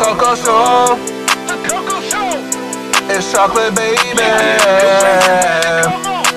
Coco 0.00 0.34
Show. 0.34 0.96
The 1.46 1.56
Coco 1.68 2.00
Show. 2.00 2.32
It's 3.12 3.30
chocolate, 3.30 3.74
baby. 3.76 3.98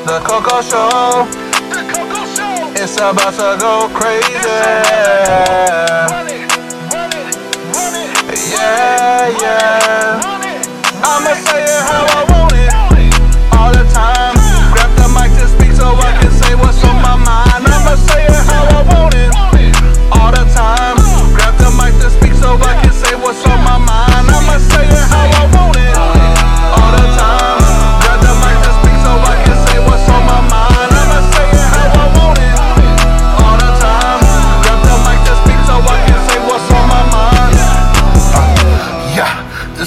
The 0.04 0.20
Coco 0.28 0.62
Show. 0.62 1.24
The 1.72 1.82
Coco 1.88 2.26
Show. 2.36 2.73
It's 2.76 2.98
about 2.98 3.32
to 3.40 3.55
go 3.64 3.88
crazy. 3.96 4.36
Run 6.12 6.28
it, 6.28 6.44
run 6.91 7.14
it, 7.16 7.36
run 7.72 7.96
it. 7.96 8.12
Yeah, 8.52 9.32
yeah. 9.40 10.20
I'ma 11.00 11.34
say 11.48 11.64
it 11.64 11.84
how 11.88 12.04
I 12.04 12.27
want 12.36 12.52
it. 12.59 12.68
All 13.55 13.72
the 13.72 13.88
time. 13.95 14.36
Grab 14.76 14.91
the 15.00 15.08
mic 15.16 15.32
to 15.40 15.48
speak 15.48 15.72
so 15.72 15.88
I 15.95 16.12
can 16.20 16.32
say 16.32 16.54
what's 16.55 16.84
on 16.84 17.00
my 17.02 17.16
mind. 17.16 17.64
I'ma 17.64 17.95
say 17.95 18.26
it 18.26 18.44
how 18.44 18.68
I 18.68 18.84
want 18.94 19.16
it. 19.16 19.32
All 20.12 20.32
the 20.32 20.44
time. 20.52 20.98
Uh. 21.00 21.32
Grab 21.34 21.55
the 21.64 21.72
mic 21.80 21.94
to 22.04 22.09
speak 22.09 22.34
so 22.44 22.58
I 22.59 22.76
can 22.82 22.83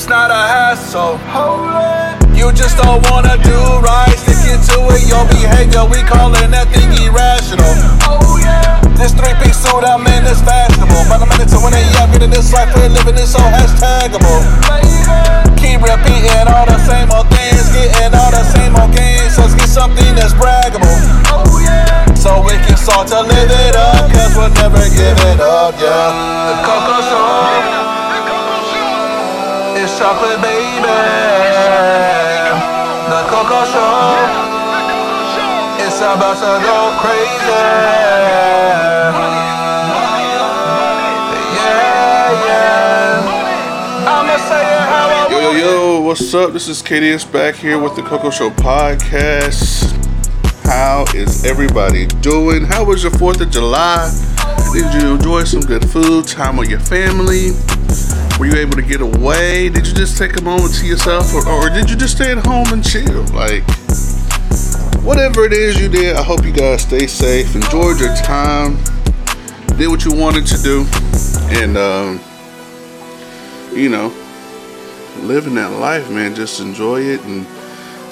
it's 0.07 0.11
not 0.11 0.31
a 0.31 0.35
hassle. 0.35 1.19
You 2.37 2.53
just 2.53 2.77
don't 2.77 3.03
wanna 3.11 3.37
do 3.43 3.59
right. 3.83 4.15
Sticking 4.17 4.63
to 4.71 4.95
it, 4.95 5.09
your 5.09 5.27
behavior, 5.27 5.85
we 5.85 6.03
calling 6.07 6.51
that 6.53 6.69
thing 6.71 6.93
irrational. 7.03 7.75
Oh 8.07 8.39
yeah. 8.39 8.79
This 8.95 9.13
three-piece 9.13 9.59
suit 9.59 9.83
I'm 9.83 10.07
in 10.07 10.25
is 10.27 10.41
fashionable. 10.43 10.66
Minute 11.17 11.49
to 11.49 11.59
win 11.65 11.73
it, 11.73 11.81
yeah, 11.97 12.05
I'm 12.05 12.13
getting 12.13 12.29
this 12.29 12.53
life, 12.53 12.69
we're 12.77 12.93
living 12.93 13.17
it 13.17 13.25
so 13.25 13.41
hashtagable. 13.41 14.45
Keep 15.57 15.81
repeating 15.81 16.45
all 16.45 16.69
the 16.69 16.77
same 16.85 17.09
old 17.09 17.25
things, 17.33 17.73
getting 17.73 18.13
all 18.13 18.29
the 18.29 18.45
same 18.45 18.77
old 18.77 18.93
games. 18.93 19.37
Let's 19.41 19.57
get 19.57 19.69
something 19.69 20.13
that's 20.13 20.37
braggable. 20.37 20.93
So 22.17 22.45
we 22.45 22.57
can 22.65 22.77
start 22.77 23.09
to 23.09 23.21
live 23.25 23.49
it 23.49 23.77
up, 23.77 24.13
cause 24.13 24.37
we'll 24.37 24.53
never 24.61 24.85
give 24.93 25.17
it 25.33 25.41
up, 25.41 25.73
yeah. 25.81 26.13
The 26.53 26.57
Coco 26.69 27.01
Show. 27.09 27.33
It's 29.81 29.97
chocolate, 29.97 30.41
baby. 30.45 30.93
The 33.09 33.21
Coco 33.33 33.61
Show. 33.73 34.21
It's 35.81 35.99
about 36.01 36.37
to 36.45 36.61
go 36.65 36.93
crazy. 37.01 38.16
Yo, 45.47 45.53
yo, 45.53 46.01
what's 46.01 46.35
up? 46.35 46.53
This 46.53 46.67
is 46.67 46.83
KDS 46.83 47.33
back 47.33 47.55
here 47.55 47.79
with 47.79 47.95
the 47.95 48.03
Coco 48.03 48.31
Show 48.31 48.51
podcast. 48.51 49.93
How 50.65 51.05
is 51.15 51.45
everybody 51.45 52.09
doing? 52.21 52.65
How 52.65 52.85
was 52.85 53.05
your 53.05 53.13
4th 53.13 53.41
of 53.43 53.51
July? 53.53 54.13
Did 54.73 54.93
you 55.01 55.15
enjoy 55.15 55.45
some 55.45 55.61
good 55.61 55.89
food, 55.89 56.27
time 56.27 56.57
with 56.57 56.69
your 56.69 56.81
family? 56.81 57.53
Were 58.41 58.47
you 58.47 58.57
able 58.57 58.73
to 58.73 58.83
get 58.83 59.01
away? 59.01 59.69
Did 59.69 59.87
you 59.87 59.95
just 59.95 60.19
take 60.19 60.37
a 60.37 60.43
moment 60.43 60.75
to 60.81 60.87
yourself? 60.87 61.33
Or, 61.33 61.49
or 61.49 61.71
did 61.71 61.89
you 61.89 61.95
just 61.95 62.17
stay 62.17 62.33
at 62.33 62.45
home 62.45 62.67
and 62.73 62.85
chill? 62.85 63.23
Like, 63.33 63.63
whatever 65.05 65.45
it 65.45 65.53
is 65.53 65.81
you 65.81 65.89
did, 65.89 66.17
I 66.17 66.25
hope 66.25 66.45
you 66.45 66.53
guys 66.53 66.83
stay 66.83 67.07
safe, 67.07 67.55
enjoyed 67.55 68.01
your 68.01 68.17
time, 68.17 68.79
did 69.79 69.87
what 69.87 70.05
you 70.05 70.13
wanted 70.13 70.45
to 70.49 70.61
do, 70.61 70.85
and, 71.57 71.77
um, 71.77 72.21
you 73.73 73.89
know, 73.89 74.13
living 75.25 75.55
that 75.57 75.73
life, 75.73 76.11
man. 76.11 76.35
Just 76.35 76.61
enjoy 76.61 77.01
it 77.03 77.23
and 77.25 77.47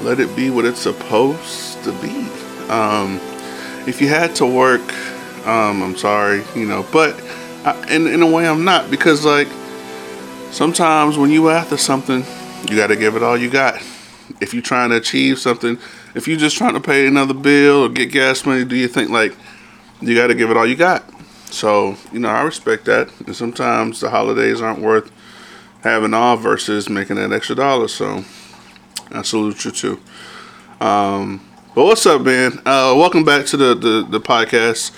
let 0.03 0.21
it 0.21 0.35
be 0.37 0.51
what 0.51 0.65
it's 0.65 0.81
supposed 0.81 1.83
to 1.85 1.93
be. 2.01 2.29
Um, 2.69 3.21
if 3.87 4.01
you 4.01 4.09
had 4.09 4.35
to 4.37 4.47
work, 4.47 4.83
um, 5.47 5.83
I'm 5.83 5.97
sorry, 5.97 6.43
you 6.55 6.67
know, 6.67 6.87
but 6.93 7.15
I, 7.65 7.95
in 7.95 8.07
in 8.07 8.23
a 8.23 8.31
way, 8.31 8.47
I'm 8.47 8.65
not 8.65 8.91
because 8.91 9.25
like 9.25 9.49
sometimes 10.51 11.19
when 11.19 11.31
you 11.31 11.51
after 11.51 11.77
something, 11.77 12.25
you 12.69 12.77
got 12.77 12.89
to 12.89 12.97
give 12.97 13.17
it 13.17 13.23
all 13.23 13.37
you 13.37 13.51
got. 13.51 13.77
If 14.41 14.55
you're 14.55 14.63
trying 14.63 14.91
to 14.91 14.97
achieve 14.97 15.39
something, 15.39 15.79
if 16.15 16.27
you're 16.27 16.39
just 16.39 16.57
trying 16.57 16.75
to 16.75 16.81
pay 16.81 17.07
another 17.07 17.35
bill 17.35 17.85
or 17.85 17.89
get 17.89 18.11
gas 18.11 18.47
money, 18.47 18.65
do 18.65 18.77
you 18.77 18.89
think 18.89 19.11
like 19.11 19.37
you 20.01 20.15
got 20.15 20.29
to 20.29 20.35
give 20.35 20.51
it 20.51 20.57
all 20.57 20.67
you 20.67 20.77
got? 20.77 21.05
So 21.47 21.97
you 22.13 22.19
know, 22.19 22.29
I 22.29 22.43
respect 22.43 22.87
that. 22.87 23.11
And 23.27 23.37
sometimes 23.37 24.01
the 24.01 24.11
holidays 24.11 24.61
aren't 24.61 24.81
worth 24.81 25.11
having 25.85 26.15
off 26.15 26.41
versus 26.41 26.89
making 26.89 27.17
that 27.17 27.31
extra 27.33 27.55
dollar. 27.55 27.87
So 27.87 28.25
I 29.13 29.23
salute 29.23 29.65
you 29.65 29.71
too. 29.71 30.01
Um, 30.81 31.47
but 31.75 31.85
what's 31.85 32.07
up, 32.07 32.23
man? 32.23 32.59
Uh, 32.67 32.95
welcome 32.97 33.25
back 33.25 33.47
to 33.47 33.57
the 33.57 33.75
the, 33.75 34.07
the 34.11 34.21
podcast. 34.21 34.93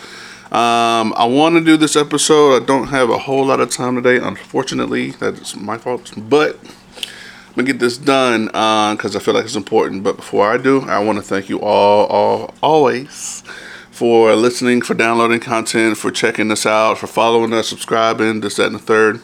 Um, 0.47 1.13
I 1.17 1.25
want 1.25 1.57
to 1.57 1.61
do 1.65 1.77
this 1.77 1.97
episode. 1.97 2.63
I 2.63 2.65
don't 2.65 2.87
have 2.87 3.11
a 3.11 3.19
whole 3.19 3.45
lot 3.45 3.61
of 3.61 3.69
time 3.71 3.97
today, 3.97 4.25
unfortunately. 4.25 5.11
That's 5.11 5.57
my 5.57 5.77
fault. 5.77 6.13
But 6.17 6.61
I'm 6.63 7.55
gonna 7.57 7.67
get 7.67 7.81
this 7.81 7.99
done 7.99 8.47
because 8.47 9.17
I 9.17 9.19
feel 9.19 9.35
like 9.35 9.45
it's 9.45 9.57
important. 9.57 10.05
But 10.05 10.17
before 10.17 10.51
I 10.51 10.57
do, 10.57 10.83
I 10.83 11.01
want 11.01 11.19
to 11.19 11.23
thank 11.23 11.49
you 11.49 11.61
all, 11.61 12.07
all, 12.07 12.55
always 12.63 13.43
for 13.91 14.37
listening, 14.37 14.83
for 14.83 14.95
downloading 14.95 15.41
content, 15.41 15.97
for 15.97 16.13
checking 16.13 16.53
us 16.53 16.65
out, 16.65 16.99
for 16.99 17.07
following 17.09 17.53
us, 17.53 17.69
subscribing, 17.69 18.41
this, 18.41 18.57
that, 18.57 18.67
and 18.67 18.77
the 18.77 18.79
third. 18.79 19.21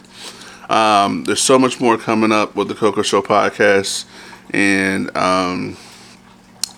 Um, 0.69 1.23
there's 1.25 1.41
so 1.41 1.59
much 1.59 1.79
more 1.79 1.97
coming 1.97 2.31
up 2.31 2.55
with 2.55 2.67
the 2.67 2.75
Coco 2.75 3.01
Show 3.01 3.21
podcast, 3.21 4.05
and 4.51 5.15
um, 5.15 5.77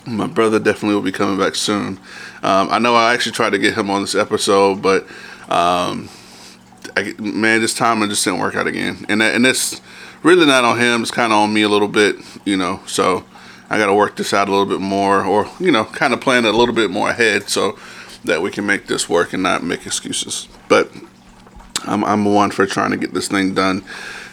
my 0.05 0.27
brother 0.27 0.59
definitely 0.59 0.95
will 0.95 1.01
be 1.01 1.11
coming 1.11 1.37
back 1.37 1.55
soon. 1.55 1.99
Um, 2.43 2.67
I 2.69 2.79
know 2.79 2.95
I 2.95 3.13
actually 3.13 3.33
tried 3.33 3.51
to 3.51 3.59
get 3.59 3.75
him 3.75 3.89
on 3.89 4.01
this 4.01 4.15
episode, 4.15 4.81
but 4.81 5.03
um, 5.49 6.09
I, 6.95 7.13
man, 7.19 7.61
this 7.61 7.73
time 7.73 8.01
it 8.03 8.07
just 8.07 8.23
didn't 8.23 8.39
work 8.39 8.55
out 8.55 8.67
again, 8.67 9.05
and 9.09 9.21
that, 9.21 9.35
and 9.35 9.45
it's 9.45 9.81
really 10.23 10.45
not 10.45 10.63
on 10.63 10.79
him. 10.79 11.01
It's 11.01 11.11
kind 11.11 11.31
of 11.31 11.39
on 11.39 11.53
me 11.53 11.61
a 11.61 11.69
little 11.69 11.87
bit, 11.87 12.15
you 12.45 12.57
know. 12.57 12.81
So 12.87 13.25
I 13.69 13.77
got 13.77 13.87
to 13.87 13.93
work 13.93 14.15
this 14.15 14.33
out 14.33 14.47
a 14.47 14.51
little 14.51 14.65
bit 14.65 14.81
more, 14.81 15.23
or 15.23 15.49
you 15.59 15.71
know, 15.71 15.85
kind 15.85 16.13
of 16.13 16.21
plan 16.21 16.45
a 16.45 16.51
little 16.51 16.75
bit 16.75 16.89
more 16.89 17.09
ahead, 17.09 17.49
so 17.49 17.77
that 18.23 18.41
we 18.41 18.49
can 18.49 18.65
make 18.65 18.87
this 18.87 19.07
work 19.07 19.33
and 19.33 19.43
not 19.43 19.63
make 19.63 19.85
excuses. 19.85 20.47
But 20.67 20.91
I'm, 21.87 22.03
I'm 22.03 22.25
one 22.25 22.51
for 22.51 22.65
trying 22.65 22.91
to 22.91 22.97
get 22.97 23.13
this 23.13 23.27
thing 23.27 23.53
done. 23.53 23.83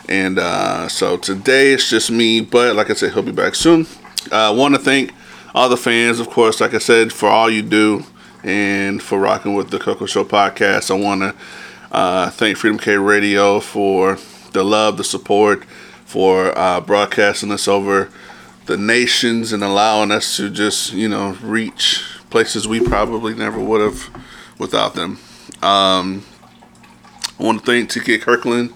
And 0.09 0.39
uh, 0.39 0.89
so 0.89 1.17
today 1.17 1.73
it's 1.73 1.89
just 1.89 2.11
me, 2.11 2.41
but 2.41 2.77
like 2.77 2.91
I 2.91 2.95
said, 2.95 3.13
he'll 3.13 3.23
be 3.23 3.33
back 3.33 3.55
soon. 3.55 3.87
I 4.31 4.47
uh, 4.47 4.55
want 4.55 4.75
to 4.75 4.81
thank 4.81 5.13
all 5.55 5.69
the 5.69 5.77
fans, 5.77 6.21
of 6.21 6.29
course, 6.31 6.61
like 6.61 6.75
I 6.75 6.79
said, 6.79 7.13
for 7.13 7.29
all 7.29 7.51
you 7.51 7.63
do 7.63 8.05
and 8.43 9.03
for 9.03 9.19
rocking 9.19 9.55
with 9.55 9.71
the 9.71 9.79
Coco 9.79 10.07
Show 10.07 10.25
podcast. 10.25 10.91
I 10.91 10.95
want 10.95 11.21
to 11.23 11.35
uh, 11.93 12.31
thank 12.31 12.57
Freedom 12.57 12.79
K 12.79 12.97
Radio 12.97 13.61
for 13.61 14.19
the 14.53 14.65
love, 14.65 14.97
the 14.97 15.05
support, 15.05 15.65
for 16.05 16.57
uh, 16.59 16.81
broadcasting 16.81 17.53
us 17.53 17.69
over 17.69 18.11
the 18.67 18.77
nations 18.77 19.53
and 19.53 19.63
allowing 19.63 20.11
us 20.11 20.37
to 20.37 20.49
just, 20.49 20.93
you 20.93 21.09
know, 21.09 21.37
reach 21.43 22.03
places 22.31 22.67
we 22.67 22.81
probably 22.81 23.35
never 23.35 23.59
would 23.59 23.81
have 23.81 24.09
without 24.59 24.95
them. 24.95 25.19
Um, 25.63 26.25
I 27.43 27.45
want 27.45 27.65
to 27.65 27.67
thank 27.67 27.91
TK 27.91 28.21
Kirkland 28.21 28.73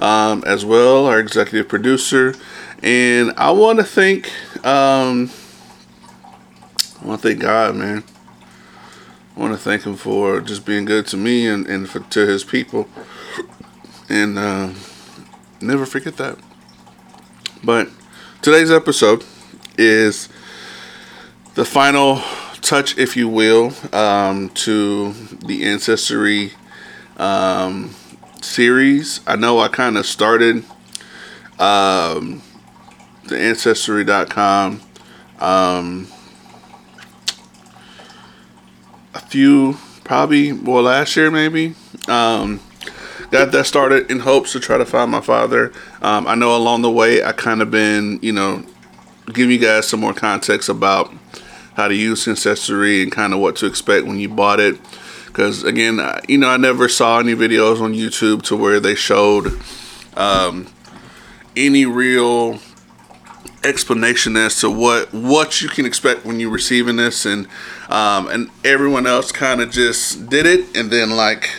um, 0.00 0.42
as 0.44 0.64
well, 0.64 1.06
our 1.06 1.20
executive 1.20 1.68
producer. 1.68 2.34
And 2.82 3.32
I 3.36 3.52
want 3.52 3.78
to 3.78 3.84
thank, 3.84 4.28
um, 4.66 5.30
I 7.00 7.06
want 7.06 7.22
to 7.22 7.28
thank 7.28 7.40
God, 7.40 7.76
man. 7.76 8.02
I 9.36 9.40
want 9.40 9.52
to 9.52 9.58
thank 9.58 9.84
him 9.84 9.94
for 9.94 10.40
just 10.40 10.66
being 10.66 10.84
good 10.84 11.06
to 11.08 11.16
me 11.16 11.46
and, 11.46 11.64
and 11.68 11.88
for, 11.88 12.00
to 12.00 12.26
his 12.26 12.42
people. 12.42 12.88
And 14.08 14.36
uh, 14.36 14.70
never 15.60 15.86
forget 15.86 16.16
that. 16.16 16.38
But 17.62 17.88
today's 18.42 18.72
episode 18.72 19.24
is 19.78 20.28
the 21.54 21.64
final 21.64 22.16
touch, 22.62 22.98
if 22.98 23.16
you 23.16 23.28
will, 23.28 23.72
um, 23.92 24.48
to 24.50 25.12
the 25.12 25.64
Ancestry 25.66 26.54
um, 27.16 27.94
series. 28.44 29.20
I 29.26 29.36
know 29.36 29.58
I 29.60 29.68
kind 29.68 29.96
of 29.96 30.06
started 30.06 30.64
um, 31.58 32.42
the 33.24 33.38
Ancestry.com 33.38 34.80
um, 35.38 36.08
a 39.14 39.20
few, 39.20 39.76
probably, 40.04 40.52
well, 40.52 40.82
last 40.82 41.16
year 41.16 41.30
maybe. 41.30 41.74
Um, 42.08 42.60
got 43.30 43.52
that 43.52 43.66
started 43.66 44.10
in 44.10 44.20
hopes 44.20 44.52
to 44.52 44.60
try 44.60 44.78
to 44.78 44.86
find 44.86 45.10
my 45.10 45.20
father. 45.20 45.72
Um, 46.02 46.26
I 46.26 46.34
know 46.34 46.56
along 46.56 46.82
the 46.82 46.90
way 46.90 47.22
I 47.22 47.32
kind 47.32 47.62
of 47.62 47.70
been, 47.70 48.18
you 48.22 48.32
know, 48.32 48.64
giving 49.32 49.52
you 49.52 49.58
guys 49.58 49.86
some 49.86 50.00
more 50.00 50.14
context 50.14 50.68
about 50.68 51.12
how 51.74 51.88
to 51.88 51.94
use 51.94 52.26
Ancestry 52.26 53.02
and 53.02 53.12
kind 53.12 53.32
of 53.32 53.40
what 53.40 53.56
to 53.56 53.66
expect 53.66 54.06
when 54.06 54.18
you 54.18 54.28
bought 54.28 54.60
it. 54.60 54.78
Because 55.28 55.62
again, 55.62 56.00
I- 56.00 56.20
you 56.26 56.38
know, 56.38 56.48
I 56.48 56.56
never 56.56 56.88
saw 56.88 57.20
any 57.20 57.34
videos 57.34 57.80
on 57.80 57.94
YouTube 57.94 58.42
to 58.44 58.56
where 58.56 58.80
they 58.80 58.94
showed 58.94 59.58
um, 60.16 60.66
any 61.56 61.86
real 61.86 62.58
explanation 63.64 64.36
as 64.36 64.60
to 64.60 64.70
what 64.70 65.12
what 65.12 65.60
you 65.60 65.68
can 65.68 65.84
expect 65.84 66.24
when 66.24 66.40
you're 66.40 66.50
receiving 66.50 66.96
this. 66.96 67.24
And 67.26 67.46
um, 67.88 68.26
and 68.28 68.50
everyone 68.64 69.06
else 69.06 69.30
kind 69.32 69.60
of 69.60 69.70
just 69.70 70.28
did 70.28 70.46
it 70.46 70.76
and 70.76 70.90
then 70.90 71.10
like 71.10 71.50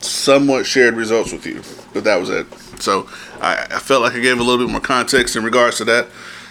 somewhat 0.00 0.66
shared 0.66 0.94
results 0.94 1.32
with 1.32 1.46
you. 1.46 1.62
But 1.92 2.04
that 2.04 2.18
was 2.20 2.30
it. 2.30 2.46
So 2.80 3.08
I, 3.40 3.66
I 3.70 3.78
felt 3.78 4.02
like 4.02 4.12
I 4.14 4.20
gave 4.20 4.38
a 4.38 4.42
little 4.42 4.64
bit 4.64 4.70
more 4.70 4.80
context 4.80 5.36
in 5.36 5.44
regards 5.44 5.78
to 5.78 5.84
that. 5.86 6.08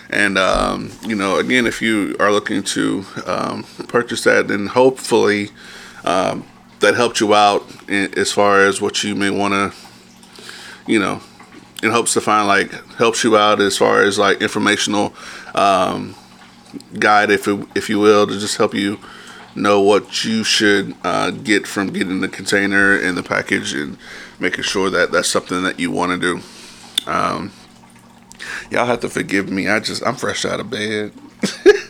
And 0.10 0.38
um, 0.38 0.92
you 1.04 1.16
know 1.16 1.38
again 1.38 1.66
if 1.66 1.82
you 1.82 2.16
are 2.20 2.32
looking 2.32 2.64
to 2.64 3.06
um, 3.26 3.64
purchase 3.88 4.24
that 4.26 4.48
then 4.48 4.68
hopefully 4.68 5.50
um, 6.04 6.46
that 6.86 6.96
helped 6.96 7.20
you 7.20 7.34
out 7.34 7.64
as 7.90 8.32
far 8.32 8.62
as 8.62 8.82
what 8.82 9.04
you 9.04 9.16
may 9.16 9.30
want 9.30 9.54
to 9.54 9.74
you 10.88 11.00
know 11.00 11.22
in 11.84 11.92
hopes 11.92 12.14
to 12.14 12.22
find 12.22 12.48
like 12.48 12.72
helps 12.96 13.24
you 13.24 13.38
out 13.38 13.60
as 13.60 13.78
far 13.78 14.02
as 14.02 14.18
like 14.18 14.42
informational 14.42 15.14
um, 15.54 16.16
guide, 16.98 17.30
if 17.30 17.48
it, 17.48 17.68
if 17.76 17.90
you 17.90 18.00
will, 18.00 18.28
to 18.28 18.40
just 18.40 18.58
help 18.58 18.74
you 18.74 19.00
know 19.56 19.80
what 19.80 20.26
you 20.26 20.44
should 20.44 20.96
uh, 21.04 21.32
get 21.32 21.66
from 21.66 21.88
getting 21.88 22.22
the 22.22 22.28
container 22.28 22.98
and 22.98 23.18
the 23.18 23.24
package 23.24 23.74
and 23.74 23.98
making 24.40 24.64
sure 24.64 24.90
that 24.90 25.12
that's 25.12 25.30
something 25.30 25.64
that 25.64 25.80
you 25.80 25.92
want 25.92 26.12
to 26.12 26.18
do. 26.18 26.42
Um, 27.10 27.52
y'all 28.70 28.86
have 28.86 29.00
to 29.02 29.10
forgive 29.10 29.50
me. 29.50 29.70
I 29.70 29.80
just 29.80 30.06
I'm 30.06 30.16
fresh 30.16 30.46
out 30.46 30.60
of 30.60 30.70
bed. 30.70 31.14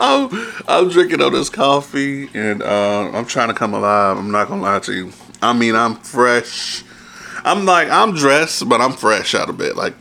I'm, 0.00 0.30
I'm 0.68 0.88
drinking 0.88 1.20
all 1.20 1.30
this 1.30 1.50
coffee 1.50 2.30
and 2.34 2.62
uh, 2.62 3.10
I'm 3.12 3.26
trying 3.26 3.48
to 3.48 3.54
come 3.54 3.74
alive. 3.74 4.16
I'm 4.16 4.30
not 4.30 4.48
gonna 4.48 4.62
lie 4.62 4.78
to 4.80 4.92
you. 4.92 5.12
I 5.42 5.52
mean, 5.52 5.74
I'm 5.74 5.96
fresh. 5.96 6.84
I'm 7.44 7.64
like, 7.64 7.88
I'm 7.90 8.14
dressed, 8.14 8.68
but 8.68 8.80
I'm 8.80 8.92
fresh 8.92 9.34
out 9.34 9.48
of 9.48 9.58
bed. 9.58 9.76
Like, 9.76 9.94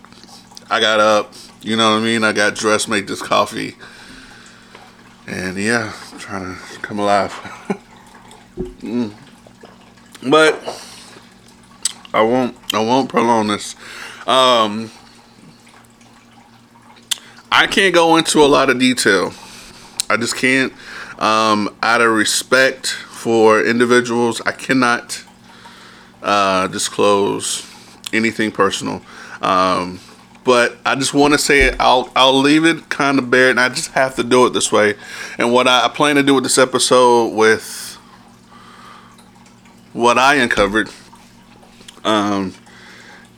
I 0.70 0.80
got 0.80 1.00
up, 1.00 1.34
you 1.62 1.76
know 1.76 1.94
what 1.94 2.02
I 2.02 2.04
mean? 2.04 2.24
I 2.24 2.32
got 2.32 2.56
dressed, 2.56 2.90
made 2.90 3.08
this 3.08 3.22
coffee. 3.22 3.76
And 5.28 5.58
yeah, 5.58 5.94
I'm 6.12 6.20
trying 6.20 6.56
to 6.56 6.80
come 6.80 7.00
alive. 7.00 7.32
mm. 8.58 9.14
But 10.30 10.56
I 12.14 12.22
won't 12.22 12.56
I 12.74 12.80
won't 12.80 13.10
prolong 13.10 13.48
this. 13.48 13.76
Um 14.26 14.92
I 17.52 17.68
can't 17.68 17.94
go 17.94 18.18
into 18.18 18.42
a 18.42 18.48
lot 18.48 18.70
of 18.70 18.80
detail. 18.80 19.34
I 20.10 20.18
just 20.18 20.36
can't. 20.36 20.74
Um, 21.20 21.76
out 21.82 22.02
of 22.02 22.12
respect 22.12 22.88
for 22.88 23.64
individuals, 23.64 24.42
I 24.42 24.52
cannot 24.52 25.24
uh, 26.22 26.68
disclose 26.68 27.66
anything 28.14 28.52
personal. 28.52 29.02
Um, 29.42 30.00
but 30.44 30.78
I 30.86 30.96
just 30.96 31.14
want 31.14 31.34
to 31.34 31.38
say 31.38 31.64
it. 31.64 31.76
I'll 31.78 32.10
I'll 32.16 32.40
leave 32.40 32.64
it 32.64 32.88
kind 32.88 33.20
of 33.20 33.30
bare, 33.30 33.50
and 33.50 33.60
I 33.60 33.68
just 33.68 33.92
have 33.92 34.16
to 34.16 34.24
do 34.24 34.46
it 34.46 34.54
this 34.54 34.72
way. 34.72 34.96
And 35.38 35.52
what 35.52 35.68
I, 35.68 35.90
plan 35.90 36.16
to 36.16 36.24
do 36.24 36.36
with 36.36 36.44
this 36.44 36.58
episode, 36.58 37.34
with 37.34 37.98
what 39.92 40.18
I 40.18 40.36
uncovered, 40.36 40.90
um, 42.06 42.54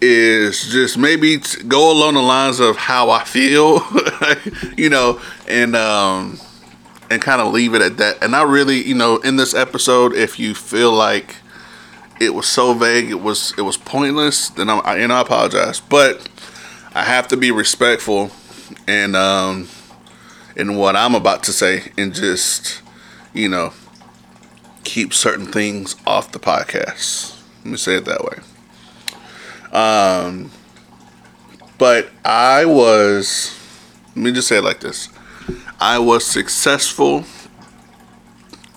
is 0.02 0.70
just 0.70 1.00
maybe 1.00 1.38
go 1.68 1.92
along 1.92 2.14
the 2.14 2.22
lines 2.22 2.60
of 2.60 2.78
how 2.78 3.10
I 3.10 3.24
feel, 3.24 3.82
you 4.78 4.92
know, 4.92 5.20
and 5.48 5.76
um, 5.76 6.40
and 7.10 7.22
kind 7.22 7.42
of 7.42 7.52
leave 7.54 7.74
it 7.74 7.82
at 7.82 7.98
that. 7.98 8.24
And 8.24 8.36
I 8.36 8.44
really, 8.44 8.84
you 8.84 8.96
know, 8.96 9.18
in 9.18 9.36
this 9.36 9.54
episode, 9.54 10.14
if 10.14 10.40
you 10.40 10.54
feel 10.54 10.92
like 10.92 11.38
it 12.20 12.34
was 12.34 12.48
so 12.48 12.74
vague, 12.74 13.10
it 13.10 13.22
was 13.22 13.54
it 13.58 13.62
was 13.62 13.78
pointless. 13.78 14.50
Then 14.50 14.70
I'm, 14.70 14.82
I, 14.86 14.98
and 14.98 15.12
I 15.12 15.22
apologize, 15.22 15.80
but 15.80 16.28
I 16.94 17.04
have 17.04 17.28
to 17.30 17.38
be 17.38 17.52
respectful 17.52 18.32
and 18.88 19.16
um, 19.16 19.68
in 20.56 20.76
what 20.76 20.96
I'm 20.96 21.16
about 21.16 21.44
to 21.44 21.54
say, 21.54 21.92
and 21.98 22.14
just 22.14 22.82
you 23.34 23.50
know 23.50 23.74
keep 24.84 25.14
certain 25.14 25.46
things 25.46 25.96
off 26.06 26.32
the 26.32 26.40
podcast. 26.40 27.40
Let 27.64 27.72
me 27.72 27.78
say 27.78 27.96
it 27.96 28.06
that 28.06 28.24
way. 28.24 28.40
Um, 29.72 30.52
but 31.78 32.10
I 32.26 32.66
was. 32.66 33.56
Let 34.10 34.18
me 34.18 34.32
just 34.32 34.48
say 34.48 34.58
it 34.58 34.64
like 34.64 34.80
this. 34.82 35.10
I 35.80 36.00
was 36.00 36.26
successful 36.26 37.24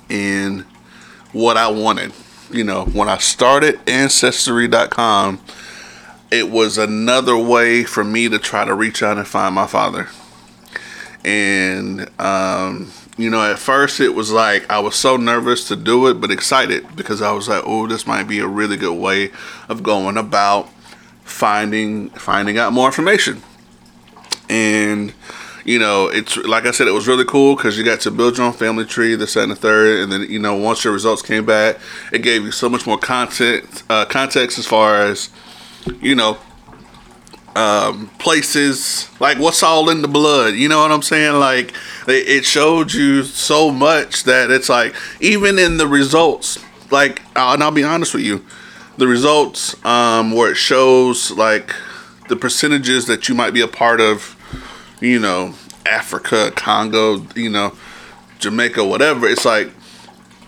in 0.08 0.64
what 1.32 1.56
I 1.56 1.68
wanted 1.68 2.12
you 2.52 2.64
know, 2.64 2.84
when 2.84 3.08
I 3.08 3.18
started 3.18 3.80
Ancestry.com, 3.88 5.40
it 6.30 6.50
was 6.50 6.78
another 6.78 7.36
way 7.36 7.84
for 7.84 8.04
me 8.04 8.28
to 8.28 8.38
try 8.38 8.64
to 8.64 8.74
reach 8.74 9.02
out 9.02 9.18
and 9.18 9.26
find 9.26 9.54
my 9.54 9.66
father. 9.66 10.08
And, 11.24 12.08
um, 12.20 12.92
you 13.16 13.30
know, 13.30 13.42
at 13.42 13.58
first 13.58 14.00
it 14.00 14.10
was 14.10 14.30
like 14.30 14.70
I 14.70 14.80
was 14.80 14.94
so 14.96 15.16
nervous 15.16 15.68
to 15.68 15.76
do 15.76 16.06
it, 16.08 16.14
but 16.14 16.30
excited 16.30 16.96
because 16.96 17.22
I 17.22 17.32
was 17.32 17.48
like, 17.48 17.62
oh, 17.66 17.86
this 17.86 18.06
might 18.06 18.24
be 18.24 18.38
a 18.40 18.46
really 18.46 18.76
good 18.76 18.98
way 18.98 19.30
of 19.68 19.82
going 19.82 20.16
about 20.16 20.68
finding 21.24 22.10
finding 22.10 22.58
out 22.58 22.72
more 22.72 22.86
information. 22.86 23.42
And 24.48 25.14
you 25.64 25.78
know, 25.78 26.08
it's 26.08 26.36
like 26.36 26.66
I 26.66 26.70
said, 26.72 26.88
it 26.88 26.92
was 26.92 27.06
really 27.06 27.24
cool 27.24 27.56
because 27.56 27.78
you 27.78 27.84
got 27.84 28.00
to 28.00 28.10
build 28.10 28.36
your 28.36 28.46
own 28.46 28.52
family 28.52 28.84
tree, 28.84 29.14
the 29.14 29.26
second 29.26 29.50
and 29.50 29.52
the 29.52 29.60
third, 29.60 30.00
and 30.00 30.12
then 30.12 30.26
you 30.28 30.38
know 30.38 30.56
once 30.56 30.84
your 30.84 30.92
results 30.92 31.22
came 31.22 31.46
back, 31.46 31.78
it 32.12 32.22
gave 32.22 32.42
you 32.42 32.50
so 32.50 32.68
much 32.68 32.86
more 32.86 32.98
content, 32.98 33.82
uh, 33.88 34.04
context 34.04 34.58
as 34.58 34.66
far 34.66 35.00
as 35.00 35.30
you 36.00 36.14
know 36.14 36.38
um, 37.54 38.08
places 38.18 39.08
like 39.20 39.38
what's 39.38 39.62
all 39.62 39.88
in 39.90 40.02
the 40.02 40.08
blood. 40.08 40.54
You 40.54 40.68
know 40.68 40.80
what 40.80 40.90
I'm 40.90 41.02
saying? 41.02 41.38
Like 41.38 41.74
it 42.08 42.44
showed 42.44 42.92
you 42.92 43.22
so 43.22 43.70
much 43.70 44.24
that 44.24 44.50
it's 44.50 44.68
like 44.68 44.94
even 45.20 45.58
in 45.58 45.76
the 45.76 45.86
results, 45.86 46.58
like 46.90 47.22
and 47.36 47.62
I'll 47.62 47.70
be 47.70 47.84
honest 47.84 48.14
with 48.14 48.24
you, 48.24 48.44
the 48.96 49.06
results 49.06 49.82
um, 49.84 50.32
where 50.32 50.50
it 50.50 50.56
shows 50.56 51.30
like 51.30 51.74
the 52.28 52.36
percentages 52.36 53.06
that 53.06 53.28
you 53.28 53.34
might 53.34 53.52
be 53.52 53.60
a 53.60 53.68
part 53.68 54.00
of 54.00 54.36
you 55.02 55.18
know, 55.18 55.54
Africa, 55.84 56.52
Congo, 56.54 57.26
you 57.34 57.50
know, 57.50 57.74
Jamaica, 58.38 58.84
whatever. 58.84 59.26
It's 59.26 59.44
like 59.44 59.70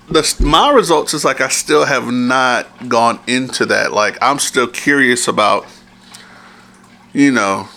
the 0.08 0.36
my 0.40 0.70
results 0.70 1.12
is 1.12 1.24
like 1.24 1.40
I 1.40 1.48
still 1.48 1.84
have 1.84 2.10
not 2.10 2.88
gone 2.88 3.18
into 3.26 3.66
that. 3.66 3.92
Like 3.92 4.16
I'm 4.22 4.38
still 4.38 4.68
curious 4.68 5.26
about, 5.28 5.66
you 7.12 7.32
know, 7.32 7.68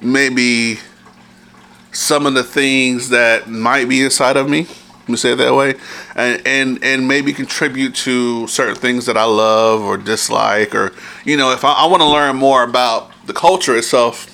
maybe 0.00 0.78
some 1.92 2.26
of 2.26 2.34
the 2.34 2.42
things 2.42 3.10
that 3.10 3.48
might 3.48 3.88
be 3.88 4.02
inside 4.02 4.36
of 4.36 4.48
me. 4.48 4.66
Let 5.00 5.08
me 5.10 5.16
say 5.16 5.32
it 5.32 5.36
that 5.36 5.54
way, 5.54 5.74
and 6.16 6.40
and 6.46 6.82
and 6.82 7.06
maybe 7.06 7.34
contribute 7.34 7.94
to 7.96 8.46
certain 8.46 8.76
things 8.76 9.04
that 9.04 9.18
I 9.18 9.24
love 9.24 9.82
or 9.82 9.98
dislike, 9.98 10.74
or 10.74 10.94
you 11.26 11.36
know, 11.36 11.52
if 11.52 11.62
I, 11.62 11.72
I 11.72 11.86
want 11.86 12.00
to 12.00 12.08
learn 12.08 12.36
more 12.36 12.62
about 12.62 13.12
the 13.26 13.34
culture 13.34 13.76
itself 13.76 14.33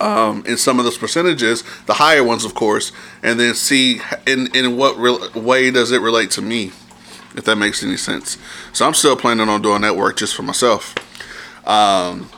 um, 0.00 0.44
in 0.46 0.56
some 0.56 0.78
of 0.78 0.84
those 0.84 0.98
percentages, 0.98 1.62
the 1.86 1.94
higher 1.94 2.24
ones, 2.24 2.44
of 2.44 2.54
course, 2.54 2.92
and 3.22 3.38
then 3.38 3.54
see 3.54 4.00
in 4.26 4.54
in 4.54 4.76
what 4.76 4.96
re- 4.96 5.28
way 5.34 5.70
does 5.70 5.92
it 5.92 6.00
relate 6.00 6.30
to 6.32 6.42
me, 6.42 6.72
if 7.34 7.44
that 7.44 7.56
makes 7.56 7.82
any 7.82 7.96
sense. 7.96 8.38
So 8.72 8.86
I'm 8.86 8.94
still 8.94 9.16
planning 9.16 9.48
on 9.48 9.62
doing 9.62 9.82
that 9.82 9.96
work 9.96 10.16
just 10.16 10.34
for 10.34 10.42
myself. 10.42 10.94
Um, 11.66 12.28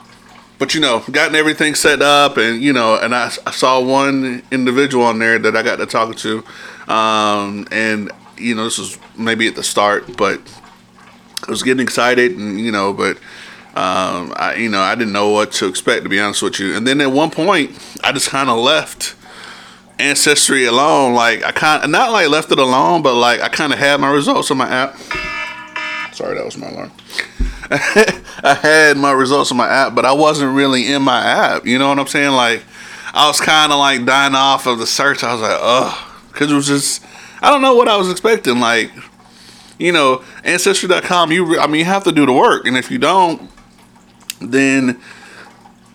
but 0.59 0.73
you 0.73 0.81
know, 0.81 1.03
gotten 1.11 1.35
everything 1.35 1.75
set 1.75 2.01
up, 2.01 2.37
and 2.37 2.61
you 2.61 2.73
know, 2.73 2.97
and 2.99 3.13
I, 3.13 3.31
I 3.45 3.51
saw 3.51 3.79
one 3.79 4.43
individual 4.51 5.05
on 5.05 5.19
there 5.19 5.37
that 5.37 5.55
I 5.55 5.61
got 5.61 5.77
to 5.77 5.85
talk 5.85 6.15
to, 6.17 6.43
um, 6.87 7.67
and 7.71 8.11
you 8.37 8.55
know, 8.55 8.63
this 8.63 8.77
was 8.77 8.97
maybe 9.17 9.47
at 9.47 9.55
the 9.55 9.63
start, 9.63 10.17
but 10.17 10.41
I 11.47 11.51
was 11.51 11.63
getting 11.63 11.83
excited, 11.83 12.37
and 12.37 12.59
you 12.59 12.71
know, 12.71 12.93
but 12.93 13.17
um, 13.77 14.33
I, 14.35 14.55
you 14.55 14.69
know, 14.69 14.81
I 14.81 14.95
didn't 14.95 15.13
know 15.13 15.29
what 15.29 15.51
to 15.53 15.67
expect 15.67 16.01
to 16.01 16.09
be 16.09 16.19
honest 16.19 16.41
with 16.41 16.59
you. 16.59 16.75
And 16.75 16.87
then 16.87 16.99
at 16.99 17.11
one 17.11 17.29
point, 17.29 17.77
I 18.03 18.11
just 18.11 18.27
kind 18.27 18.49
of 18.49 18.57
left 18.57 19.13
Ancestry 19.99 20.65
alone. 20.65 21.13
Like 21.13 21.43
I 21.43 21.51
kind 21.51 21.83
of 21.83 21.89
not 21.91 22.11
like 22.11 22.27
left 22.27 22.51
it 22.51 22.57
alone, 22.57 23.03
but 23.03 23.13
like 23.13 23.39
I 23.39 23.49
kind 23.49 23.71
of 23.71 23.77
had 23.77 23.99
my 24.01 24.09
results 24.09 24.49
on 24.49 24.57
my 24.57 24.67
app. 24.67 24.97
Sorry, 26.11 26.35
that 26.35 26.43
was 26.43 26.57
my 26.57 26.69
alarm. 26.69 26.91
I 27.69 28.57
had 28.59 28.97
my 28.97 29.11
results 29.11 29.51
on 29.51 29.57
my 29.57 29.67
app, 29.67 29.93
but 29.93 30.05
I 30.05 30.11
wasn't 30.11 30.55
really 30.55 30.91
in 30.91 31.03
my 31.03 31.23
app. 31.23 31.67
You 31.67 31.77
know 31.77 31.89
what 31.89 31.99
I'm 31.99 32.07
saying? 32.07 32.31
Like 32.31 32.63
I 33.13 33.27
was 33.27 33.39
kind 33.39 33.71
of 33.71 33.77
like 33.77 34.05
dying 34.05 34.33
off 34.33 34.65
of 34.65 34.79
the 34.79 34.87
search. 34.87 35.23
I 35.23 35.33
was 35.33 35.41
like, 35.43 35.57
oh, 35.61 36.17
because 36.29 36.51
it 36.51 36.55
was 36.55 36.65
just 36.65 37.05
I 37.43 37.51
don't 37.51 37.61
know 37.61 37.75
what 37.75 37.87
I 37.87 37.95
was 37.95 38.09
expecting. 38.09 38.59
Like 38.59 38.91
you 39.77 39.91
know, 39.91 40.23
ancestry.com. 40.43 41.31
You 41.31 41.59
I 41.59 41.67
mean, 41.67 41.77
you 41.77 41.85
have 41.85 42.05
to 42.05 42.11
do 42.11 42.25
the 42.25 42.33
work, 42.33 42.65
and 42.65 42.75
if 42.75 42.89
you 42.89 42.97
don't, 42.97 43.51
then 44.39 44.99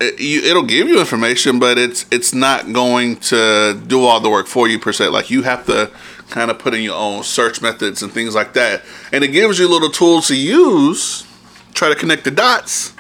it, 0.01 0.21
you, 0.21 0.43
it'll 0.43 0.65
give 0.65 0.89
you 0.89 0.99
information, 0.99 1.59
but 1.59 1.79
it's 1.79 2.07
it's 2.11 2.35
not 2.35 2.73
going 2.73 3.17
to 3.17 3.81
do 3.87 4.05
all 4.05 4.21
the 4.21 4.31
work 4.31 4.47
for 4.47 4.69
you 4.69 4.79
per 4.79 4.93
se. 4.93 5.09
Like 5.09 5.31
you 5.31 5.43
have 5.43 5.67
to 5.67 5.91
kind 6.31 6.51
of 6.51 6.59
put 6.59 6.75
in 6.75 6.83
your 6.83 6.97
own 6.97 7.23
search 7.23 7.61
methods 7.61 8.03
and 8.03 8.13
things 8.13 8.35
like 8.35 8.55
that, 8.55 8.83
and 9.13 9.23
it 9.23 9.29
gives 9.29 9.59
you 9.59 9.69
little 9.69 9.91
tools 9.91 10.29
to 10.29 10.37
use, 10.37 11.27
try 11.75 11.89
to 11.89 11.95
connect 11.95 12.25
the 12.25 12.31
dots, 12.31 12.95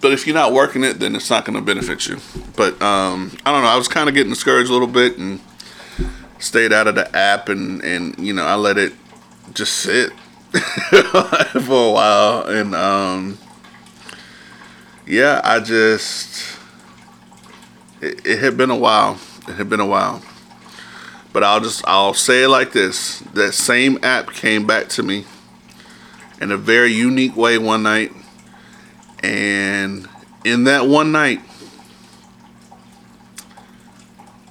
but 0.00 0.12
if 0.12 0.26
you're 0.26 0.34
not 0.34 0.52
working 0.52 0.84
it, 0.84 1.00
then 1.00 1.16
it's 1.16 1.30
not 1.30 1.44
going 1.44 1.56
to 1.58 1.64
benefit 1.64 2.06
you. 2.06 2.18
But 2.56 2.80
um, 2.80 3.36
I 3.44 3.52
don't 3.52 3.62
know. 3.62 3.68
I 3.68 3.76
was 3.76 3.88
kind 3.88 4.08
of 4.08 4.14
getting 4.14 4.32
discouraged 4.32 4.70
a 4.70 4.72
little 4.72 4.88
bit 4.88 5.18
and 5.18 5.40
stayed 6.38 6.72
out 6.72 6.86
of 6.86 6.94
the 6.94 7.14
app, 7.16 7.48
and 7.48 7.82
and 7.82 8.18
you 8.18 8.32
know 8.32 8.44
I 8.44 8.54
let 8.54 8.78
it 8.78 8.92
just 9.54 9.74
sit 9.74 10.12
for 10.92 11.88
a 11.88 11.92
while, 11.92 12.42
and 12.42 12.74
um, 12.74 13.38
yeah, 15.08 15.40
I 15.42 15.60
just 15.60 16.58
it, 18.00 18.26
it 18.26 18.38
had 18.38 18.56
been 18.56 18.70
a 18.70 18.76
while. 18.76 19.18
It 19.48 19.54
had 19.54 19.70
been 19.70 19.80
a 19.80 19.86
while. 19.86 20.22
But 21.32 21.44
I'll 21.44 21.60
just 21.60 21.82
I'll 21.86 22.14
say 22.14 22.44
it 22.44 22.48
like 22.48 22.72
this: 22.72 23.20
that 23.32 23.52
same 23.52 23.98
app 24.02 24.32
came 24.32 24.66
back 24.66 24.88
to 24.90 25.02
me 25.02 25.24
in 26.40 26.52
a 26.52 26.56
very 26.56 26.92
unique 26.92 27.36
way 27.36 27.56
one 27.56 27.82
night, 27.82 28.12
and 29.22 30.06
in 30.44 30.64
that 30.64 30.86
one 30.86 31.10
night, 31.10 31.40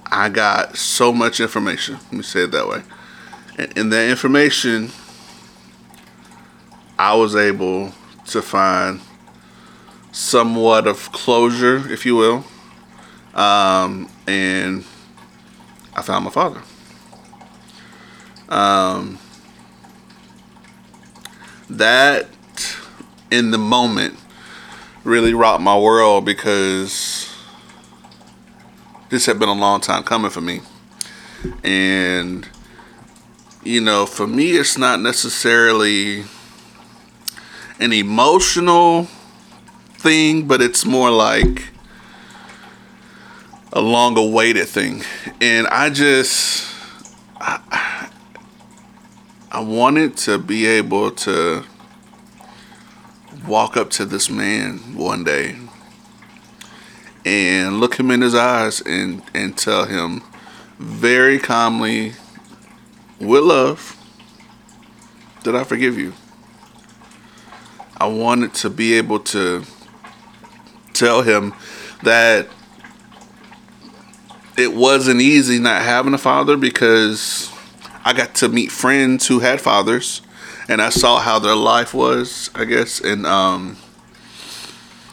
I 0.06 0.28
got 0.28 0.76
so 0.76 1.12
much 1.12 1.38
information. 1.38 1.94
Let 1.94 2.12
me 2.12 2.22
say 2.22 2.44
it 2.44 2.50
that 2.50 2.66
way. 2.66 2.82
And 3.56 3.78
in 3.78 3.90
that 3.90 4.10
information, 4.10 4.90
I 6.98 7.14
was 7.14 7.36
able 7.36 7.92
to 8.26 8.42
find 8.42 9.00
somewhat 10.12 10.86
of 10.86 11.12
closure, 11.12 11.90
if 11.92 12.04
you 12.06 12.16
will, 12.16 12.44
um, 13.34 14.08
and 14.26 14.84
I 15.94 16.02
found 16.02 16.24
my 16.24 16.30
father. 16.30 16.62
Um, 18.48 19.18
that 21.68 22.28
in 23.30 23.50
the 23.50 23.58
moment 23.58 24.18
really 25.04 25.34
rocked 25.34 25.62
my 25.62 25.78
world 25.78 26.24
because 26.24 27.30
this 29.10 29.26
had 29.26 29.38
been 29.38 29.48
a 29.48 29.54
long 29.54 29.80
time 29.80 30.02
coming 30.02 30.30
for 30.30 30.40
me. 30.40 30.60
And, 31.62 32.48
you 33.62 33.80
know, 33.80 34.06
for 34.06 34.26
me, 34.26 34.52
it's 34.52 34.76
not 34.76 35.00
necessarily 35.00 36.24
an 37.80 37.92
emotional 37.92 39.08
thing, 39.98 40.46
but 40.46 40.62
it's 40.62 40.84
more 40.84 41.10
like 41.10 41.70
a 43.72 43.80
long 43.80 44.16
awaited 44.16 44.68
thing. 44.68 45.02
And 45.40 45.66
I 45.66 45.90
just, 45.90 46.72
I, 47.40 48.10
I 49.50 49.60
wanted 49.60 50.16
to 50.18 50.38
be 50.38 50.66
able 50.66 51.10
to 51.10 51.64
walk 53.46 53.76
up 53.76 53.90
to 53.90 54.04
this 54.04 54.30
man 54.30 54.78
one 54.96 55.24
day 55.24 55.56
and 57.24 57.80
look 57.80 57.96
him 57.96 58.10
in 58.10 58.20
his 58.20 58.34
eyes 58.34 58.80
and, 58.80 59.22
and 59.34 59.56
tell 59.56 59.84
him 59.84 60.22
very 60.78 61.38
calmly, 61.38 62.12
with 63.20 63.42
love, 63.42 63.96
that 65.42 65.56
I 65.56 65.64
forgive 65.64 65.98
you. 65.98 66.12
I 67.96 68.06
wanted 68.06 68.54
to 68.54 68.70
be 68.70 68.94
able 68.94 69.18
to 69.20 69.64
tell 70.98 71.22
him 71.22 71.54
that 72.02 72.48
it 74.56 74.74
wasn't 74.74 75.20
easy 75.20 75.58
not 75.58 75.82
having 75.82 76.14
a 76.14 76.18
father 76.18 76.56
because 76.56 77.50
I 78.04 78.12
got 78.12 78.34
to 78.36 78.48
meet 78.48 78.72
friends 78.72 79.26
who 79.26 79.38
had 79.38 79.60
fathers 79.60 80.22
and 80.68 80.82
I 80.82 80.90
saw 80.90 81.18
how 81.20 81.38
their 81.38 81.54
life 81.56 81.94
was, 81.94 82.50
I 82.54 82.64
guess, 82.64 83.00
and 83.00 83.26
um 83.26 83.76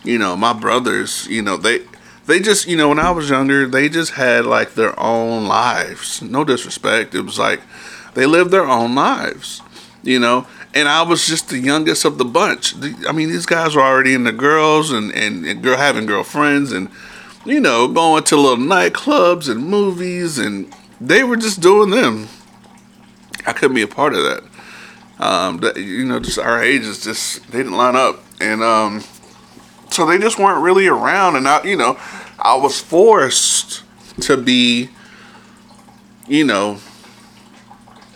you 0.03 0.19
know, 0.19 0.35
my 0.37 0.53
brothers, 0.53 1.27
you 1.27 1.41
know, 1.41 1.57
they 1.57 1.81
they 2.25 2.39
just, 2.39 2.67
you 2.67 2.75
know, 2.75 2.89
when 2.89 2.99
I 2.99 3.11
was 3.11 3.29
younger, 3.29 3.67
they 3.67 3.89
just 3.89 4.13
had 4.13 4.45
like 4.45 4.73
their 4.73 4.97
own 4.99 5.47
lives. 5.47 6.21
No 6.21 6.43
disrespect. 6.43 7.13
It 7.13 7.21
was 7.21 7.37
like 7.37 7.61
they 8.13 8.25
lived 8.25 8.51
their 8.51 8.65
own 8.65 8.95
lives, 8.95 9.61
you 10.03 10.19
know. 10.19 10.47
And 10.75 10.89
I 10.89 11.01
was 11.03 11.25
just 11.25 11.49
the 11.49 11.57
youngest 11.57 12.03
of 12.03 12.17
the 12.17 12.25
bunch. 12.25 12.75
I 13.07 13.13
mean, 13.13 13.29
these 13.29 13.45
guys 13.45 13.75
were 13.75 13.81
already 13.81 14.13
into 14.13 14.33
girls 14.33 14.91
and, 14.91 15.11
and, 15.13 15.45
and 15.45 15.63
girl 15.63 15.77
having 15.77 16.05
girlfriends 16.05 16.73
and, 16.73 16.89
you 17.45 17.61
know, 17.61 17.87
going 17.87 18.25
to 18.25 18.35
little 18.35 18.57
nightclubs 18.57 19.49
and 19.49 19.65
movies 19.65 20.37
and 20.37 20.71
they 20.99 21.23
were 21.23 21.37
just 21.37 21.61
doing 21.61 21.89
them. 21.89 22.27
I 23.45 23.53
couldn't 23.53 23.75
be 23.75 23.81
a 23.81 23.87
part 23.87 24.13
of 24.13 24.23
that. 24.23 24.43
Um, 25.19 25.57
that, 25.59 25.77
you 25.77 26.05
know, 26.05 26.19
just 26.19 26.37
our 26.37 26.61
ages 26.61 27.03
just 27.03 27.49
they 27.51 27.59
didn't 27.59 27.77
line 27.77 27.95
up, 27.95 28.21
and 28.41 28.61
um, 28.61 29.01
so 29.89 30.05
they 30.05 30.17
just 30.17 30.37
weren't 30.37 30.61
really 30.61 30.87
around. 30.87 31.37
And 31.37 31.47
I, 31.47 31.63
you 31.63 31.77
know, 31.77 31.97
I 32.37 32.55
was 32.55 32.81
forced 32.81 33.83
to 34.21 34.35
be, 34.35 34.89
you 36.27 36.43
know, 36.43 36.79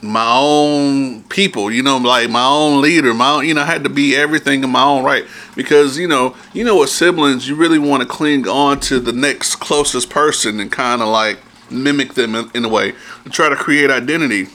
my 0.02 0.38
own 0.38 1.24
people. 1.24 1.72
You 1.72 1.84
know, 1.84 1.98
like 1.98 2.30
my 2.30 2.46
own 2.46 2.82
leader. 2.82 3.14
My, 3.14 3.32
own, 3.32 3.48
you 3.48 3.54
know, 3.54 3.62
I 3.62 3.66
had 3.66 3.84
to 3.84 3.90
be 3.90 4.16
everything 4.16 4.64
in 4.64 4.70
my 4.70 4.84
own 4.84 5.04
right 5.04 5.26
because 5.56 5.98
you 5.98 6.08
know, 6.08 6.36
you 6.54 6.64
know, 6.64 6.80
with 6.80 6.90
siblings, 6.90 7.48
you 7.48 7.56
really 7.56 7.80
want 7.80 8.02
to 8.02 8.08
cling 8.08 8.48
on 8.48 8.80
to 8.82 9.00
the 9.00 9.14
next 9.14 9.56
closest 9.56 10.10
person 10.10 10.60
and 10.60 10.72
kind 10.72 11.02
of 11.02 11.08
like 11.08 11.40
mimic 11.72 12.14
them 12.14 12.36
in, 12.36 12.50
in 12.54 12.66
a 12.66 12.70
way 12.70 12.94
to 13.24 13.30
try 13.30 13.50
to 13.50 13.56
create 13.56 13.90
identity. 13.90 14.48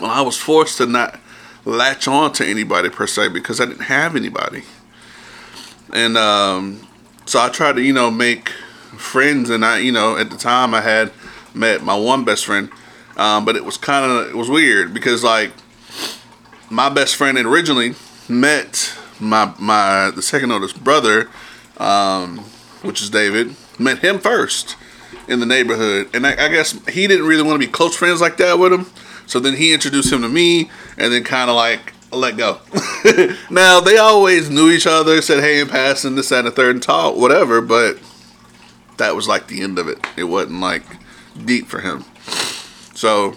Well, 0.00 0.10
I 0.10 0.20
was 0.20 0.36
forced 0.36 0.78
to 0.78 0.86
not 0.86 1.18
latch 1.64 2.06
on 2.06 2.32
to 2.32 2.46
anybody 2.46 2.88
per 2.88 3.06
se 3.06 3.28
because 3.28 3.60
I 3.60 3.66
didn't 3.66 3.84
have 3.84 4.16
anybody. 4.16 4.62
And 5.92 6.16
um, 6.16 6.86
so 7.26 7.40
I 7.40 7.48
tried 7.48 7.76
to, 7.76 7.82
you 7.82 7.92
know, 7.92 8.10
make 8.10 8.50
friends. 8.96 9.50
And 9.50 9.64
I, 9.64 9.78
you 9.78 9.92
know, 9.92 10.16
at 10.16 10.30
the 10.30 10.36
time 10.36 10.74
I 10.74 10.80
had 10.80 11.12
met 11.54 11.82
my 11.82 11.96
one 11.96 12.24
best 12.24 12.46
friend, 12.46 12.70
um, 13.16 13.44
but 13.44 13.56
it 13.56 13.64
was 13.64 13.76
kind 13.76 14.10
of 14.10 14.28
it 14.28 14.36
was 14.36 14.48
weird 14.48 14.92
because 14.92 15.24
like 15.24 15.52
my 16.70 16.88
best 16.88 17.16
friend 17.16 17.38
originally 17.38 17.94
met 18.28 18.96
my 19.20 19.54
my 19.58 20.10
the 20.14 20.22
second 20.22 20.52
oldest 20.52 20.82
brother, 20.82 21.28
um, 21.78 22.38
which 22.82 23.00
is 23.00 23.10
David, 23.10 23.54
met 23.78 23.98
him 23.98 24.18
first 24.18 24.76
in 25.28 25.40
the 25.40 25.46
neighborhood, 25.46 26.08
and 26.14 26.26
I, 26.26 26.32
I 26.32 26.48
guess 26.48 26.72
he 26.86 27.06
didn't 27.06 27.26
really 27.26 27.42
want 27.42 27.60
to 27.60 27.66
be 27.66 27.70
close 27.70 27.96
friends 27.96 28.20
like 28.20 28.36
that 28.36 28.58
with 28.58 28.72
him. 28.72 28.86
So 29.26 29.40
then 29.40 29.56
he 29.56 29.72
introduced 29.72 30.12
him 30.12 30.22
to 30.22 30.28
me, 30.28 30.70
and 30.96 31.12
then 31.12 31.24
kind 31.24 31.50
of 31.50 31.56
like 31.56 31.92
let 32.12 32.36
go. 32.36 32.60
now 33.50 33.80
they 33.80 33.98
always 33.98 34.50
knew 34.50 34.70
each 34.70 34.86
other, 34.86 35.20
said 35.20 35.42
hey 35.42 35.60
in 35.60 35.68
passing, 35.68 36.14
this, 36.14 36.28
that, 36.28 36.40
and 36.40 36.48
the 36.48 36.50
third, 36.52 36.76
and 36.76 36.82
talk, 36.82 37.16
whatever. 37.16 37.60
But 37.60 37.98
that 38.98 39.16
was 39.16 39.26
like 39.26 39.48
the 39.48 39.62
end 39.62 39.78
of 39.78 39.88
it. 39.88 39.98
It 40.16 40.24
wasn't 40.24 40.60
like 40.60 40.84
deep 41.44 41.66
for 41.66 41.80
him. 41.80 42.04
So, 42.96 43.34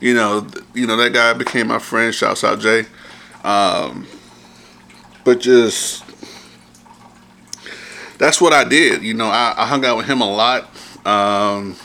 you 0.00 0.12
know, 0.12 0.46
you 0.74 0.86
know 0.86 0.96
that 0.98 1.14
guy 1.14 1.32
became 1.32 1.68
my 1.68 1.78
friend. 1.78 2.14
Shouts 2.14 2.44
out 2.44 2.60
Jay. 2.60 2.84
Um, 3.42 4.06
but 5.24 5.40
just 5.40 6.04
that's 8.18 8.40
what 8.40 8.52
I 8.52 8.64
did. 8.64 9.02
You 9.02 9.14
know, 9.14 9.26
I, 9.26 9.54
I 9.56 9.66
hung 9.66 9.84
out 9.86 9.96
with 9.96 10.06
him 10.06 10.20
a 10.20 10.30
lot. 10.30 10.68
Um, 11.06 11.76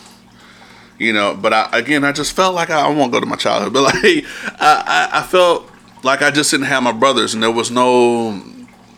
you 1.00 1.14
know. 1.14 1.36
But 1.36 1.54
I, 1.54 1.70
again, 1.72 2.04
I 2.04 2.12
just 2.12 2.36
felt 2.36 2.54
like 2.54 2.70
I, 2.70 2.82
I 2.82 2.90
won't 2.90 3.14
go 3.14 3.22
to 3.22 3.26
my 3.26 3.38
childhood, 3.38 3.72
but 3.74 3.84
like 3.84 3.96
I, 3.96 4.24
I, 4.60 5.20
I 5.20 5.24
felt 5.24 5.72
like 6.04 6.22
I 6.22 6.32
just 6.32 6.52
didn't 6.52 6.66
have 6.66 6.84
my 6.84 6.92
brothers, 6.92 7.34
and 7.34 7.42
there 7.42 7.50
was 7.50 7.72
no 7.72 8.44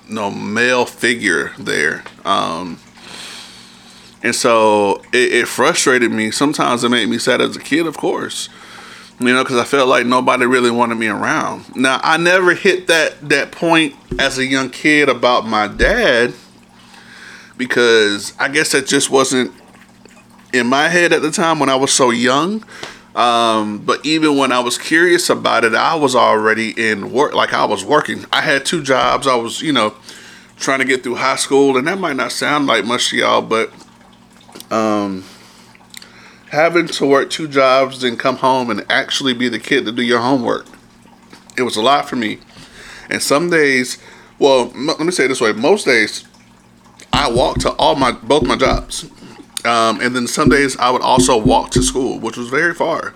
no 0.07 0.31
male 0.31 0.85
figure 0.87 1.51
there. 1.59 2.03
Um, 2.25 2.79
and 4.23 4.35
so 4.35 5.01
it, 5.13 5.33
it, 5.33 5.47
frustrated 5.47 6.11
me. 6.11 6.31
Sometimes 6.31 6.83
it 6.83 6.89
made 6.89 7.07
me 7.07 7.17
sad 7.17 7.41
as 7.41 7.55
a 7.55 7.59
kid, 7.59 7.87
of 7.87 7.97
course, 7.97 8.49
you 9.19 9.27
know, 9.27 9.43
because 9.43 9.57
I 9.57 9.63
felt 9.63 9.87
like 9.87 10.05
nobody 10.05 10.45
really 10.45 10.71
wanted 10.71 10.95
me 10.95 11.07
around. 11.07 11.75
Now 11.75 11.99
I 12.03 12.17
never 12.17 12.53
hit 12.53 12.87
that 12.87 13.29
that 13.29 13.51
point 13.51 13.95
as 14.19 14.37
a 14.37 14.45
young 14.45 14.69
kid 14.69 15.09
about 15.09 15.45
my 15.45 15.67
dad 15.67 16.33
because 17.57 18.33
I 18.39 18.49
guess 18.49 18.71
that 18.71 18.87
just 18.87 19.09
wasn't 19.09 19.51
in 20.53 20.67
my 20.67 20.87
head 20.87 21.13
at 21.13 21.21
the 21.21 21.31
time 21.31 21.59
when 21.59 21.69
I 21.69 21.75
was 21.75 21.91
so 21.91 22.09
young. 22.09 22.63
Um, 23.15 23.79
but 23.79 24.05
even 24.05 24.37
when 24.37 24.51
I 24.51 24.59
was 24.59 24.77
curious 24.77 25.29
about 25.29 25.63
it, 25.63 25.73
I 25.73 25.95
was 25.95 26.15
already 26.15 26.71
in 26.71 27.11
work. 27.11 27.33
Like 27.33 27.53
I 27.53 27.65
was 27.65 27.83
working. 27.83 28.25
I 28.31 28.41
had 28.41 28.65
two 28.65 28.83
jobs. 28.83 29.27
I 29.27 29.35
was, 29.35 29.61
you 29.61 29.73
know, 29.73 29.93
trying 30.57 30.79
to 30.79 30.85
get 30.85 31.03
through 31.03 31.15
high 31.15 31.35
school, 31.35 31.77
and 31.77 31.87
that 31.87 31.99
might 31.99 32.15
not 32.15 32.31
sound 32.31 32.67
like 32.67 32.85
much 32.85 33.09
to 33.09 33.17
y'all, 33.17 33.41
but 33.41 33.71
um, 34.71 35.23
having 36.51 36.87
to 36.87 37.05
work 37.05 37.29
two 37.29 37.47
jobs, 37.47 38.01
then 38.01 38.17
come 38.17 38.37
home 38.37 38.69
and 38.69 38.85
actually 38.89 39.33
be 39.33 39.49
the 39.49 39.59
kid 39.59 39.85
to 39.85 39.91
do 39.91 40.01
your 40.01 40.19
homework, 40.19 40.65
it 41.57 41.63
was 41.63 41.75
a 41.75 41.81
lot 41.81 42.07
for 42.07 42.15
me. 42.15 42.39
And 43.09 43.21
some 43.21 43.49
days, 43.49 43.97
well, 44.37 44.71
m- 44.73 44.87
let 44.87 44.99
me 44.99 45.11
say 45.11 45.25
it 45.25 45.29
this 45.29 45.41
way: 45.41 45.51
most 45.51 45.85
days, 45.85 46.25
I 47.11 47.29
walked 47.29 47.61
to 47.61 47.71
all 47.73 47.95
my 47.95 48.11
both 48.11 48.43
my 48.43 48.55
jobs. 48.55 49.09
Um, 49.65 49.99
and 49.99 50.15
then 50.15 50.25
some 50.25 50.47
days 50.47 50.77
I 50.77 50.89
would 50.89 51.01
also 51.01 51.37
walk 51.37 51.71
to 51.71 51.83
school, 51.83 52.17
which 52.17 52.37
was 52.37 52.47
very 52.47 52.73
far. 52.73 53.13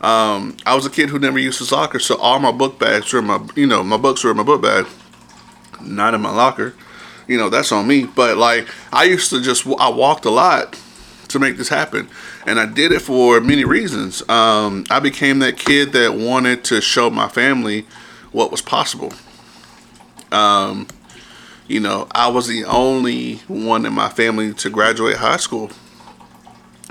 Um, 0.00 0.56
I 0.66 0.74
was 0.74 0.84
a 0.84 0.90
kid 0.90 1.10
who 1.10 1.18
never 1.18 1.38
used 1.38 1.58
to 1.58 1.64
soccer, 1.64 2.00
so 2.00 2.16
all 2.16 2.40
my 2.40 2.50
book 2.50 2.78
bags 2.78 3.12
were 3.12 3.20
in 3.20 3.26
my, 3.26 3.40
you 3.54 3.66
know, 3.66 3.84
my 3.84 3.96
books 3.96 4.24
were 4.24 4.32
in 4.32 4.36
my 4.36 4.42
book 4.42 4.60
bag, 4.60 4.86
not 5.80 6.12
in 6.12 6.20
my 6.20 6.30
locker. 6.30 6.74
You 7.26 7.36
know, 7.36 7.48
that's 7.48 7.72
on 7.72 7.86
me. 7.86 8.04
But 8.04 8.36
like, 8.36 8.68
I 8.92 9.04
used 9.04 9.30
to 9.30 9.40
just 9.40 9.66
I 9.78 9.88
walked 9.88 10.24
a 10.24 10.30
lot 10.30 10.80
to 11.28 11.38
make 11.38 11.56
this 11.56 11.68
happen, 11.68 12.08
and 12.46 12.60
I 12.60 12.66
did 12.66 12.92
it 12.92 13.00
for 13.00 13.40
many 13.40 13.64
reasons. 13.64 14.26
Um, 14.28 14.84
I 14.90 15.00
became 15.00 15.40
that 15.40 15.56
kid 15.56 15.92
that 15.92 16.14
wanted 16.14 16.64
to 16.64 16.80
show 16.80 17.10
my 17.10 17.28
family 17.28 17.86
what 18.32 18.50
was 18.50 18.62
possible. 18.62 19.12
Um, 20.32 20.88
you 21.66 21.80
know, 21.80 22.08
I 22.12 22.28
was 22.28 22.46
the 22.46 22.64
only 22.64 23.36
one 23.48 23.86
in 23.86 23.92
my 23.92 24.08
family 24.08 24.52
to 24.54 24.70
graduate 24.70 25.16
high 25.16 25.38
school. 25.38 25.70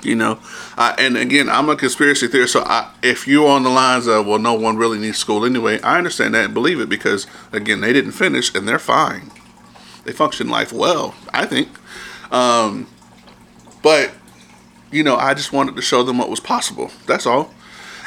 You 0.02 0.16
know, 0.16 0.38
I, 0.76 0.94
and 0.98 1.16
again, 1.16 1.48
I'm 1.48 1.70
a 1.70 1.76
conspiracy 1.76 2.26
theorist. 2.28 2.52
So 2.52 2.60
I, 2.60 2.92
if 3.02 3.26
you're 3.26 3.48
on 3.48 3.62
the 3.62 3.70
lines 3.70 4.06
of, 4.06 4.26
well, 4.26 4.38
no 4.38 4.52
one 4.52 4.76
really 4.76 4.98
needs 4.98 5.16
school 5.16 5.46
anyway, 5.46 5.80
I 5.80 5.96
understand 5.96 6.34
that 6.34 6.44
and 6.44 6.54
believe 6.54 6.78
it 6.80 6.90
because, 6.90 7.26
again, 7.52 7.80
they 7.80 7.92
didn't 7.92 8.12
finish 8.12 8.54
and 8.54 8.68
they're 8.68 8.78
fine. 8.78 9.30
They 10.04 10.12
function 10.12 10.48
life 10.48 10.72
well, 10.72 11.14
I 11.32 11.46
think. 11.46 11.68
Um, 12.32 12.86
but, 13.82 14.12
you 14.90 15.02
know, 15.02 15.16
I 15.16 15.34
just 15.34 15.52
wanted 15.52 15.76
to 15.76 15.82
show 15.82 16.02
them 16.02 16.18
what 16.18 16.30
was 16.30 16.40
possible. 16.40 16.90
That's 17.06 17.26
all. 17.26 17.52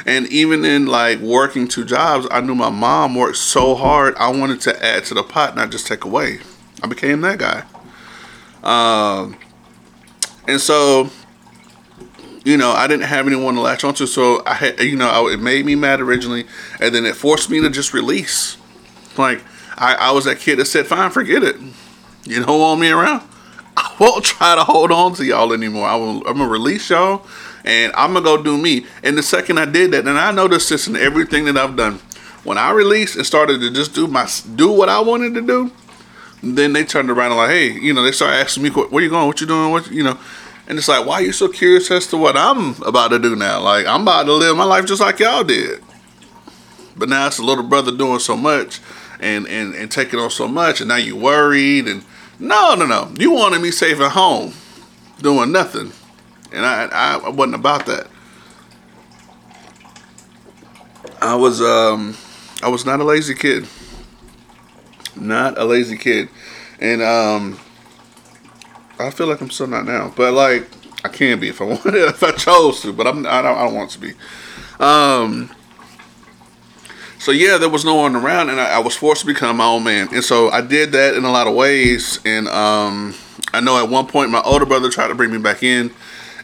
And 0.06 0.26
even 0.28 0.64
in 0.64 0.86
like 0.86 1.18
working 1.18 1.68
two 1.68 1.84
jobs, 1.84 2.26
I 2.30 2.40
knew 2.40 2.54
my 2.54 2.70
mom 2.70 3.14
worked 3.14 3.36
so 3.36 3.74
hard. 3.74 4.14
I 4.16 4.28
wanted 4.30 4.60
to 4.62 4.84
add 4.84 5.04
to 5.06 5.14
the 5.14 5.22
pot, 5.22 5.56
not 5.56 5.70
just 5.70 5.86
take 5.86 6.04
away. 6.04 6.38
I 6.82 6.86
became 6.86 7.20
that 7.22 7.38
guy. 7.38 7.64
Um, 8.62 9.36
and 10.46 10.60
so 10.60 11.10
you 12.44 12.56
know, 12.56 12.70
I 12.70 12.86
didn't 12.86 13.04
have 13.04 13.26
anyone 13.26 13.56
to 13.56 13.60
latch 13.60 13.84
onto, 13.84 14.06
so 14.06 14.42
I 14.46 14.54
had, 14.54 14.80
you 14.80 14.96
know, 14.96 15.28
it 15.28 15.38
made 15.38 15.66
me 15.66 15.74
mad 15.74 16.00
originally, 16.00 16.46
and 16.80 16.94
then 16.94 17.04
it 17.04 17.14
forced 17.14 17.50
me 17.50 17.60
to 17.60 17.68
just 17.68 17.92
release. 17.92 18.56
Like, 19.18 19.42
I, 19.76 19.94
I 19.94 20.10
was 20.12 20.24
that 20.24 20.38
kid 20.38 20.58
that 20.58 20.64
said, 20.64 20.86
"Fine, 20.86 21.10
forget 21.10 21.42
it. 21.42 21.56
You 22.28 22.44
don't 22.44 22.60
want 22.60 22.80
me 22.80 22.90
around. 22.90 23.22
I 23.76 23.94
won't 23.98 24.24
try 24.24 24.54
to 24.54 24.64
hold 24.64 24.90
on 24.90 25.14
to 25.14 25.24
y'all 25.24 25.52
anymore. 25.52 25.86
I 25.86 25.96
will, 25.96 26.26
I'm 26.26 26.38
gonna 26.38 26.48
release 26.48 26.90
y'all, 26.90 27.26
and 27.64 27.92
I'm 27.94 28.12
gonna 28.12 28.24
go 28.24 28.42
do 28.42 28.58
me." 28.58 28.86
And 29.02 29.16
the 29.16 29.22
second 29.22 29.58
I 29.58 29.64
did 29.64 29.92
that, 29.92 30.06
and 30.06 30.18
I 30.18 30.30
noticed 30.30 30.68
this 30.68 30.88
in 30.88 30.96
everything 30.96 31.44
that 31.46 31.56
I've 31.56 31.76
done, 31.76 32.00
when 32.44 32.58
I 32.58 32.70
released 32.70 33.16
and 33.16 33.24
started 33.24 33.60
to 33.60 33.70
just 33.70 33.94
do 33.94 34.06
my 34.06 34.28
do 34.54 34.70
what 34.70 34.88
I 34.88 35.00
wanted 35.00 35.34
to 35.34 35.40
do, 35.40 35.70
then 36.42 36.72
they 36.72 36.84
turned 36.84 37.10
around 37.10 37.32
and 37.32 37.38
like, 37.38 37.50
"Hey, 37.50 37.70
you 37.72 37.94
know," 37.94 38.02
they 38.02 38.12
started 38.12 38.36
asking 38.36 38.64
me, 38.64 38.70
"Where 38.70 39.02
you 39.02 39.10
going? 39.10 39.26
What 39.26 39.40
you 39.40 39.46
doing? 39.46 39.70
What 39.70 39.90
you 39.90 40.02
know?" 40.02 40.18
And 40.68 40.76
it's 40.76 40.86
like, 40.86 41.06
why 41.06 41.14
are 41.14 41.22
you 41.22 41.32
so 41.32 41.48
curious 41.48 41.90
as 41.90 42.06
to 42.08 42.18
what 42.18 42.36
I'm 42.36 42.80
about 42.82 43.08
to 43.08 43.18
do 43.18 43.34
now? 43.34 43.58
Like, 43.58 43.86
I'm 43.86 44.02
about 44.02 44.24
to 44.24 44.34
live 44.34 44.54
my 44.54 44.64
life 44.64 44.84
just 44.84 45.00
like 45.00 45.18
y'all 45.18 45.42
did. 45.42 45.82
But 46.94 47.08
now 47.08 47.26
it's 47.26 47.38
a 47.38 47.42
little 47.42 47.64
brother 47.64 47.90
doing 47.90 48.18
so 48.18 48.36
much 48.36 48.80
and, 49.18 49.48
and, 49.48 49.74
and 49.74 49.90
taking 49.90 50.20
on 50.20 50.30
so 50.30 50.46
much, 50.46 50.80
and 50.80 50.88
now 50.88 50.96
you 50.96 51.16
worried. 51.16 51.88
And 51.88 52.04
no, 52.38 52.74
no, 52.74 52.86
no. 52.86 53.12
You 53.18 53.32
wanted 53.32 53.60
me 53.60 53.70
safe 53.70 54.00
at 54.00 54.12
home 54.12 54.52
doing 55.20 55.52
nothing. 55.52 55.92
And 56.52 56.64
I, 56.64 57.18
I 57.24 57.28
wasn't 57.28 57.56
about 57.56 57.86
that. 57.86 58.06
I 61.20 61.34
was 61.34 61.60
um 61.60 62.16
I 62.62 62.68
was 62.68 62.86
not 62.86 63.00
a 63.00 63.04
lazy 63.04 63.34
kid. 63.34 63.66
Not 65.16 65.58
a 65.58 65.64
lazy 65.64 65.96
kid. 65.96 66.28
And 66.80 67.02
um 67.02 67.58
I 68.98 69.10
feel 69.10 69.26
like 69.26 69.40
I'm 69.40 69.50
still 69.50 69.66
not 69.66 69.84
now, 69.84 70.12
but 70.16 70.32
like 70.32 70.68
I 71.04 71.08
can 71.08 71.38
be 71.40 71.48
if 71.48 71.60
I 71.60 71.64
wanted, 71.66 71.94
if 71.94 72.22
I 72.22 72.32
chose 72.32 72.80
to. 72.82 72.92
But 72.92 73.06
I'm 73.06 73.26
I 73.26 73.42
don't, 73.42 73.56
I 73.56 73.64
don't 73.64 73.74
want 73.74 73.90
to 73.90 73.98
be. 73.98 74.14
Um. 74.80 75.50
So 77.18 77.32
yeah, 77.32 77.58
there 77.58 77.68
was 77.68 77.84
no 77.84 77.96
one 77.96 78.14
around, 78.14 78.48
and 78.48 78.60
I, 78.60 78.76
I, 78.76 78.78
was 78.78 78.94
forced 78.94 79.22
to 79.22 79.26
become 79.26 79.56
my 79.56 79.66
own 79.66 79.82
man. 79.82 80.08
And 80.12 80.22
so 80.22 80.50
I 80.50 80.60
did 80.60 80.92
that 80.92 81.14
in 81.14 81.24
a 81.24 81.30
lot 81.30 81.48
of 81.48 81.54
ways. 81.54 82.20
And 82.24 82.46
um, 82.48 83.14
I 83.52 83.60
know 83.60 83.82
at 83.82 83.90
one 83.90 84.06
point 84.06 84.30
my 84.30 84.40
older 84.42 84.64
brother 84.64 84.88
tried 84.88 85.08
to 85.08 85.16
bring 85.16 85.32
me 85.32 85.38
back 85.38 85.62
in, 85.64 85.90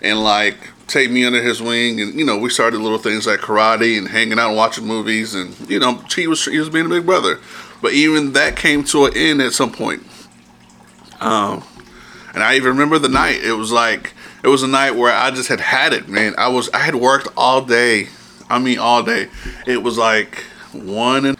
and 0.02 0.22
like 0.22 0.70
take 0.88 1.10
me 1.10 1.24
under 1.24 1.40
his 1.40 1.62
wing, 1.62 2.00
and 2.00 2.14
you 2.14 2.24
know 2.24 2.38
we 2.38 2.50
started 2.50 2.80
little 2.80 2.98
things 2.98 3.26
like 3.26 3.40
karate 3.40 3.96
and 3.96 4.08
hanging 4.08 4.38
out 4.38 4.48
and 4.48 4.56
watching 4.56 4.84
movies, 4.84 5.34
and 5.34 5.56
you 5.70 5.78
know 5.78 6.02
he 6.14 6.26
was 6.26 6.44
he 6.44 6.58
was 6.58 6.68
being 6.68 6.86
a 6.86 6.88
big 6.88 7.06
brother. 7.06 7.38
But 7.80 7.92
even 7.92 8.32
that 8.32 8.56
came 8.56 8.82
to 8.84 9.06
an 9.06 9.12
end 9.16 9.42
at 9.42 9.52
some 9.52 9.70
point. 9.70 10.02
Um, 11.20 11.62
and 12.34 12.42
I 12.42 12.56
even 12.56 12.70
remember 12.70 12.98
the 12.98 13.08
night. 13.08 13.42
It 13.44 13.52
was 13.52 13.70
like 13.70 14.12
it 14.42 14.48
was 14.48 14.62
a 14.62 14.68
night 14.68 14.92
where 14.92 15.14
I 15.14 15.30
just 15.30 15.48
had 15.48 15.60
had 15.60 15.92
it, 15.92 16.08
man. 16.08 16.34
I 16.36 16.48
was 16.48 16.68
I 16.70 16.78
had 16.78 16.96
worked 16.96 17.28
all 17.36 17.62
day. 17.62 18.08
I 18.50 18.58
mean, 18.58 18.78
all 18.78 19.02
day. 19.02 19.28
It 19.66 19.82
was 19.82 19.96
like 19.96 20.44
one 20.74 21.26
and 21.26 21.38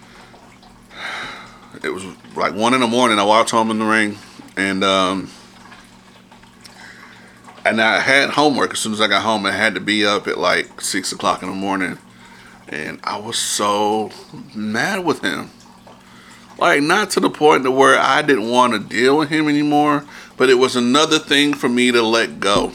it 1.85 1.93
was 1.93 2.05
like 2.35 2.55
one 2.55 2.75
in 2.75 2.81
the 2.81 2.87
morning. 2.87 3.19
I 3.19 3.25
walked 3.25 3.51
home 3.51 3.71
in 3.71 3.79
the 3.79 3.85
ring, 3.85 4.17
and 4.57 4.83
um, 4.83 5.31
and 7.65 7.81
I 7.81 8.01
had 8.01 8.31
homework 8.31 8.73
as 8.73 8.79
soon 8.79 8.93
as 8.93 9.01
I 9.01 9.09
got 9.09 9.23
home. 9.23 9.47
I 9.47 9.53
had 9.53 9.75
to 9.75 9.81
be 9.81 10.05
up 10.05 10.27
at 10.27 10.39
like 10.39 10.81
six 10.81 11.13
o'clock 11.13 11.43
in 11.43 11.49
the 11.49 11.55
morning, 11.55 11.99
and 12.69 13.01
I 13.05 13.19
was 13.19 13.39
so 13.39 14.11
mad 14.55 15.05
with 15.05 15.21
him. 15.23 15.51
Like 16.59 16.83
not 16.83 17.11
to 17.11 17.21
the 17.21 17.31
point 17.31 17.65
to 17.65 17.71
where 17.71 17.99
I 17.99 18.23
didn't 18.23 18.49
want 18.49 18.73
to 18.73 18.79
deal 18.79 19.19
with 19.19 19.29
him 19.29 19.49
anymore, 19.49 20.05
but 20.37 20.49
it 20.49 20.55
was 20.55 20.77
another 20.77 21.19
thing 21.19 21.53
for 21.53 21.69
me 21.69 21.91
to 21.91 22.03
let 22.03 22.39
go. 22.41 22.73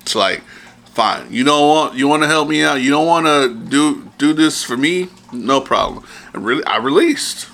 It's 0.00 0.16
like, 0.16 0.42
fine, 0.86 1.32
you 1.32 1.44
don't 1.44 1.68
want 1.68 1.94
you 1.94 2.08
want 2.08 2.22
to 2.22 2.28
help 2.28 2.48
me 2.48 2.62
out. 2.64 2.82
You 2.82 2.90
don't 2.90 3.06
want 3.06 3.26
to 3.26 3.54
do 3.54 4.10
do 4.18 4.32
this 4.32 4.62
for 4.62 4.76
me. 4.76 5.08
No 5.32 5.60
problem. 5.60 6.04
And 6.32 6.44
really, 6.44 6.64
I 6.64 6.78
released. 6.78 7.48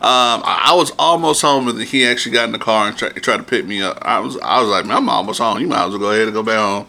Um, 0.00 0.42
I, 0.44 0.66
I, 0.66 0.74
was 0.76 0.92
almost 0.96 1.42
home, 1.42 1.66
and 1.66 1.82
he 1.82 2.06
actually 2.06 2.32
got 2.32 2.44
in 2.44 2.52
the 2.52 2.58
car 2.58 2.86
and 2.86 2.96
tried, 2.96 3.16
tried 3.16 3.38
to 3.38 3.42
pick 3.42 3.66
me 3.66 3.82
up. 3.82 3.98
I 4.02 4.20
was 4.20 4.38
I 4.38 4.60
was 4.60 4.68
like, 4.68 4.86
man, 4.86 4.98
I'm 4.98 5.08
almost 5.08 5.40
home. 5.40 5.58
You 5.58 5.66
might 5.66 5.86
as 5.86 5.90
well 5.90 5.98
go 5.98 6.12
ahead 6.12 6.28
and 6.28 6.32
go 6.32 6.44
back 6.44 6.58
home. 6.58 6.86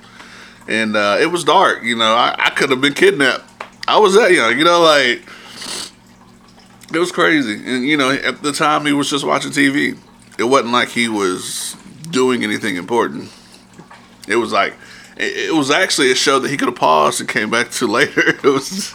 And 0.67 0.95
uh, 0.95 1.17
it 1.19 1.25
was 1.27 1.43
dark. 1.43 1.83
You 1.83 1.95
know, 1.95 2.13
I, 2.13 2.35
I 2.37 2.49
could 2.51 2.69
have 2.69 2.81
been 2.81 2.93
kidnapped. 2.93 3.43
I 3.87 3.97
was 3.97 4.13
that 4.13 4.31
young. 4.31 4.59
You 4.59 4.63
know, 4.63 4.81
like 4.81 5.27
it 6.93 6.99
was 6.99 7.11
crazy. 7.11 7.55
And 7.65 7.83
you 7.83 7.97
know, 7.97 8.11
at 8.11 8.43
the 8.43 8.51
time, 8.51 8.85
he 8.85 8.93
was 8.93 9.09
just 9.09 9.25
watching 9.25 9.51
TV 9.51 9.97
it 10.39 10.45
wasn't 10.45 10.71
like 10.71 10.87
he 10.87 11.09
was 11.09 11.75
doing 12.09 12.43
anything 12.43 12.77
important. 12.77 13.29
It 14.27 14.37
was 14.37 14.53
like 14.53 14.73
it, 15.19 15.53
was 15.53 15.69
actually 15.69 16.11
a 16.11 16.15
show 16.15 16.39
that 16.39 16.49
he 16.49 16.57
could 16.57 16.69
have 16.69 16.77
paused 16.77 17.19
and 17.19 17.29
came 17.29 17.49
back 17.49 17.69
to 17.71 17.87
later. 17.91 18.29
It 18.29 18.43
was 18.43 18.93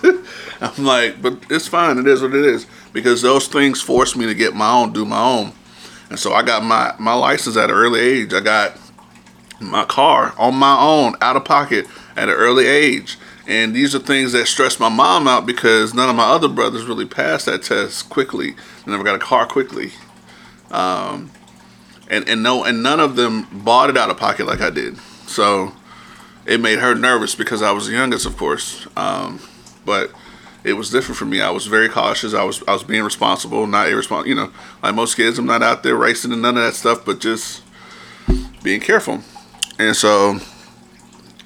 I'm 0.60 0.84
like, 0.84 1.20
but 1.20 1.38
it's 1.50 1.68
fine. 1.68 1.98
It 1.98 2.06
is 2.06 2.22
what 2.22 2.34
it 2.34 2.44
is 2.44 2.66
because 2.92 3.22
those 3.22 3.46
things 3.46 3.80
forced 3.80 4.16
me 4.16 4.26
to 4.26 4.34
get 4.34 4.54
my 4.54 4.70
own, 4.70 4.92
do 4.92 5.04
my 5.04 5.20
own, 5.20 5.52
and 6.10 6.18
so 6.18 6.32
I 6.32 6.42
got 6.42 6.64
my 6.64 6.94
my 6.98 7.14
license 7.14 7.56
at 7.56 7.70
an 7.70 7.76
early 7.76 8.00
age. 8.00 8.32
I 8.32 8.40
got 8.40 8.78
my 9.60 9.84
car 9.84 10.34
on 10.38 10.54
my 10.54 10.78
own, 10.78 11.14
out 11.20 11.36
of 11.36 11.44
pocket 11.44 11.86
at 12.16 12.28
an 12.28 12.34
early 12.34 12.66
age. 12.66 13.18
And 13.46 13.74
these 13.74 13.94
are 13.94 13.98
things 13.98 14.32
that 14.32 14.46
stressed 14.46 14.80
my 14.80 14.88
mom 14.88 15.28
out 15.28 15.44
because 15.44 15.92
none 15.92 16.08
of 16.08 16.16
my 16.16 16.24
other 16.24 16.48
brothers 16.48 16.86
really 16.86 17.04
passed 17.04 17.44
that 17.44 17.62
test 17.62 18.08
quickly. 18.08 18.52
They 18.52 18.92
never 18.92 19.04
got 19.04 19.16
a 19.16 19.18
car 19.18 19.46
quickly. 19.46 19.92
Um, 20.70 21.30
and 22.08 22.26
and 22.28 22.42
no 22.42 22.64
and 22.64 22.82
none 22.82 23.00
of 23.00 23.16
them 23.16 23.46
bought 23.52 23.90
it 23.90 23.96
out 23.96 24.10
of 24.10 24.16
pocket 24.16 24.46
like 24.46 24.60
I 24.60 24.70
did. 24.70 24.96
So 25.26 25.72
it 26.46 26.60
made 26.60 26.78
her 26.78 26.94
nervous 26.94 27.34
because 27.34 27.62
I 27.62 27.72
was 27.72 27.86
the 27.86 27.92
youngest, 27.92 28.26
of 28.26 28.36
course. 28.36 28.86
Um, 28.96 29.40
but 29.84 30.10
it 30.62 30.74
was 30.74 30.90
different 30.90 31.18
for 31.18 31.26
me. 31.26 31.40
I 31.40 31.50
was 31.50 31.66
very 31.66 31.88
cautious. 31.88 32.34
I 32.34 32.44
was 32.44 32.62
I 32.66 32.72
was 32.72 32.82
being 32.82 33.02
responsible, 33.02 33.66
not 33.66 33.88
irresponsible. 33.88 34.28
You 34.28 34.34
know, 34.34 34.52
like 34.82 34.94
most 34.94 35.14
kids, 35.14 35.38
I'm 35.38 35.46
not 35.46 35.62
out 35.62 35.82
there 35.82 35.96
racing 35.96 36.32
and 36.32 36.42
none 36.42 36.56
of 36.56 36.64
that 36.64 36.74
stuff, 36.74 37.04
but 37.04 37.20
just 37.20 37.62
being 38.62 38.80
careful. 38.80 39.20
And 39.78 39.94
so 39.94 40.38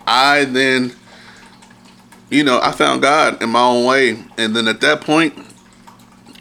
I 0.06 0.44
then, 0.44 0.94
you 2.30 2.44
know, 2.44 2.60
I 2.62 2.72
found 2.72 3.02
God 3.02 3.42
in 3.42 3.50
my 3.50 3.60
own 3.60 3.84
way, 3.84 4.24
and 4.38 4.54
then 4.54 4.68
at 4.68 4.80
that 4.80 5.00
point, 5.00 5.34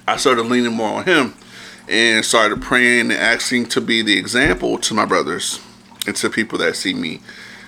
I 0.08 0.18
started 0.18 0.44
leaning 0.44 0.74
more 0.74 1.00
on 1.00 1.06
Him 1.06 1.34
and 1.90 2.24
started 2.24 2.62
praying 2.62 3.12
and 3.12 3.14
asking 3.14 3.66
to 3.68 3.82
be 3.82 4.02
the 4.02 4.18
example 4.18 4.78
to 4.78 4.94
my 4.94 5.06
brothers 5.06 5.60
and 6.06 6.16
to 6.18 6.30
people 6.30 6.58
that 6.60 6.76
see 6.76 6.94
me. 6.94 7.22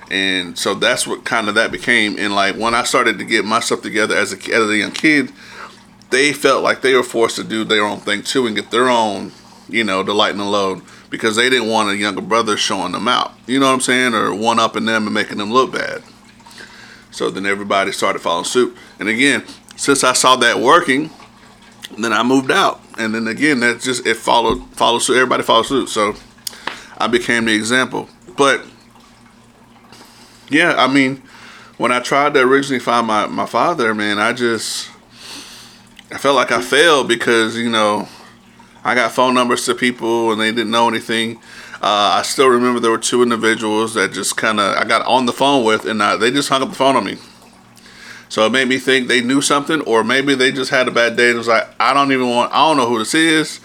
And 0.09 0.57
so 0.57 0.73
that's 0.73 1.05
what 1.05 1.23
kind 1.23 1.49
of 1.49 1.55
that 1.55 1.71
became. 1.71 2.17
And 2.17 2.33
like 2.33 2.55
when 2.55 2.73
I 2.73 2.83
started 2.83 3.19
to 3.19 3.25
get 3.25 3.45
myself 3.45 3.81
together 3.81 4.15
as 4.15 4.33
a, 4.33 4.53
as 4.53 4.69
a 4.69 4.77
young 4.77 4.91
kid, 4.91 5.31
they 6.09 6.33
felt 6.33 6.63
like 6.63 6.81
they 6.81 6.95
were 6.95 7.03
forced 7.03 7.35
to 7.35 7.43
do 7.43 7.63
their 7.63 7.83
own 7.83 7.99
thing 7.99 8.23
too 8.23 8.47
and 8.47 8.55
get 8.55 8.71
their 8.71 8.89
own, 8.89 9.31
you 9.67 9.83
know, 9.83 10.01
the 10.01 10.13
light 10.13 10.31
and 10.31 10.39
the 10.39 10.45
load 10.45 10.81
because 11.09 11.35
they 11.35 11.49
didn't 11.49 11.69
want 11.69 11.89
a 11.89 11.95
younger 11.95 12.21
brother 12.21 12.57
showing 12.57 12.93
them 12.93 13.07
out. 13.07 13.33
You 13.45 13.59
know 13.59 13.67
what 13.67 13.73
I'm 13.73 13.81
saying? 13.81 14.13
Or 14.15 14.33
one 14.33 14.59
upping 14.59 14.85
them 14.85 15.05
and 15.05 15.13
making 15.13 15.37
them 15.37 15.51
look 15.51 15.73
bad. 15.73 16.03
So 17.11 17.29
then 17.29 17.45
everybody 17.45 17.91
started 17.91 18.19
following 18.19 18.45
suit. 18.45 18.75
And 18.99 19.09
again, 19.09 19.43
since 19.75 20.03
I 20.03 20.13
saw 20.13 20.35
that 20.37 20.59
working, 20.59 21.11
then 21.97 22.13
I 22.13 22.23
moved 22.23 22.51
out 22.51 22.81
and 22.99 23.15
then 23.15 23.27
again 23.27 23.61
that 23.61 23.79
just 23.79 24.05
it 24.05 24.17
followed 24.17 24.63
followed 24.73 24.99
suit 24.99 25.15
everybody 25.15 25.41
followed 25.41 25.65
suit 25.65 25.89
so 25.89 26.13
i 26.97 27.07
became 27.07 27.45
the 27.45 27.53
example 27.53 28.07
but 28.37 28.63
yeah 30.49 30.75
i 30.77 30.87
mean 30.87 31.21
when 31.77 31.91
i 31.91 31.99
tried 31.99 32.33
to 32.33 32.41
originally 32.41 32.79
find 32.79 33.07
my, 33.07 33.25
my 33.27 33.45
father 33.45 33.93
man 33.93 34.19
i 34.19 34.33
just 34.33 34.89
i 36.11 36.17
felt 36.17 36.35
like 36.35 36.51
i 36.51 36.61
failed 36.61 37.07
because 37.07 37.57
you 37.57 37.69
know 37.69 38.07
I 38.83 38.95
got 38.95 39.11
phone 39.11 39.33
numbers 39.33 39.65
to 39.65 39.75
people 39.75 40.31
and 40.31 40.39
they 40.39 40.51
didn't 40.51 40.71
know 40.71 40.87
anything. 40.87 41.37
Uh, 41.81 42.17
I 42.19 42.21
still 42.23 42.47
remember 42.47 42.79
there 42.79 42.91
were 42.91 42.97
two 42.97 43.21
individuals 43.21 43.93
that 43.93 44.13
just 44.13 44.37
kind 44.37 44.59
of 44.59 44.75
I 44.75 44.83
got 44.85 45.05
on 45.05 45.25
the 45.25 45.33
phone 45.33 45.65
with 45.65 45.85
and 45.85 46.01
uh, 46.01 46.17
they 46.17 46.31
just 46.31 46.49
hung 46.49 46.61
up 46.61 46.69
the 46.69 46.75
phone 46.75 46.95
on 46.95 47.05
me. 47.05 47.17
So 48.29 48.45
it 48.45 48.51
made 48.51 48.67
me 48.67 48.77
think 48.77 49.07
they 49.07 49.21
knew 49.21 49.41
something, 49.41 49.81
or 49.81 50.03
maybe 50.03 50.35
they 50.35 50.51
just 50.51 50.69
had 50.69 50.87
a 50.87 50.91
bad 50.91 51.17
day. 51.17 51.31
It 51.31 51.35
was 51.35 51.47
like, 51.47 51.67
I 51.79 51.95
don't 51.95 52.11
even 52.11 52.29
want, 52.29 52.53
I 52.53 52.57
don't 52.57 52.77
know 52.77 52.87
who 52.87 52.99
this 52.99 53.15
is, 53.15 53.59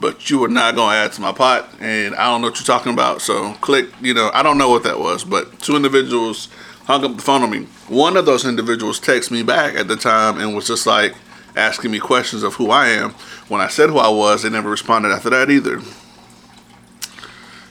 but 0.00 0.30
you 0.30 0.42
are 0.44 0.48
not 0.48 0.74
going 0.74 0.90
to 0.90 0.96
add 0.96 1.12
to 1.12 1.20
my 1.20 1.32
pot, 1.32 1.68
and 1.80 2.14
I 2.14 2.26
don't 2.26 2.40
know 2.40 2.48
what 2.48 2.58
you're 2.58 2.66
talking 2.66 2.92
about. 2.92 3.22
So 3.22 3.52
click, 3.54 3.88
you 4.00 4.14
know, 4.14 4.30
I 4.32 4.42
don't 4.42 4.58
know 4.58 4.68
what 4.68 4.84
that 4.84 4.98
was, 4.98 5.24
but 5.24 5.58
two 5.60 5.76
individuals 5.76 6.48
hung 6.84 7.04
up 7.04 7.16
the 7.16 7.22
phone 7.22 7.42
on 7.42 7.50
me. 7.50 7.66
One 7.88 8.16
of 8.16 8.26
those 8.26 8.44
individuals 8.44 9.00
texted 9.00 9.30
me 9.30 9.42
back 9.42 9.74
at 9.74 9.88
the 9.88 9.96
time 9.96 10.38
and 10.38 10.54
was 10.54 10.66
just 10.66 10.86
like 10.86 11.14
asking 11.56 11.90
me 11.90 11.98
questions 11.98 12.42
of 12.42 12.54
who 12.54 12.70
I 12.70 12.88
am. 12.88 13.10
When 13.48 13.60
I 13.60 13.68
said 13.68 13.90
who 13.90 13.98
I 13.98 14.08
was, 14.08 14.42
they 14.42 14.50
never 14.50 14.70
responded 14.70 15.10
after 15.10 15.30
that 15.30 15.50
either. 15.50 15.80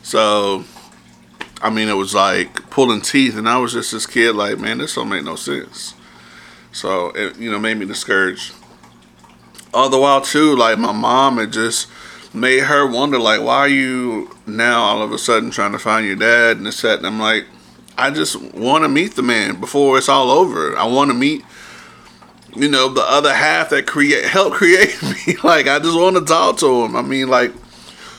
So, 0.03 0.65
I 1.61 1.69
mean, 1.69 1.88
it 1.88 1.93
was 1.93 2.13
like 2.13 2.69
pulling 2.69 3.01
teeth, 3.01 3.38
and 3.38 3.47
I 3.47 3.57
was 3.57 3.73
just 3.73 3.91
this 3.91 4.05
kid, 4.05 4.35
like, 4.35 4.59
man, 4.59 4.79
this 4.79 4.95
don't 4.95 5.09
make 5.09 5.23
no 5.23 5.35
sense. 5.35 5.95
So 6.75 7.11
it 7.11 7.38
you 7.38 7.49
know 7.49 7.57
made 7.57 7.77
me 7.77 7.85
discouraged. 7.85 8.53
All 9.73 9.89
the 9.89 9.97
while 9.97 10.21
too, 10.21 10.55
like 10.55 10.77
my 10.77 10.91
mom 10.91 11.38
had 11.38 11.53
just 11.53 11.88
made 12.36 12.63
her 12.63 12.86
wonder 12.86 13.17
like 13.17 13.41
why 13.41 13.58
are 13.58 13.67
you 13.67 14.30
now 14.45 14.82
all 14.82 15.02
of 15.02 15.12
a 15.12 15.17
sudden 15.17 15.50
trying 15.50 15.71
to 15.71 15.80
find 15.80 16.06
your 16.06 16.15
dad 16.15 16.58
and 16.58 16.65
this 16.65 16.82
that 16.82 16.98
and 16.98 17.08
I'm 17.08 17.19
like 17.19 17.45
I 17.98 18.12
just 18.12 18.41
want 18.54 18.84
to 18.84 18.89
meet 18.89 19.15
the 19.15 19.21
man 19.21 19.62
before 19.62 19.98
it's 19.98 20.10
all 20.10 20.30
over. 20.30 20.78
I 20.78 20.86
want 20.86 21.10
to 21.12 21.13
meet 21.15 21.43
you 22.56 22.69
know 22.69 22.89
the 22.89 23.04
other 23.04 23.34
half 23.34 23.69
that 23.69 23.88
create 23.88 24.26
help 24.26 24.54
create 24.62 25.02
me. 25.02 25.38
like 25.43 25.67
I 25.67 25.80
just 25.80 25.98
want 25.98 26.17
to 26.17 26.26
talk 26.26 26.58
to 26.58 26.84
him. 26.84 26.95
I 26.95 27.02
mean 27.02 27.28
like 27.28 27.52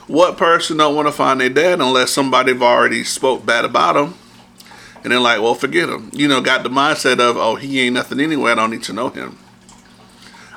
what 0.06 0.36
person 0.36 0.76
don't 0.76 0.94
want 0.94 1.08
to 1.08 1.12
find 1.12 1.40
their 1.40 1.48
dad 1.48 1.80
unless 1.80 2.12
somebody 2.12 2.52
have 2.52 2.62
already 2.62 3.02
spoke 3.04 3.44
bad 3.44 3.64
about 3.64 3.96
him? 3.96 4.14
And 5.02 5.12
they're 5.12 5.20
like, 5.20 5.40
well, 5.40 5.54
forget 5.54 5.88
him. 5.88 6.10
You 6.12 6.28
know, 6.28 6.40
got 6.40 6.62
the 6.62 6.68
mindset 6.68 7.20
of, 7.20 7.36
oh, 7.36 7.54
he 7.54 7.80
ain't 7.80 7.94
nothing 7.94 8.20
anyway. 8.20 8.52
I 8.52 8.54
don't 8.56 8.70
need 8.70 8.82
to 8.84 8.92
know 8.92 9.08
him. 9.08 9.38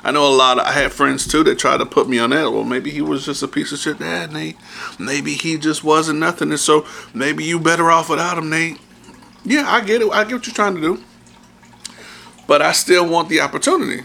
I 0.02 0.10
know 0.12 0.26
a 0.26 0.34
lot 0.34 0.58
of, 0.58 0.66
I 0.66 0.72
had 0.72 0.92
friends 0.92 1.26
too 1.26 1.44
that 1.44 1.58
tried 1.58 1.78
to 1.78 1.86
put 1.86 2.08
me 2.08 2.18
on 2.18 2.30
that. 2.30 2.50
Well, 2.52 2.64
maybe 2.64 2.90
he 2.90 3.02
was 3.02 3.24
just 3.24 3.42
a 3.42 3.48
piece 3.48 3.72
of 3.72 3.78
shit, 3.78 3.98
Dad, 3.98 4.32
Nate. 4.32 4.56
Maybe 4.98 5.34
he 5.34 5.58
just 5.58 5.84
wasn't 5.84 6.18
nothing. 6.18 6.50
And 6.50 6.60
so 6.60 6.86
maybe 7.12 7.44
you 7.44 7.58
better 7.60 7.90
off 7.90 8.08
without 8.08 8.38
him, 8.38 8.48
Nate. 8.48 8.78
Yeah, 9.44 9.64
I 9.68 9.80
get 9.82 10.02
it. 10.02 10.10
I 10.10 10.24
get 10.24 10.34
what 10.34 10.46
you're 10.46 10.54
trying 10.54 10.74
to 10.76 10.80
do. 10.80 11.02
But 12.46 12.62
I 12.62 12.72
still 12.72 13.08
want 13.08 13.28
the 13.28 13.40
opportunity. 13.40 14.04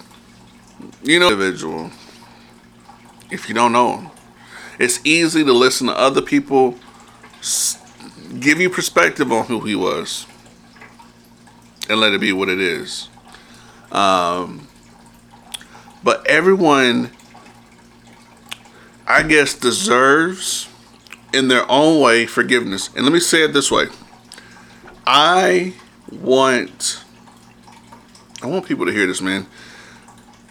You 1.03 1.19
know, 1.19 1.29
individual, 1.29 1.91
if 3.31 3.47
you 3.47 3.55
don't 3.55 3.71
know 3.71 3.97
him, 3.97 4.11
it's 4.77 4.99
easy 5.05 5.43
to 5.43 5.53
listen 5.53 5.87
to 5.87 5.97
other 5.97 6.21
people 6.21 6.77
give 8.39 8.59
you 8.59 8.69
perspective 8.69 9.31
on 9.31 9.45
who 9.45 9.61
he 9.61 9.75
was 9.75 10.25
and 11.89 11.99
let 11.99 12.13
it 12.13 12.21
be 12.21 12.33
what 12.33 12.49
it 12.49 12.59
is. 12.59 13.09
Um, 13.91 14.64
but 16.05 16.25
everyone, 16.27 17.09
I 19.07 19.23
guess, 19.23 19.55
deserves 19.55 20.69
in 21.33 21.47
their 21.47 21.69
own 21.69 21.99
way 21.99 22.27
forgiveness. 22.27 22.91
And 22.95 23.03
let 23.03 23.11
me 23.11 23.19
say 23.19 23.43
it 23.43 23.53
this 23.53 23.71
way 23.71 23.87
I 25.05 25.73
want. 26.11 27.03
I 28.43 28.45
want 28.45 28.67
people 28.67 28.85
to 28.85 28.91
hear 28.91 29.07
this, 29.07 29.19
man. 29.19 29.47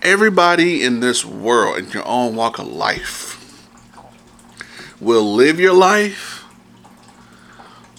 Everybody 0.02 0.82
in 0.82 0.98
this 0.98 1.24
world, 1.24 1.78
in 1.78 1.88
your 1.92 2.06
own 2.06 2.34
walk 2.34 2.58
of 2.58 2.66
life, 2.66 3.68
will 5.00 5.34
live 5.34 5.60
your 5.60 5.72
life, 5.72 6.44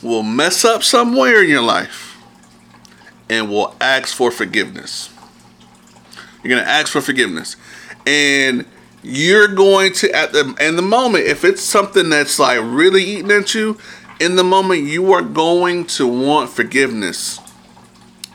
will 0.03 0.23
mess 0.23 0.65
up 0.65 0.83
somewhere 0.83 1.41
in 1.41 1.49
your 1.49 1.63
life, 1.63 2.17
and 3.29 3.49
will 3.49 3.75
ask 3.79 4.13
for 4.13 4.29
forgiveness. 4.29 5.14
You're 6.45 6.57
going 6.57 6.63
to 6.63 6.69
ask 6.69 6.91
for 6.91 7.01
forgiveness. 7.01 7.55
And 8.05 8.65
you're 9.01 9.47
going 9.47 9.93
to 9.93 10.11
at 10.15 10.31
the 10.31 10.55
in 10.59 10.75
the 10.75 10.81
moment 10.81 11.25
if 11.25 11.43
it's 11.43 11.61
something 11.61 12.09
that's 12.09 12.39
like 12.39 12.59
really 12.61 13.03
eating 13.03 13.31
at 13.31 13.53
you 13.53 13.77
in 14.19 14.35
the 14.35 14.43
moment 14.43 14.81
you 14.81 15.11
are 15.11 15.21
going 15.21 15.85
to 15.85 16.07
want 16.07 16.49
forgiveness 16.49 17.39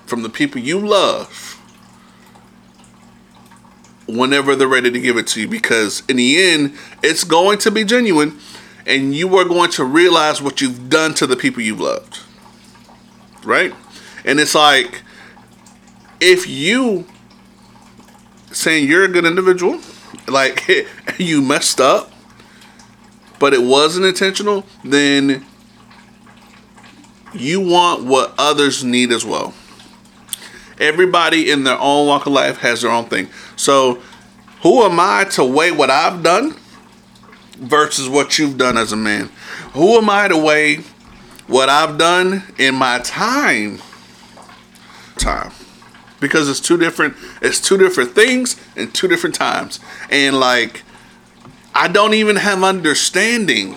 from 0.07 0.23
the 0.23 0.29
people 0.29 0.61
you 0.61 0.79
love 0.79 1.61
whenever 4.07 4.55
they're 4.55 4.69
ready 4.69 4.93
to 4.93 5.01
give 5.01 5.17
it 5.17 5.27
to 5.27 5.41
you 5.41 5.49
because 5.49 6.05
in 6.09 6.19
the 6.19 6.41
end 6.41 6.73
it's 7.03 7.25
going 7.25 7.59
to 7.59 7.69
be 7.69 7.83
genuine 7.83 8.39
and 8.87 9.13
you 9.13 9.37
are 9.37 9.45
going 9.45 9.73
to 9.73 9.83
realize 9.83 10.41
what 10.41 10.61
you've 10.61 10.89
done 10.89 11.13
to 11.15 11.27
the 11.27 11.35
people 11.37 11.61
you've 11.61 11.81
loved 11.81 12.21
right 13.43 13.75
and 14.25 14.39
it's 14.41 14.55
like, 14.55 15.03
if 16.21 16.47
you 16.47 17.07
saying 18.53 18.89
you're 18.89 19.05
a 19.05 19.09
good 19.09 19.25
individual, 19.25 19.81
like 20.29 20.67
you 21.19 21.43
messed 21.43 21.81
up, 21.81 22.13
but 23.39 23.55
it 23.55 23.63
wasn't 23.63 24.07
intentional, 24.07 24.65
then 24.85 25.45
you 27.33 27.61
want 27.61 28.05
what 28.05 28.35
others 28.39 28.85
need 28.85 29.13
as 29.13 29.25
well. 29.25 29.55
Everybody 30.79 31.51
in 31.51 31.65
their 31.65 31.79
own 31.79 32.07
walk 32.07 32.27
of 32.27 32.33
life 32.33 32.59
has 32.59 32.83
their 32.83 32.91
own 32.91 33.05
thing. 33.07 33.29
So, 33.57 34.01
who 34.63 34.83
am 34.83 34.99
I 34.99 35.25
to 35.33 35.45
weigh 35.45 35.73
what 35.73 35.91
I've 35.91 36.23
done 36.23 36.55
versus 37.57 38.09
what 38.09 38.39
you've 38.39 38.59
done 38.59 38.77
as 38.77 38.93
a 38.93 38.97
man? 38.97 39.31
Who 39.73 39.97
am 39.97 40.11
I 40.11 40.29
to 40.29 40.37
weigh 40.37 40.77
what 41.47 41.69
I've 41.69 41.99
done 41.99 42.45
in 42.59 42.75
my 42.75 42.99
time 43.01 43.81
time 45.17 45.53
because 46.21 46.49
it's 46.49 46.61
two 46.61 46.77
different 46.77 47.17
it's 47.43 47.61
two 47.61 47.77
different 47.77 48.15
things 48.15 48.57
and 48.77 48.95
two 48.95 49.09
different 49.09 49.35
times. 49.35 49.81
And 50.11 50.39
like 50.39 50.83
i 51.75 51.89
don't 51.89 52.15
even 52.15 52.37
have 52.37 52.63
understanding 52.63 53.77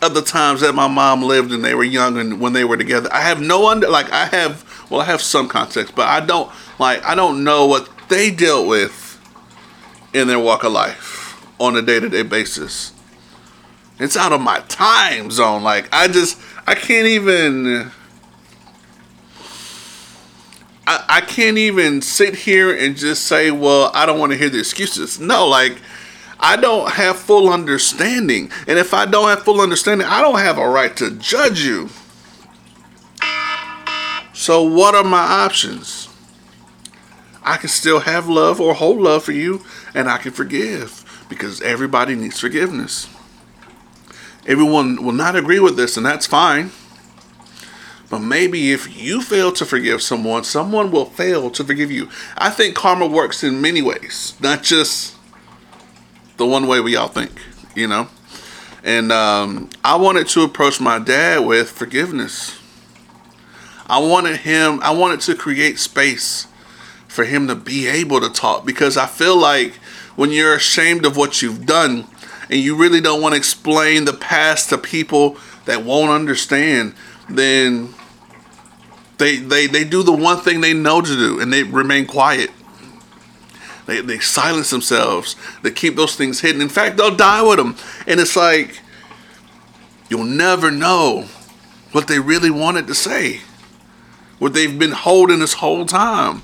of 0.00 0.14
the 0.14 0.22
times 0.22 0.60
that 0.60 0.74
my 0.74 0.86
mom 0.86 1.22
lived 1.22 1.52
and 1.52 1.64
they 1.64 1.74
were 1.74 1.84
young 1.84 2.18
and 2.18 2.40
when 2.40 2.52
they 2.52 2.64
were 2.64 2.76
together. 2.76 3.08
I 3.12 3.20
have 3.22 3.40
no 3.40 3.68
under 3.68 3.88
like 3.88 4.10
i 4.12 4.26
have 4.26 4.64
well 4.90 5.00
i 5.00 5.04
have 5.04 5.22
some 5.22 5.48
context 5.48 5.94
but 5.94 6.08
i 6.08 6.24
don't 6.24 6.50
like 6.78 7.02
i 7.04 7.14
don't 7.14 7.42
know 7.44 7.66
what 7.66 7.88
they 8.08 8.30
dealt 8.30 8.66
with 8.66 9.02
in 10.12 10.28
their 10.28 10.38
walk 10.38 10.62
of 10.62 10.72
life 10.72 11.40
on 11.58 11.76
a 11.76 11.82
day-to-day 11.82 12.22
basis. 12.22 12.92
It's 13.98 14.16
out 14.16 14.32
of 14.32 14.40
my 14.40 14.60
time 14.68 15.30
zone. 15.30 15.62
Like 15.62 15.88
i 15.92 16.08
just 16.08 16.40
i 16.66 16.74
can't 16.74 17.06
even 17.06 17.90
I, 20.86 21.20
can't 21.22 21.56
even 21.56 22.02
sit 22.02 22.34
here 22.34 22.74
and 22.74 22.96
just 22.96 23.24
say, 23.24 23.50
well, 23.50 23.90
I 23.94 24.06
don't 24.06 24.18
want 24.18 24.32
to 24.32 24.38
hear 24.38 24.50
the 24.50 24.58
excuses. 24.58 25.18
No, 25.18 25.46
like, 25.46 25.78
I 26.38 26.56
don't 26.56 26.92
have 26.92 27.18
full 27.18 27.50
understanding. 27.50 28.50
And 28.66 28.78
if 28.78 28.92
I 28.92 29.06
don't 29.06 29.28
have 29.28 29.44
full 29.44 29.60
understanding, 29.60 30.06
I 30.06 30.20
don't 30.20 30.38
have 30.38 30.58
a 30.58 30.68
right 30.68 30.94
to 30.96 31.10
judge 31.12 31.64
you. 31.64 31.88
So, 34.34 34.62
what 34.62 34.94
are 34.94 35.04
my 35.04 35.22
options? 35.22 36.08
I 37.42 37.56
can 37.56 37.68
still 37.68 38.00
have 38.00 38.28
love 38.28 38.60
or 38.60 38.74
hold 38.74 38.98
love 38.98 39.24
for 39.24 39.32
you, 39.32 39.64
and 39.94 40.08
I 40.08 40.18
can 40.18 40.32
forgive 40.32 41.24
because 41.28 41.60
everybody 41.62 42.14
needs 42.14 42.40
forgiveness. 42.40 43.08
Everyone 44.46 45.02
will 45.02 45.12
not 45.12 45.36
agree 45.36 45.60
with 45.60 45.76
this, 45.76 45.96
and 45.96 46.04
that's 46.04 46.26
fine. 46.26 46.72
But 48.14 48.20
maybe 48.20 48.70
if 48.70 48.96
you 48.96 49.20
fail 49.20 49.50
to 49.50 49.66
forgive 49.66 50.00
someone, 50.00 50.44
someone 50.44 50.92
will 50.92 51.06
fail 51.06 51.50
to 51.50 51.64
forgive 51.64 51.90
you. 51.90 52.08
I 52.38 52.48
think 52.48 52.76
karma 52.76 53.08
works 53.08 53.42
in 53.42 53.60
many 53.60 53.82
ways, 53.82 54.36
not 54.40 54.62
just 54.62 55.16
the 56.36 56.46
one 56.46 56.68
way 56.68 56.78
we 56.78 56.94
all 56.94 57.08
think, 57.08 57.32
you 57.74 57.88
know? 57.88 58.06
And 58.84 59.10
um, 59.10 59.68
I 59.82 59.96
wanted 59.96 60.28
to 60.28 60.42
approach 60.42 60.80
my 60.80 61.00
dad 61.00 61.44
with 61.44 61.72
forgiveness. 61.72 62.56
I 63.88 63.98
wanted 63.98 64.36
him, 64.36 64.78
I 64.84 64.92
wanted 64.92 65.20
to 65.22 65.34
create 65.34 65.80
space 65.80 66.46
for 67.08 67.24
him 67.24 67.48
to 67.48 67.56
be 67.56 67.88
able 67.88 68.20
to 68.20 68.30
talk 68.30 68.64
because 68.64 68.96
I 68.96 69.06
feel 69.06 69.36
like 69.36 69.72
when 70.14 70.30
you're 70.30 70.54
ashamed 70.54 71.04
of 71.04 71.16
what 71.16 71.42
you've 71.42 71.66
done 71.66 72.06
and 72.48 72.60
you 72.60 72.76
really 72.76 73.00
don't 73.00 73.20
want 73.20 73.32
to 73.32 73.38
explain 73.38 74.04
the 74.04 74.12
past 74.12 74.68
to 74.68 74.78
people 74.78 75.36
that 75.64 75.82
won't 75.82 76.12
understand, 76.12 76.94
then 77.28 77.92
they, 79.18 79.36
they, 79.36 79.66
they 79.66 79.84
do 79.84 80.02
the 80.02 80.12
one 80.12 80.38
thing 80.38 80.60
they 80.60 80.74
know 80.74 81.00
to 81.00 81.14
do 81.14 81.40
and 81.40 81.52
they 81.52 81.62
remain 81.62 82.06
quiet. 82.06 82.50
They, 83.86 84.00
they 84.00 84.18
silence 84.18 84.70
themselves. 84.70 85.36
They 85.62 85.70
keep 85.70 85.96
those 85.96 86.16
things 86.16 86.40
hidden. 86.40 86.62
In 86.62 86.68
fact, 86.68 86.96
they'll 86.96 87.14
die 87.14 87.42
with 87.42 87.58
them. 87.58 87.76
And 88.06 88.18
it's 88.18 88.36
like, 88.36 88.80
you'll 90.08 90.24
never 90.24 90.70
know 90.70 91.26
what 91.92 92.08
they 92.08 92.18
really 92.18 92.50
wanted 92.50 92.86
to 92.86 92.94
say. 92.94 93.40
What 94.38 94.54
they've 94.54 94.78
been 94.78 94.92
holding 94.92 95.38
this 95.38 95.54
whole 95.54 95.86
time 95.86 96.42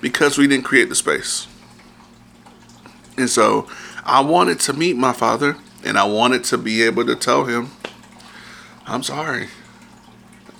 because 0.00 0.36
we 0.36 0.46
didn't 0.46 0.64
create 0.64 0.88
the 0.88 0.94
space. 0.94 1.46
And 3.16 3.30
so 3.30 3.68
I 4.04 4.20
wanted 4.20 4.60
to 4.60 4.72
meet 4.72 4.96
my 4.96 5.12
father 5.12 5.56
and 5.84 5.96
I 5.96 6.04
wanted 6.04 6.44
to 6.44 6.58
be 6.58 6.82
able 6.82 7.06
to 7.06 7.14
tell 7.14 7.44
him, 7.44 7.70
I'm 8.86 9.02
sorry. 9.02 9.48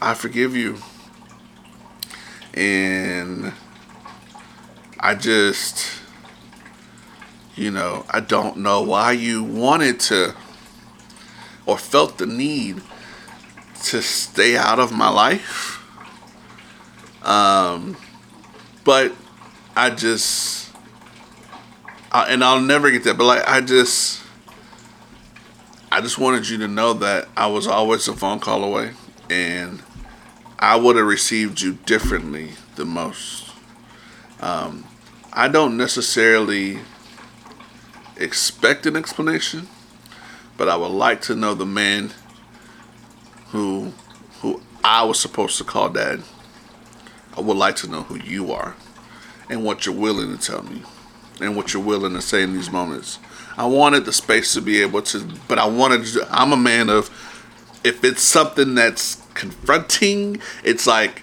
I 0.00 0.14
forgive 0.14 0.56
you. 0.56 0.78
And 2.54 3.52
I 5.00 5.14
just, 5.14 6.00
you 7.56 7.70
know, 7.70 8.04
I 8.10 8.20
don't 8.20 8.58
know 8.58 8.82
why 8.82 9.12
you 9.12 9.42
wanted 9.42 10.00
to 10.00 10.34
or 11.66 11.78
felt 11.78 12.18
the 12.18 12.26
need 12.26 12.82
to 13.84 14.02
stay 14.02 14.56
out 14.56 14.78
of 14.78 14.92
my 14.92 15.08
life. 15.08 15.78
Um, 17.24 17.96
but 18.84 19.12
I 19.76 19.90
just, 19.90 20.70
I, 22.10 22.32
and 22.32 22.42
I'll 22.44 22.60
never 22.60 22.90
get 22.90 23.04
that, 23.04 23.16
but 23.16 23.24
like, 23.24 23.48
I 23.48 23.60
just, 23.60 24.22
I 25.90 26.00
just 26.00 26.18
wanted 26.18 26.48
you 26.48 26.58
to 26.58 26.68
know 26.68 26.94
that 26.94 27.28
I 27.36 27.46
was 27.46 27.66
always 27.66 28.08
a 28.08 28.14
phone 28.14 28.40
call 28.40 28.64
away 28.64 28.92
and 29.30 29.82
I 30.62 30.76
would 30.76 30.94
have 30.94 31.06
received 31.06 31.60
you 31.60 31.72
differently 31.72 32.50
the 32.76 32.84
most. 32.84 33.50
Um, 34.40 34.84
I 35.32 35.48
don't 35.48 35.76
necessarily 35.76 36.78
expect 38.16 38.86
an 38.86 38.94
explanation, 38.94 39.66
but 40.56 40.68
I 40.68 40.76
would 40.76 40.92
like 40.92 41.20
to 41.22 41.34
know 41.34 41.54
the 41.54 41.66
man 41.66 42.12
who 43.48 43.92
who 44.40 44.62
I 44.84 45.02
was 45.02 45.18
supposed 45.18 45.58
to 45.58 45.64
call 45.64 45.88
dad. 45.88 46.22
I 47.36 47.40
would 47.40 47.56
like 47.56 47.74
to 47.76 47.88
know 47.88 48.02
who 48.02 48.16
you 48.20 48.52
are 48.52 48.76
and 49.50 49.64
what 49.64 49.84
you're 49.84 49.96
willing 49.96 50.36
to 50.36 50.40
tell 50.40 50.62
me 50.62 50.82
and 51.40 51.56
what 51.56 51.74
you're 51.74 51.82
willing 51.82 52.14
to 52.14 52.22
say 52.22 52.40
in 52.44 52.52
these 52.52 52.70
moments. 52.70 53.18
I 53.56 53.66
wanted 53.66 54.04
the 54.04 54.12
space 54.12 54.54
to 54.54 54.60
be 54.60 54.80
able 54.80 55.02
to, 55.02 55.28
but 55.48 55.58
I 55.58 55.66
wanted 55.66 56.04
to, 56.04 56.26
I'm 56.30 56.52
a 56.52 56.56
man 56.56 56.88
of, 56.88 57.10
if 57.82 58.04
it's 58.04 58.22
something 58.22 58.76
that's 58.76 59.21
confronting, 59.34 60.40
it's 60.64 60.86
like, 60.86 61.22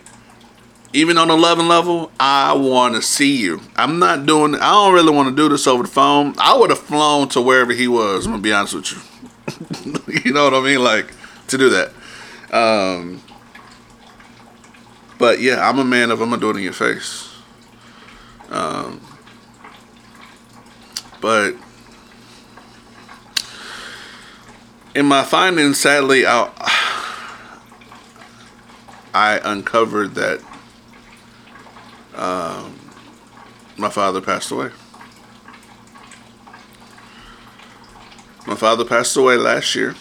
even 0.91 1.17
on 1.17 1.30
11 1.30 1.67
level, 1.67 2.12
I 2.19 2.54
want 2.54 2.95
to 2.95 3.02
see 3.02 3.38
you. 3.38 3.62
I'm 3.76 4.00
not 4.00 4.26
doing, 4.26 4.56
I 4.56 4.72
don't 4.72 4.93
really 4.93 5.13
want 5.13 5.30
to 5.30 5.36
do 5.36 5.50
this 5.50 5.67
over 5.67 5.84
the 5.84 5.89
phone. 5.89 6.34
I 6.39 6.58
would 6.58 6.72
have 6.72 6.80
flown 6.80 7.30
to 7.30 7.41
wherever 7.41 7.74
he 7.74 7.88
was, 7.88 8.26
I'm 8.26 8.34
to 8.34 8.39
be 8.39 8.52
honest 8.52 8.74
with 8.74 8.91
you. 8.91 10.22
you 10.26 10.34
know 10.34 10.45
what 10.45 10.54
I 10.54 10.62
mean? 10.62 10.84
Like, 10.84 11.13
to 11.48 11.58
do 11.58 11.69
that. 11.69 11.91
Um, 12.52 13.22
but 15.17 15.41
yeah, 15.41 15.67
I'm 15.67 15.80
a 15.80 15.86
man 15.86 16.12
of 16.12 16.22
I'm 16.22 16.30
gonna 16.30 16.41
do 16.41 16.50
it 16.50 16.58
in 16.58 16.63
your 16.63 16.74
face. 16.74 17.30
Um, 18.50 19.02
but 21.22 21.56
in 24.95 25.06
my 25.06 25.24
findings, 25.24 25.80
sadly, 25.80 26.26
I 26.26 26.50
I 29.13 29.39
uncovered 29.43 30.15
that 30.15 30.41
um, 32.15 32.80
my 33.78 33.89
father 33.89 34.22
passed 34.22 34.52
away. 34.52 34.72
My 38.45 38.56
father 38.56 38.84
passed 38.84 39.15
away 39.15 39.38
last 39.38 39.76
year, 39.76 39.95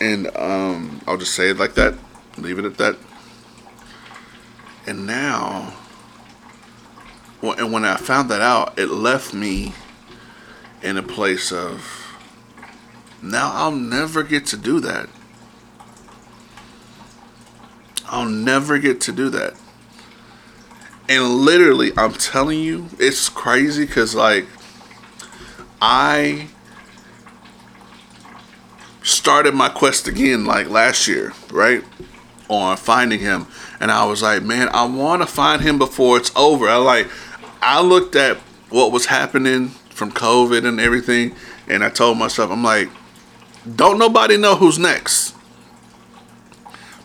and 0.00 0.26
um, 0.36 1.00
I'll 1.06 1.16
just 1.16 1.34
say 1.34 1.50
it 1.50 1.56
like 1.56 1.74
that, 1.74 1.94
leave 2.36 2.58
it 2.58 2.64
at 2.64 2.76
that. 2.76 2.96
And 4.86 5.06
now, 5.06 5.74
and 7.42 7.72
when 7.72 7.84
I 7.84 7.96
found 7.96 8.30
that 8.30 8.40
out, 8.40 8.78
it 8.78 8.90
left 8.90 9.34
me 9.34 9.72
in 10.82 10.96
a 10.96 11.02
place 11.02 11.50
of 11.50 12.06
now 13.22 13.50
I'll 13.52 13.72
never 13.72 14.22
get 14.22 14.46
to 14.46 14.56
do 14.56 14.78
that. 14.80 15.08
I'll 18.06 18.28
never 18.28 18.78
get 18.78 19.00
to 19.02 19.12
do 19.12 19.28
that. 19.30 19.54
And 21.08 21.36
literally, 21.36 21.92
I'm 21.96 22.12
telling 22.12 22.60
you, 22.60 22.88
it's 22.98 23.28
crazy 23.28 23.86
because, 23.86 24.14
like, 24.14 24.46
I 25.80 26.48
started 29.02 29.54
my 29.54 29.68
quest 29.68 30.08
again, 30.08 30.44
like 30.44 30.68
last 30.68 31.06
year, 31.06 31.32
right? 31.52 31.84
On 32.48 32.76
finding 32.76 33.20
him 33.20 33.46
and 33.80 33.90
I 33.90 34.04
was 34.06 34.22
like, 34.22 34.42
man, 34.42 34.68
I 34.72 34.84
want 34.84 35.22
to 35.22 35.26
find 35.26 35.62
him 35.62 35.78
before 35.78 36.16
it's 36.16 36.32
over. 36.34 36.68
I 36.68 36.76
like, 36.76 37.08
I 37.62 37.80
looked 37.80 38.16
at 38.16 38.38
what 38.70 38.92
was 38.92 39.06
happening 39.06 39.68
from 39.90 40.10
COVID 40.12 40.66
and 40.66 40.80
everything, 40.80 41.34
and 41.68 41.84
I 41.84 41.90
told 41.90 42.18
myself, 42.18 42.50
I'm 42.50 42.62
like, 42.64 42.88
don't 43.74 43.98
nobody 43.98 44.36
know 44.36 44.56
who's 44.56 44.78
next. 44.78 45.35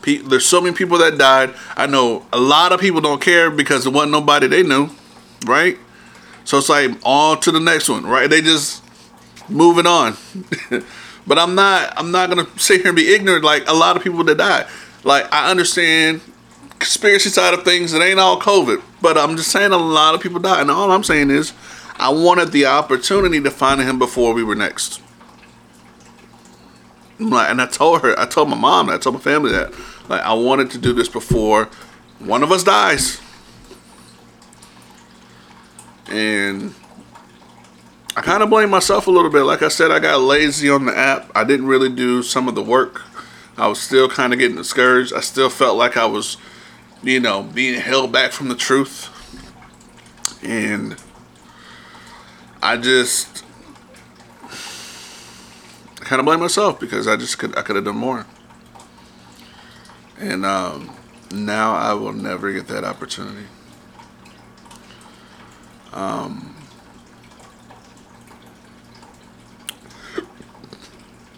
There's 0.04 0.46
so 0.46 0.62
many 0.62 0.76
people 0.76 0.98
that 1.00 1.18
died. 1.18 1.54
I 1.76 1.88
know 1.88 2.26
a 2.34 2.40
lot 2.40 2.72
of 2.72 2.80
people 2.80 3.02
don't 3.02 3.22
care 3.22 3.50
because 3.50 3.84
there 3.84 3.94
wasn't 3.94 4.12
nobody 4.12 4.48
they 4.48 4.64
knew, 4.64 4.90
right? 5.46 5.78
So 6.44 6.58
it's 6.58 6.70
like 6.70 6.92
on 7.04 7.40
to 7.42 7.52
the 7.52 7.60
next 7.60 7.90
one, 7.90 8.06
right? 8.06 8.30
They 8.30 8.42
just 8.42 8.84
moving 9.48 9.86
on. 9.86 10.18
but 11.28 11.38
I'm 11.38 11.56
not. 11.56 11.94
I'm 11.98 12.12
not 12.12 12.30
gonna 12.30 12.48
sit 12.58 12.82
here 12.82 12.90
and 12.90 12.96
be 12.96 13.14
ignorant 13.14 13.44
like 13.44 13.68
a 13.68 13.74
lot 13.74 13.96
of 13.96 14.04
people 14.04 14.24
that 14.24 14.38
died. 14.38 14.68
Like 15.04 15.32
I 15.34 15.50
understand 15.50 16.22
conspiracy 16.82 17.30
side 17.30 17.54
of 17.54 17.64
things, 17.64 17.94
it 17.94 18.02
ain't 18.02 18.20
all 18.20 18.40
COVID. 18.40 18.82
But 19.02 19.18
I'm 19.18 19.38
just 19.38 19.52
saying 19.52 19.72
a 19.72 19.78
lot 19.78 20.16
of 20.16 20.22
people 20.22 20.40
died. 20.40 20.62
And 20.62 20.72
all 20.72 20.92
I'm 20.92 21.04
saying 21.04 21.30
is, 21.30 21.54
I 21.98 22.10
wanted 22.10 22.52
the 22.52 22.66
opportunity 22.66 23.40
to 23.42 23.52
find 23.52 23.80
him 23.80 24.00
before 24.00 24.34
we 24.34 24.44
were 24.44 24.56
next. 24.56 25.02
Like, 27.30 27.50
and 27.50 27.62
I 27.62 27.68
told 27.68 28.02
her, 28.02 28.18
I 28.20 28.26
told 28.26 28.50
my 28.50 28.58
mom, 28.58 28.90
I 28.90 28.98
told 28.98 29.16
my 29.16 29.22
family 29.22 29.52
that, 29.52 29.74
like, 30.10 30.22
I 30.22 30.34
wanted 30.34 30.72
to 30.72 30.78
do 30.78 30.94
this 30.94 31.08
before 31.08 31.70
one 32.20 32.44
of 32.44 32.52
us 32.52 32.64
dies. 32.64 33.22
And 36.10 36.74
I 38.18 38.22
kind 38.22 38.44
of 38.44 38.50
blame 38.50 38.70
myself 38.70 39.08
a 39.08 39.12
little 39.12 39.32
bit. 39.32 39.44
Like 39.44 39.62
I 39.62 39.70
said, 39.70 39.92
I 39.92 40.00
got 40.00 40.20
lazy 40.20 40.70
on 40.70 40.86
the 40.86 40.98
app. 40.98 41.32
I 41.36 41.44
didn't 41.44 41.68
really 41.68 41.90
do 41.90 42.22
some 42.24 42.48
of 42.48 42.56
the 42.56 42.64
work. 42.64 43.04
I 43.58 43.68
was 43.68 43.80
still 43.80 44.10
kind 44.10 44.34
of 44.34 44.40
getting 44.40 44.58
discouraged. 44.58 45.14
I 45.14 45.22
still 45.22 45.50
felt 45.50 45.78
like 45.78 45.96
I 45.96 46.06
was 46.06 46.38
you 47.04 47.20
know, 47.20 47.44
being 47.44 47.80
held 47.80 48.12
back 48.12 48.32
from 48.32 48.48
the 48.50 48.56
truth. 48.56 49.10
And 50.44 50.96
I 52.62 52.78
just 52.78 53.44
kind 56.12 56.20
of 56.20 56.26
blame 56.26 56.42
myself 56.42 56.78
because 56.78 57.08
I 57.08 57.16
just 57.16 57.40
could 57.40 57.58
I 57.58 57.62
could 57.62 57.78
have 57.78 57.86
done 57.86 57.96
more. 57.96 58.26
And 60.20 60.46
um, 60.46 60.92
now 61.32 61.74
I 61.74 61.94
will 61.94 62.12
never 62.12 62.52
get 62.52 62.68
that 62.68 62.84
opportunity. 62.84 63.46
Um, 65.94 66.54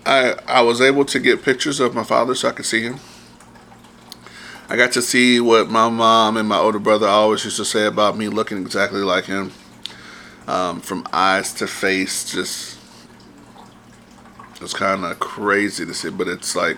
I 0.07 0.37
I 0.47 0.61
was 0.61 0.81
able 0.81 1.05
to 1.05 1.19
get 1.19 1.43
pictures 1.43 1.79
of 1.79 1.93
my 1.93 2.03
father 2.03 2.33
so 2.33 2.49
I 2.49 2.53
could 2.53 2.65
see 2.65 2.81
him. 2.81 2.99
I 4.69 4.75
got 4.75 4.91
to 4.93 5.03
see 5.03 5.39
what 5.39 5.69
my 5.69 5.87
mom 5.87 6.35
and 6.35 6.49
my 6.49 6.57
older 6.57 6.79
brother 6.79 7.07
always 7.07 7.45
used 7.45 7.57
to 7.57 7.65
say 7.65 7.85
about 7.85 8.17
me 8.17 8.27
looking 8.27 8.57
exactly 8.57 9.01
like 9.01 9.25
him. 9.25 9.51
Um, 10.47 10.81
from 10.81 11.07
eyes 11.13 11.53
to 11.55 11.67
face, 11.67 12.31
just 12.31 12.72
it's 14.63 14.73
kind 14.73 15.03
of 15.03 15.19
crazy 15.19 15.85
to 15.85 15.93
see, 15.93 16.09
but 16.09 16.27
it's 16.27 16.55
like 16.55 16.77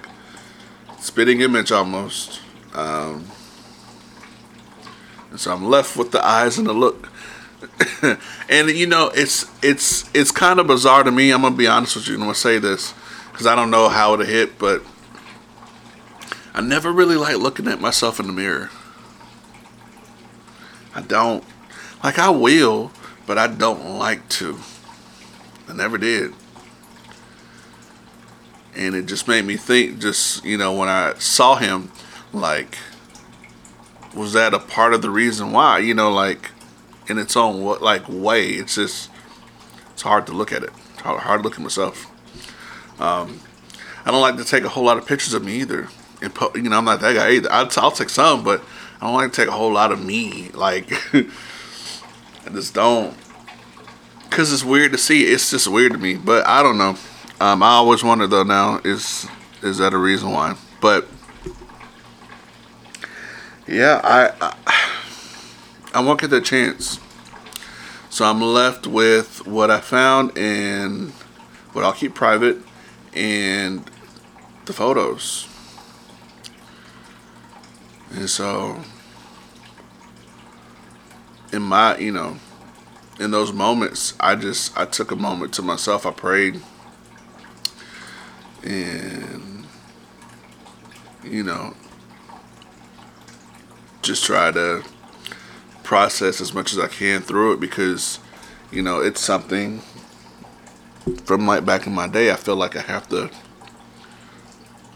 spitting 1.00 1.42
image 1.42 1.72
almost. 1.72 2.42
Um, 2.74 3.26
and 5.32 5.40
so 5.40 5.54
I'm 5.54 5.66
left 5.66 5.96
with 5.96 6.12
the 6.12 6.26
eyes 6.26 6.58
and 6.58 6.68
the 6.68 6.74
look. 6.74 7.10
and 8.50 8.70
you 8.70 8.88
know, 8.88 9.12
it's 9.14 9.46
it's 9.64 10.10
it's 10.14 10.32
kind 10.32 10.60
of 10.60 10.68
bizarre 10.68 11.04
to 11.04 11.12
me. 11.12 11.32
I'm 11.32 11.42
gonna 11.42 11.56
be 11.56 11.68
honest 11.68 11.96
with 11.96 12.08
you. 12.08 12.16
I'm 12.16 12.22
gonna 12.22 12.36
say 12.36 12.60
this 12.60 12.94
because 13.32 13.48
I 13.48 13.56
don't 13.56 13.72
know 13.72 13.90
how 13.90 14.14
it 14.14 14.28
hit, 14.28 14.58
but 14.58 14.82
I 16.54 16.62
never 16.62 16.92
really 16.92 17.18
like 17.18 17.38
looking 17.38 17.68
at 17.68 17.82
myself 17.82 18.20
in 18.20 18.28
the 18.28 18.34
mirror. 18.34 18.70
I 20.96 21.02
don't. 21.02 21.44
Like, 22.02 22.18
I 22.18 22.30
will, 22.30 22.92
but 23.26 23.38
I 23.38 23.48
don't 23.48 23.98
like 23.98 24.30
to. 24.30 24.58
I 25.68 25.74
never 25.74 25.98
did. 25.98 26.34
And 28.76 28.96
it 28.96 29.06
just 29.06 29.28
made 29.28 29.46
me 29.46 29.56
think, 29.58 30.00
just, 30.00 30.44
you 30.44 30.58
know, 30.58 30.74
when 30.74 30.90
I 30.90 31.14
saw 31.16 31.56
him, 31.56 31.92
like, 32.34 32.78
was 34.14 34.34
that 34.34 34.54
a 34.54 34.60
part 34.60 34.94
of 34.94 35.02
the 35.02 35.10
reason 35.10 35.52
why? 35.52 35.80
You 35.80 35.94
know, 35.94 36.12
like, 36.12 36.52
in 37.08 37.18
its 37.18 37.38
own, 37.38 37.64
like, 37.82 38.04
way. 38.10 38.50
It's 38.50 38.76
just, 38.76 39.10
it's 39.94 40.02
hard 40.02 40.26
to 40.28 40.34
look 40.34 40.52
at 40.52 40.64
it. 40.64 40.72
Hard, 41.04 41.22
hard 41.22 41.40
to 41.40 41.44
look 41.44 41.54
at 41.54 41.62
myself. 41.62 42.12
Um, 43.00 43.40
I 44.06 44.12
don't 44.12 44.22
like 44.22 44.38
to 44.38 44.46
take 44.46 44.64
a 44.64 44.70
whole 44.70 44.84
lot 44.86 44.98
of 44.98 45.06
pictures 45.08 45.34
of 45.34 45.44
me 45.44 45.62
either 45.62 45.90
And 46.22 46.32
you 46.56 46.70
know, 46.70 46.78
I'm 46.78 46.86
not 46.86 47.02
that 47.02 47.16
guy 47.16 47.32
either. 47.32 47.52
I'll, 47.52 47.70
I'll 47.78 47.92
take 47.92 48.10
some, 48.10 48.44
but 48.44 48.64
I 49.02 49.06
don't 49.08 49.16
like 49.16 49.32
to 49.32 49.36
take 49.36 49.48
a 49.48 49.52
whole 49.52 49.72
lot 49.72 49.92
of 49.92 50.04
me. 50.04 50.50
Like, 50.54 50.92
I 51.14 52.50
just 52.52 52.74
don't. 52.74 53.16
because 54.30 54.54
it's 54.54 54.64
weird 54.64 54.92
to 54.92 54.98
see. 54.98 55.24
It's 55.24 55.50
just 55.50 55.68
weird 55.68 55.94
to 55.94 55.98
me, 55.98 56.14
but 56.16 56.46
I 56.46 56.62
don't 56.62 56.78
know. 56.78 56.96
Um, 57.40 57.62
I 57.62 57.72
always 57.72 58.04
wonder 58.04 58.28
though. 58.28 58.44
Now 58.44 58.80
is 58.84 59.28
is 59.62 59.78
that 59.80 59.94
a 59.94 59.98
reason 59.98 60.32
why? 60.32 60.56
But 60.80 61.08
yeah, 63.68 64.00
I 64.04 64.32
I, 64.42 64.92
I 65.96 66.00
won't 66.00 66.22
get 66.22 66.30
that 66.30 66.46
chance. 66.46 67.00
So 68.10 68.24
I'm 68.24 68.42
left 68.42 68.88
with 68.88 69.46
what 69.46 69.70
I 69.70 69.82
found 69.82 70.38
and 70.38 71.12
what 71.74 71.84
I'll 71.84 71.92
keep 71.92 72.16
private 72.16 72.58
and 73.14 73.84
the 74.64 74.72
photos. 74.72 75.50
And 78.12 78.30
so 78.30 78.82
in 81.52 81.62
my, 81.62 81.98
you 81.98 82.14
know, 82.14 82.38
in 83.20 83.32
those 83.32 83.52
moments, 83.52 84.14
I 84.22 84.36
just 84.36 84.78
I 84.78 84.86
took 84.86 85.12
a 85.12 85.18
moment 85.18 85.54
to 85.56 85.62
myself. 85.62 86.06
I 86.06 86.12
prayed 86.12 86.62
and 88.66 89.66
you 91.24 91.44
know 91.44 91.74
just 94.02 94.26
try 94.26 94.52
to 94.52 94.84
process 95.84 96.42
as 96.42 96.54
much 96.54 96.74
as 96.74 96.80
I 96.80 96.88
can 96.88 97.22
through 97.22 97.54
it 97.54 97.60
because 97.60 98.20
you 98.72 98.82
know 98.82 99.00
it's 99.00 99.22
something 99.22 99.82
from 101.26 101.46
like 101.46 101.66
back 101.66 101.86
in 101.86 101.94
my 101.94 102.08
day 102.08 102.32
I 102.32 102.36
feel 102.36 102.56
like 102.56 102.76
I 102.76 102.82
have 102.82 103.08
to 103.10 103.30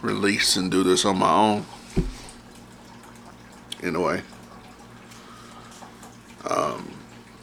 release 0.02 0.56
and 0.56 0.72
do 0.72 0.84
this 0.84 1.06
on 1.06 1.20
my 1.20 1.32
own 1.32 1.66
in 3.82 3.96
a 3.96 4.02
way. 4.02 4.22
Um, 6.50 6.92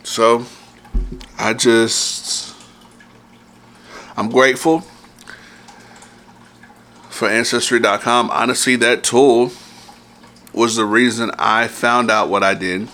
so 0.02 0.46
I 1.38 1.52
just 1.52 2.54
I'm 4.16 4.30
grateful 4.30 4.84
for 7.16 7.28
Ancestry.com. 7.28 8.30
Honestly, 8.30 8.76
that 8.76 9.02
tool 9.02 9.50
was 10.52 10.76
the 10.76 10.84
reason 10.84 11.30
I 11.38 11.66
found 11.66 12.10
out 12.10 12.28
what 12.28 12.42
I 12.42 12.54
did. 12.54 12.88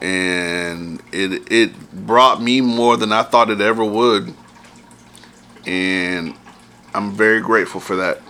And 0.00 1.02
it 1.12 1.50
it 1.50 1.92
brought 2.06 2.42
me 2.42 2.60
more 2.60 2.96
than 2.96 3.12
I 3.12 3.22
thought 3.22 3.50
it 3.50 3.60
ever 3.60 3.84
would. 3.84 4.34
And 5.66 6.34
I'm 6.94 7.12
very 7.12 7.40
grateful 7.40 7.80
for 7.80 7.96
that. 7.96 8.20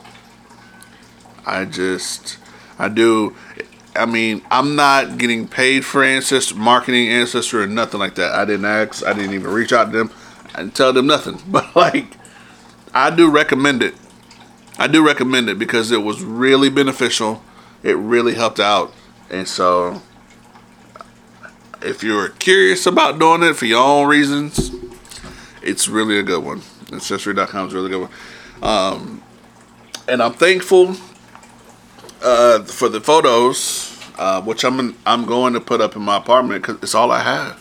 I 1.47 1.65
just 1.65 2.39
I 2.79 2.89
do 2.89 3.35
I 3.97 4.07
mean, 4.07 4.43
I'm 4.51 4.77
not 4.77 5.19
getting 5.19 5.47
paid 5.47 5.85
for 5.85 6.03
Ancestry, 6.03 6.59
marketing 6.59 7.09
Ancestry, 7.09 7.63
or 7.63 7.67
nothing 7.67 8.01
like 8.01 8.17
that. 8.17 8.33
I 8.33 8.45
didn't 8.45 8.65
ask. 8.65 9.05
I 9.05 9.13
didn't 9.13 9.35
even 9.35 9.53
reach 9.53 9.73
out 9.73 9.93
to 9.93 9.99
them 9.99 10.11
and 10.55 10.75
tell 10.75 10.93
them 10.93 11.07
nothing. 11.07 11.41
But 11.49 11.75
like, 11.77 12.17
I 12.93 13.11
do 13.15 13.31
recommend 13.31 13.83
it. 13.83 13.95
I 14.79 14.87
do 14.89 15.07
recommend 15.07 15.49
it 15.49 15.59
because 15.59 15.93
it 15.93 16.03
was 16.03 16.23
really 16.23 16.69
beneficial. 16.69 17.43
It 17.83 17.97
really 17.97 18.35
helped 18.35 18.59
out. 18.59 18.93
And 19.31 19.47
so, 19.47 20.03
if 21.81 22.03
you're 22.03 22.31
curious 22.31 22.87
about 22.87 23.19
doing 23.19 23.43
it 23.43 23.55
for 23.55 23.67
your 23.67 23.85
own 23.85 24.09
reasons, 24.09 24.73
it's 25.63 25.87
really 25.87 26.19
a 26.19 26.23
good 26.23 26.43
one. 26.43 26.63
Ancestry.com 26.93 27.69
is 27.69 27.75
really 27.75 27.91
good 27.91 28.09
one. 28.09 28.11
Um, 28.63 29.23
and 30.09 30.23
I'm 30.23 30.33
thankful 30.33 30.97
uh, 32.23 32.65
for 32.65 32.89
the 32.89 33.01
photos, 33.01 33.97
uh, 34.19 34.43
which 34.43 34.65
I'm 34.65 34.97
I'm 35.07 35.25
going 35.25 35.53
to 35.53 35.61
put 35.61 35.81
up 35.81 35.95
in 35.95 36.03
my 36.03 36.17
apartment 36.17 36.63
because 36.63 36.83
it's 36.83 36.95
all 36.95 37.11
I 37.13 37.21
have. 37.21 37.61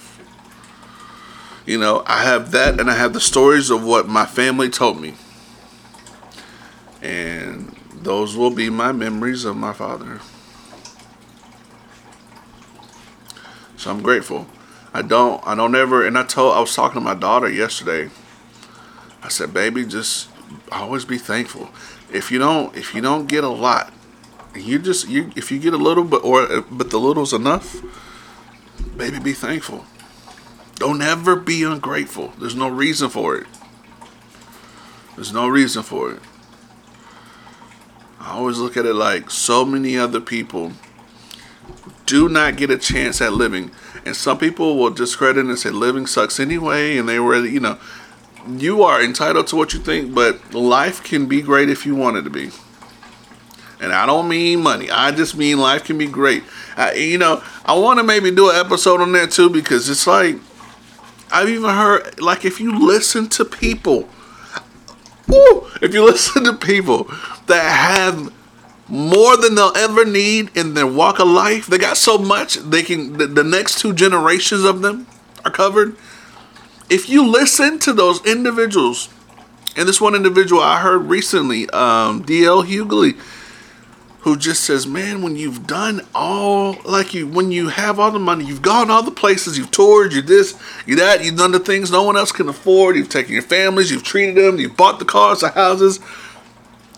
You 1.65 1.77
know, 1.77 2.03
I 2.07 2.23
have 2.23 2.51
that, 2.51 2.79
and 2.79 2.89
I 2.89 2.95
have 2.95 3.13
the 3.13 3.21
stories 3.21 3.69
of 3.69 3.85
what 3.85 4.07
my 4.07 4.25
family 4.25 4.69
told 4.69 4.99
me 4.99 5.13
and 7.03 7.75
those 8.01 8.35
will 8.35 8.49
be 8.49 8.69
my 8.69 8.91
memories 8.91 9.45
of 9.45 9.57
my 9.57 9.73
father. 9.73 10.21
So 13.75 13.91
I'm 13.91 14.01
grateful. 14.01 14.47
I 14.93 15.01
don't 15.01 15.45
I 15.45 15.53
don't 15.53 15.75
ever 15.75 16.05
and 16.05 16.17
I 16.17 16.23
told 16.23 16.55
I 16.55 16.61
was 16.61 16.73
talking 16.73 17.01
to 17.01 17.01
my 17.01 17.13
daughter 17.13 17.49
yesterday. 17.49 18.09
I 19.21 19.27
said, 19.27 19.53
"Baby, 19.53 19.85
just 19.85 20.29
always 20.71 21.03
be 21.03 21.17
thankful. 21.17 21.69
If 22.11 22.31
you 22.31 22.39
don't 22.39 22.75
if 22.75 22.95
you 22.95 23.01
don't 23.01 23.27
get 23.27 23.43
a 23.43 23.49
lot, 23.49 23.91
you 24.55 24.79
just 24.79 25.09
you 25.09 25.31
if 25.35 25.51
you 25.51 25.59
get 25.59 25.73
a 25.73 25.77
little 25.77 26.05
but 26.05 26.23
or 26.23 26.61
but 26.71 26.89
the 26.89 26.99
little's 26.99 27.33
enough, 27.33 27.81
baby, 28.95 29.19
be 29.19 29.33
thankful. 29.33 29.85
Don't 30.75 31.01
ever 31.01 31.35
be 31.35 31.63
ungrateful. 31.63 32.33
There's 32.39 32.55
no 32.55 32.69
reason 32.69 33.09
for 33.09 33.35
it. 33.35 33.47
There's 35.15 35.33
no 35.33 35.47
reason 35.47 35.83
for 35.83 36.11
it. 36.11 36.19
I 38.23 38.37
always 38.37 38.57
look 38.57 38.77
at 38.77 38.85
it 38.85 38.93
like 38.93 39.29
so 39.29 39.65
many 39.65 39.97
other 39.97 40.21
people 40.21 40.71
do 42.05 42.29
not 42.29 42.55
get 42.55 42.71
a 42.71 42.77
chance 42.77 43.21
at 43.21 43.33
living. 43.33 43.71
And 44.05 44.15
some 44.15 44.37
people 44.37 44.77
will 44.77 44.89
discredit 44.89 45.45
and 45.45 45.59
say 45.59 45.69
living 45.71 46.07
sucks 46.07 46.39
anyway, 46.39 46.97
and 46.97 47.07
they 47.07 47.19
were, 47.19 47.45
you 47.45 47.59
know, 47.59 47.77
you 48.47 48.83
are 48.83 49.03
entitled 49.03 49.47
to 49.47 49.55
what 49.55 49.73
you 49.73 49.79
think, 49.79 50.13
but 50.13 50.53
life 50.53 51.03
can 51.03 51.27
be 51.27 51.41
great 51.41 51.69
if 51.69 51.85
you 51.85 51.95
want 51.95 52.17
it 52.17 52.23
to 52.23 52.29
be. 52.29 52.49
And 53.81 53.91
I 53.91 54.05
don't 54.05 54.29
mean 54.29 54.61
money. 54.61 54.89
I 54.89 55.11
just 55.11 55.35
mean 55.35 55.59
life 55.59 55.83
can 55.83 55.97
be 55.97 56.07
great. 56.07 56.43
I, 56.77 56.93
you 56.93 57.17
know, 57.17 57.43
I 57.65 57.77
want 57.77 57.99
to 57.99 58.03
maybe 58.03 58.31
do 58.31 58.49
an 58.49 58.55
episode 58.55 59.01
on 59.01 59.11
that 59.13 59.31
too 59.31 59.49
because 59.49 59.89
it's 59.89 60.07
like 60.07 60.37
I've 61.29 61.49
even 61.49 61.69
heard 61.69 62.21
like 62.21 62.45
if 62.45 62.61
you 62.61 62.87
listen 62.87 63.27
to 63.29 63.43
people 63.43 64.07
Woo! 65.27 65.67
If 65.81 65.93
you 65.93 66.03
listen 66.05 66.43
to 66.45 66.53
people 66.53 67.05
that 67.47 67.63
have 67.63 68.33
more 68.87 69.37
than 69.37 69.55
they'll 69.55 69.75
ever 69.75 70.05
need 70.05 70.55
in 70.55 70.73
their 70.73 70.87
walk 70.87 71.19
of 71.19 71.27
life, 71.27 71.67
they 71.67 71.77
got 71.77 71.97
so 71.97 72.17
much 72.17 72.55
they 72.55 72.83
can. 72.83 73.17
The, 73.17 73.27
the 73.27 73.43
next 73.43 73.79
two 73.79 73.93
generations 73.93 74.63
of 74.63 74.81
them 74.81 75.07
are 75.45 75.51
covered. 75.51 75.95
If 76.89 77.09
you 77.09 77.25
listen 77.25 77.79
to 77.79 77.93
those 77.93 78.23
individuals, 78.25 79.09
and 79.75 79.87
this 79.87 79.99
one 79.99 80.15
individual 80.15 80.61
I 80.61 80.79
heard 80.79 81.09
recently, 81.09 81.69
um, 81.71 82.21
D.L. 82.21 82.63
Hughley 82.63 83.17
who 84.23 84.37
just 84.37 84.63
says, 84.63 84.87
"Man, 84.87 85.21
when 85.21 85.35
you've 85.35 85.67
done 85.67 86.01
all 86.15 86.77
like 86.85 87.13
you, 87.13 87.27
when 87.27 87.51
you 87.51 87.67
have 87.69 87.99
all 87.99 88.11
the 88.11 88.19
money, 88.19 88.45
you've 88.45 88.61
gone 88.61 88.89
all 88.89 89.03
the 89.03 89.11
places, 89.11 89.57
you've 89.57 89.71
toured, 89.71 90.13
you 90.13 90.21
this, 90.21 90.55
you 90.85 90.95
that, 90.95 91.23
you've 91.23 91.37
done 91.37 91.51
the 91.51 91.59
things 91.59 91.91
no 91.91 92.03
one 92.03 92.17
else 92.17 92.31
can 92.31 92.47
afford. 92.49 92.95
You've 92.95 93.09
taken 93.09 93.33
your 93.33 93.41
families, 93.41 93.91
you've 93.91 94.03
treated 94.03 94.35
them, 94.35 94.59
you've 94.59 94.77
bought 94.77 94.99
the 94.99 95.05
cars, 95.05 95.41
the 95.41 95.49
houses." 95.49 95.99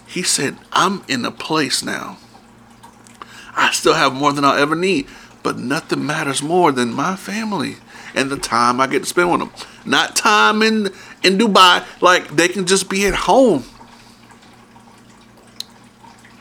He 0.08 0.24
said, 0.24 0.56
"I'm 0.72 1.04
in 1.08 1.26
a 1.26 1.32
place 1.32 1.84
now. 1.84 2.18
I 3.56 3.72
still 3.72 3.94
have 3.94 4.14
more 4.14 4.32
than 4.32 4.46
I'll 4.46 4.58
ever 4.58 4.76
need, 4.76 5.08
but 5.42 5.58
nothing 5.58 6.06
matters 6.06 6.42
more 6.42 6.72
than 6.72 6.94
my 6.94 7.16
family." 7.16 7.78
and 8.16 8.30
the 8.30 8.38
time 8.38 8.80
I 8.80 8.88
get 8.88 9.04
to 9.04 9.06
spend 9.06 9.32
with 9.32 9.42
them. 9.42 9.52
Not 9.86 10.16
time 10.16 10.64
in 10.64 10.86
in 11.24 11.38
Dubai, 11.38 11.84
like 12.02 12.36
they 12.36 12.48
can 12.48 12.66
just 12.66 12.90
be 12.90 13.06
at 13.06 13.14
home. 13.14 13.66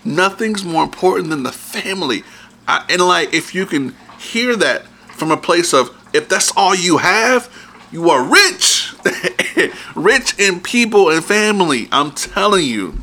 Nothing's 0.04 0.64
more 0.64 0.82
important 0.82 1.30
than 1.30 1.42
the 1.42 1.52
family. 1.52 2.22
I, 2.68 2.84
and 2.88 3.00
like, 3.02 3.32
if 3.32 3.54
you 3.54 3.66
can 3.66 3.94
hear 4.18 4.56
that 4.56 4.86
from 5.16 5.30
a 5.30 5.36
place 5.36 5.72
of, 5.72 5.90
if 6.12 6.28
that's 6.28 6.52
all 6.56 6.74
you 6.74 6.98
have, 6.98 7.52
you 7.90 8.10
are 8.10 8.22
rich. 8.22 8.92
rich 9.94 10.38
in 10.38 10.60
people 10.60 11.10
and 11.10 11.24
family. 11.24 11.88
I'm 11.92 12.12
telling 12.12 12.66
you. 12.66 12.98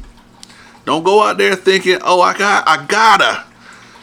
Don't 0.85 1.03
go 1.03 1.21
out 1.21 1.37
there 1.37 1.55
thinking, 1.55 1.99
oh, 2.03 2.21
I 2.21 2.37
got, 2.37 2.67
I 2.67 2.85
gotta 2.85 3.45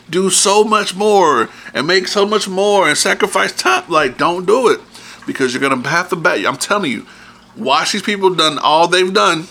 do 0.09 0.30
so 0.30 0.64
much 0.64 0.94
more 0.94 1.49
and 1.74 1.86
make 1.86 2.09
so 2.09 2.24
much 2.24 2.49
more 2.49 2.88
and 2.88 2.96
sacrifice 2.96 3.53
time. 3.53 3.84
Like, 3.88 4.16
don't 4.16 4.46
do 4.46 4.68
it 4.68 4.80
because 5.26 5.53
you're 5.53 5.61
gonna 5.61 5.86
have 5.88 6.09
to 6.11 6.16
bet. 6.16 6.44
I'm 6.46 6.57
telling 6.57 6.90
you, 6.90 7.07
watch 7.57 7.92
these 7.92 8.03
people 8.03 8.34
done 8.34 8.59
all 8.59 8.88
they've 8.88 9.12
done, 9.12 9.49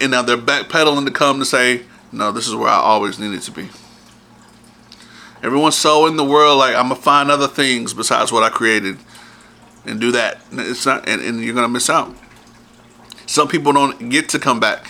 and 0.00 0.10
now 0.10 0.22
they're 0.22 0.36
backpedaling 0.36 1.04
to 1.04 1.12
come 1.12 1.38
to 1.38 1.44
say, 1.44 1.82
no, 2.14 2.30
this 2.30 2.46
is 2.46 2.54
where 2.54 2.70
I 2.70 2.76
always 2.76 3.18
needed 3.18 3.42
to 3.42 3.50
be. 3.50 3.68
Everyone's 5.42 5.76
so 5.76 6.06
in 6.06 6.16
the 6.16 6.24
world 6.24 6.58
like 6.58 6.74
I'm 6.74 6.88
gonna 6.88 6.94
find 6.94 7.30
other 7.30 7.48
things 7.48 7.92
besides 7.92 8.30
what 8.30 8.44
I 8.44 8.50
created 8.50 8.98
and 9.84 10.00
do 10.00 10.12
that. 10.12 10.38
It's 10.52 10.86
not, 10.86 11.08
and, 11.08 11.20
and 11.20 11.42
you're 11.42 11.54
gonna 11.54 11.68
miss 11.68 11.90
out. 11.90 12.14
Some 13.26 13.48
people 13.48 13.72
don't 13.72 14.10
get 14.10 14.28
to 14.30 14.38
come 14.38 14.60
back, 14.60 14.86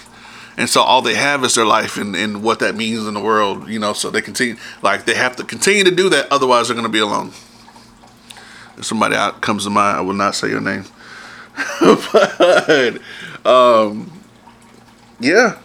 and 0.59 0.69
so 0.69 0.83
all 0.83 1.01
they 1.01 1.15
have 1.15 1.43
is 1.45 1.55
their 1.55 1.65
life 1.65 1.97
and, 1.97 2.15
and 2.15 2.43
what 2.43 2.59
that 2.59 2.75
means 2.75 3.07
in 3.07 3.15
the 3.15 3.21
world. 3.21 3.69
You 3.69 3.79
know, 3.79 3.95
so 3.95 4.11
they 4.11 4.21
continue 4.21 4.57
like 4.83 5.07
they 5.07 5.15
have 5.15 5.35
to 5.37 5.45
continue 5.45 5.83
to 5.85 5.91
do 5.91 6.11
that. 6.11 6.31
Otherwise, 6.31 6.69
they're 6.69 6.77
gonna 6.77 6.89
be 6.91 6.99
alone. 6.99 7.29
If 8.77 8.85
somebody 8.85 9.17
out 9.17 9.41
comes 9.41 9.65
to 9.65 9.71
mind, 9.71 9.97
I 9.97 10.01
will 10.03 10.15
not 10.15 10.35
say 10.35 10.51
your 10.51 10.61
name, 10.61 10.85
but 11.81 13.01
um, 13.47 14.13
yeah 15.21 15.59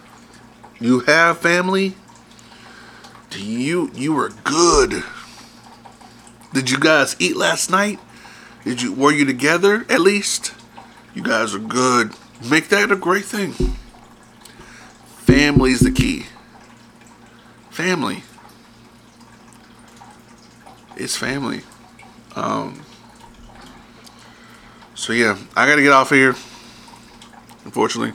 you 0.80 1.00
have 1.00 1.38
family? 1.38 1.94
You 3.36 3.90
you 3.94 4.14
were 4.14 4.30
good? 4.44 5.04
Did 6.52 6.70
you 6.70 6.78
guys 6.78 7.14
eat 7.18 7.36
last 7.36 7.70
night? 7.70 8.00
Did 8.64 8.82
you 8.82 8.92
were 8.92 9.12
you 9.12 9.24
together 9.24 9.86
at 9.88 10.00
least? 10.00 10.52
You 11.14 11.22
guys 11.22 11.54
are 11.54 11.60
good. 11.60 12.14
Make 12.48 12.68
that 12.68 12.90
a 12.90 12.96
great 12.96 13.24
thing. 13.24 13.52
Family's 15.06 15.80
the 15.80 15.92
key. 15.92 16.26
Family. 17.70 18.24
It's 20.96 21.16
family. 21.16 21.62
Um, 22.34 22.82
so 24.94 25.12
yeah, 25.12 25.38
I 25.56 25.66
gotta 25.66 25.82
get 25.82 25.92
off 25.92 26.10
here. 26.10 26.34
Unfortunately, 27.64 28.12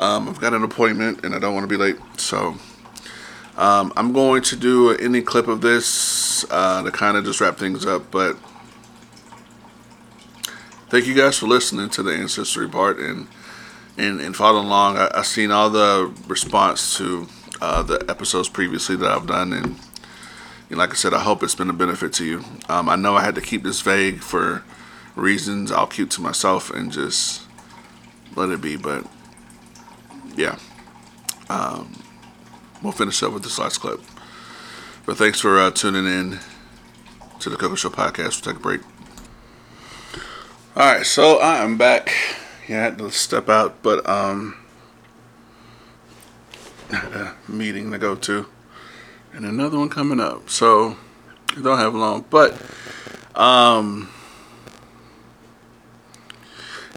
um, 0.00 0.28
I've 0.28 0.40
got 0.40 0.54
an 0.54 0.64
appointment 0.64 1.24
and 1.24 1.34
I 1.34 1.38
don't 1.38 1.54
want 1.54 1.64
to 1.64 1.68
be 1.68 1.76
late. 1.76 1.96
So 2.16 2.56
um, 3.56 3.92
I'm 3.96 4.12
going 4.12 4.42
to 4.44 4.56
do 4.56 4.90
an 4.90 5.00
ending 5.00 5.24
clip 5.24 5.46
of 5.46 5.60
this 5.60 6.44
uh, 6.50 6.82
to 6.82 6.90
kind 6.90 7.16
of 7.16 7.24
just 7.24 7.40
wrap 7.40 7.58
things 7.58 7.84
up. 7.86 8.10
But 8.10 8.36
thank 10.88 11.06
you 11.06 11.14
guys 11.14 11.38
for 11.38 11.46
listening 11.46 11.90
to 11.90 12.02
the 12.02 12.12
ancestry 12.12 12.68
part 12.68 12.98
and 12.98 13.28
and, 13.98 14.20
and 14.20 14.34
following 14.34 14.66
along. 14.66 14.96
I, 14.96 15.10
I've 15.14 15.26
seen 15.26 15.50
all 15.50 15.68
the 15.68 16.10
response 16.26 16.96
to 16.96 17.28
uh, 17.60 17.82
the 17.82 18.02
episodes 18.08 18.48
previously 18.48 18.96
that 18.96 19.10
I've 19.10 19.26
done, 19.26 19.52
and, 19.52 19.76
and 20.70 20.78
like 20.78 20.90
I 20.90 20.94
said, 20.94 21.12
I 21.12 21.20
hope 21.20 21.42
it's 21.42 21.54
been 21.54 21.68
a 21.68 21.74
benefit 21.74 22.14
to 22.14 22.24
you. 22.24 22.44
Um, 22.70 22.88
I 22.88 22.96
know 22.96 23.16
I 23.16 23.22
had 23.22 23.34
to 23.34 23.42
keep 23.42 23.62
this 23.62 23.82
vague 23.82 24.20
for 24.20 24.62
reasons 25.14 25.70
I'll 25.70 25.86
keep 25.86 26.08
to 26.10 26.22
myself 26.22 26.70
and 26.70 26.90
just 26.90 27.42
let 28.34 28.48
it 28.48 28.62
be, 28.62 28.76
but 28.76 29.04
yeah. 30.40 30.58
Um, 31.50 32.02
we'll 32.82 32.92
finish 32.92 33.22
up 33.22 33.32
with 33.32 33.42
this 33.42 33.58
last 33.58 33.78
clip. 33.78 34.00
But 35.04 35.18
thanks 35.18 35.40
for 35.40 35.58
uh, 35.58 35.70
tuning 35.70 36.06
in 36.06 36.38
to 37.40 37.50
the 37.50 37.56
Coco 37.56 37.74
Show 37.74 37.90
podcast. 37.90 38.44
We'll 38.44 38.54
take 38.54 38.60
a 38.60 38.62
break. 38.62 38.80
All 40.76 40.92
right, 40.92 41.04
so 41.04 41.38
I 41.38 41.58
am 41.58 41.76
back. 41.76 42.12
Yeah, 42.68 42.78
I 42.78 42.82
had 42.84 42.98
to 42.98 43.10
step 43.10 43.48
out, 43.48 43.82
but 43.82 44.08
um, 44.08 44.56
a 46.90 47.34
meeting 47.48 47.90
to 47.90 47.98
go 47.98 48.14
to, 48.14 48.46
and 49.32 49.44
another 49.44 49.78
one 49.78 49.88
coming 49.88 50.20
up. 50.20 50.48
So 50.48 50.96
I 51.56 51.60
don't 51.60 51.78
have 51.78 51.94
long, 51.94 52.24
but 52.30 52.54
um, 53.34 54.08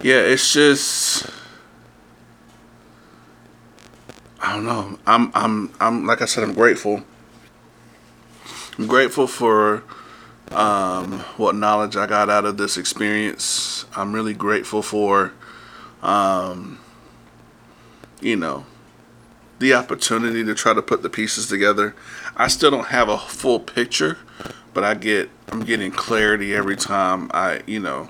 yeah, 0.01 0.19
it's 0.19 0.53
just 0.53 1.25
I 4.43 4.55
don't 4.55 4.65
know. 4.65 4.99
I'm 5.07 5.31
I'm 5.33 5.73
I'm 5.79 6.05
like 6.05 6.21
I 6.21 6.25
said, 6.25 6.43
I'm 6.43 6.53
grateful. 6.53 7.01
I'm 8.77 8.87
grateful 8.87 9.25
for 9.25 9.83
um, 10.51 11.19
what 11.37 11.55
knowledge 11.55 11.95
I 11.95 12.07
got 12.07 12.29
out 12.29 12.43
of 12.43 12.57
this 12.57 12.75
experience. 12.75 13.85
I'm 13.95 14.11
really 14.11 14.33
grateful 14.33 14.81
for, 14.81 15.31
um, 16.01 16.77
you 18.19 18.35
know, 18.35 18.65
the 19.59 19.73
opportunity 19.75 20.43
to 20.43 20.53
try 20.53 20.73
to 20.73 20.81
put 20.81 21.03
the 21.03 21.09
pieces 21.09 21.47
together. 21.47 21.95
I 22.35 22.49
still 22.49 22.71
don't 22.71 22.87
have 22.87 23.07
a 23.07 23.17
full 23.17 23.61
picture, 23.61 24.17
but 24.73 24.83
I 24.83 24.95
get 24.95 25.29
I'm 25.53 25.61
getting 25.61 25.91
clarity 25.91 26.53
every 26.53 26.75
time 26.75 27.31
I, 27.33 27.61
you 27.65 27.79
know, 27.79 28.09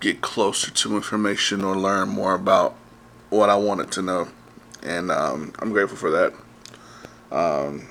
get 0.00 0.20
closer 0.20 0.70
to 0.70 0.96
information 0.96 1.64
or 1.64 1.74
learn 1.74 2.10
more 2.10 2.34
about 2.34 2.76
what 3.30 3.48
I 3.48 3.56
wanted 3.56 3.90
to 3.92 4.02
know. 4.02 4.28
And 4.84 5.10
um, 5.10 5.52
I'm 5.58 5.72
grateful 5.72 5.96
for 5.96 6.10
that. 6.10 6.34
Um, 7.32 7.88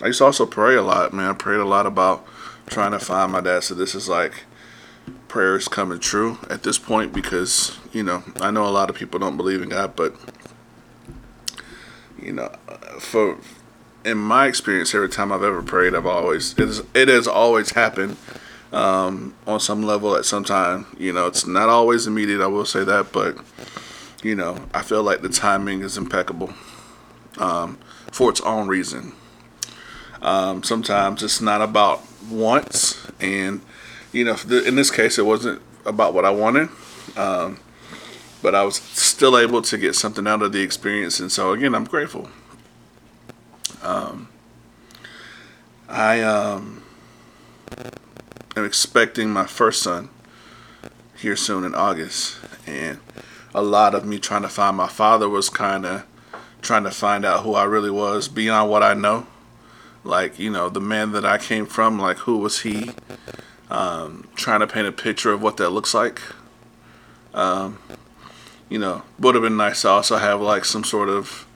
I 0.00 0.06
used 0.06 0.18
to 0.18 0.24
also 0.24 0.46
pray 0.46 0.76
a 0.76 0.82
lot, 0.82 1.12
man. 1.12 1.30
I 1.30 1.32
prayed 1.34 1.60
a 1.60 1.64
lot 1.64 1.84
about 1.84 2.24
trying 2.66 2.92
to 2.92 2.98
find 2.98 3.32
my 3.32 3.40
dad. 3.40 3.64
So 3.64 3.74
this 3.74 3.94
is 3.94 4.08
like 4.08 4.44
prayers 5.28 5.68
coming 5.68 5.98
true 5.98 6.38
at 6.48 6.62
this 6.62 6.78
point 6.78 7.12
because, 7.12 7.78
you 7.92 8.02
know, 8.02 8.22
I 8.40 8.50
know 8.50 8.66
a 8.66 8.70
lot 8.70 8.88
of 8.88 8.96
people 8.96 9.18
don't 9.18 9.36
believe 9.36 9.62
in 9.62 9.70
God, 9.70 9.96
but, 9.96 10.14
you 12.20 12.32
know, 12.32 12.50
for 12.98 13.38
in 14.04 14.18
my 14.18 14.46
experience, 14.46 14.94
every 14.94 15.08
time 15.08 15.32
I've 15.32 15.42
ever 15.42 15.62
prayed, 15.62 15.94
I've 15.94 16.06
always, 16.06 16.52
it, 16.58 16.68
is, 16.68 16.82
it 16.94 17.08
has 17.08 17.26
always 17.26 17.70
happened 17.70 18.16
um, 18.72 19.34
on 19.46 19.60
some 19.60 19.82
level 19.82 20.16
at 20.16 20.24
some 20.24 20.44
time. 20.44 20.86
You 20.98 21.12
know, 21.12 21.26
it's 21.26 21.46
not 21.46 21.68
always 21.68 22.06
immediate, 22.06 22.40
I 22.40 22.46
will 22.46 22.64
say 22.64 22.84
that, 22.84 23.12
but, 23.12 23.36
you 24.22 24.34
know, 24.34 24.56
I 24.72 24.82
feel 24.82 25.02
like 25.02 25.22
the 25.22 25.28
timing 25.28 25.82
is 25.82 25.98
impeccable 25.98 26.52
um, 27.38 27.78
for 28.12 28.30
its 28.30 28.40
own 28.42 28.68
reason. 28.68 29.12
Um, 30.22 30.62
sometimes 30.62 31.22
it's 31.22 31.40
not 31.40 31.60
about 31.60 32.00
wants, 32.30 33.10
and 33.20 33.60
you 34.12 34.24
know, 34.24 34.36
in 34.48 34.76
this 34.76 34.90
case, 34.90 35.18
it 35.18 35.26
wasn't 35.26 35.60
about 35.84 36.14
what 36.14 36.24
I 36.24 36.30
wanted, 36.30 36.68
um, 37.16 37.58
but 38.40 38.54
I 38.54 38.62
was 38.62 38.76
still 38.76 39.36
able 39.36 39.62
to 39.62 39.76
get 39.76 39.96
something 39.96 40.26
out 40.26 40.42
of 40.42 40.52
the 40.52 40.62
experience, 40.62 41.18
and 41.18 41.32
so 41.32 41.52
again, 41.52 41.74
I'm 41.74 41.84
grateful. 41.84 42.28
Um, 43.82 44.28
I 45.88 46.20
um, 46.20 46.84
am 48.56 48.64
expecting 48.64 49.30
my 49.30 49.46
first 49.46 49.82
son 49.82 50.08
here 51.16 51.34
soon 51.34 51.64
in 51.64 51.74
August, 51.74 52.38
and 52.64 53.00
a 53.54 53.62
lot 53.62 53.94
of 53.94 54.04
me 54.04 54.18
trying 54.18 54.42
to 54.42 54.48
find 54.48 54.76
my 54.76 54.88
father 54.88 55.28
was 55.28 55.48
kind 55.48 55.84
of 55.84 56.04
trying 56.60 56.84
to 56.84 56.90
find 56.90 57.24
out 57.24 57.42
who 57.42 57.54
I 57.54 57.64
really 57.64 57.90
was 57.90 58.28
beyond 58.28 58.70
what 58.70 58.82
I 58.82 58.94
know. 58.94 59.26
Like 60.04 60.38
you 60.38 60.50
know 60.50 60.68
the 60.68 60.80
man 60.80 61.12
that 61.12 61.24
I 61.24 61.38
came 61.38 61.66
from 61.66 61.98
like 61.98 62.18
who 62.18 62.38
was 62.38 62.60
he? 62.60 62.90
Um, 63.70 64.28
trying 64.34 64.60
to 64.60 64.66
paint 64.66 64.86
a 64.86 64.92
picture 64.92 65.32
of 65.32 65.42
what 65.42 65.56
that 65.56 65.70
looks 65.70 65.94
like. 65.94 66.20
Um, 67.34 67.78
you 68.68 68.78
know 68.78 69.02
would 69.18 69.34
have 69.34 69.42
been 69.42 69.56
nice 69.56 69.82
to 69.82 69.88
also 69.88 70.16
have 70.16 70.40
like 70.40 70.64
some 70.64 70.84
sort 70.84 71.08
of 71.08 71.46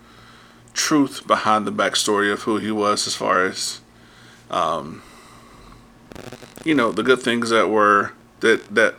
truth 0.74 1.26
behind 1.26 1.66
the 1.66 1.72
backstory 1.72 2.30
of 2.30 2.42
who 2.42 2.58
he 2.58 2.70
was 2.70 3.06
as 3.06 3.14
far 3.14 3.44
as 3.46 3.80
um, 4.50 5.02
you 6.64 6.74
know 6.74 6.92
the 6.92 7.02
good 7.02 7.20
things 7.20 7.48
that 7.50 7.70
were 7.70 8.12
that 8.40 8.74
that 8.74 8.96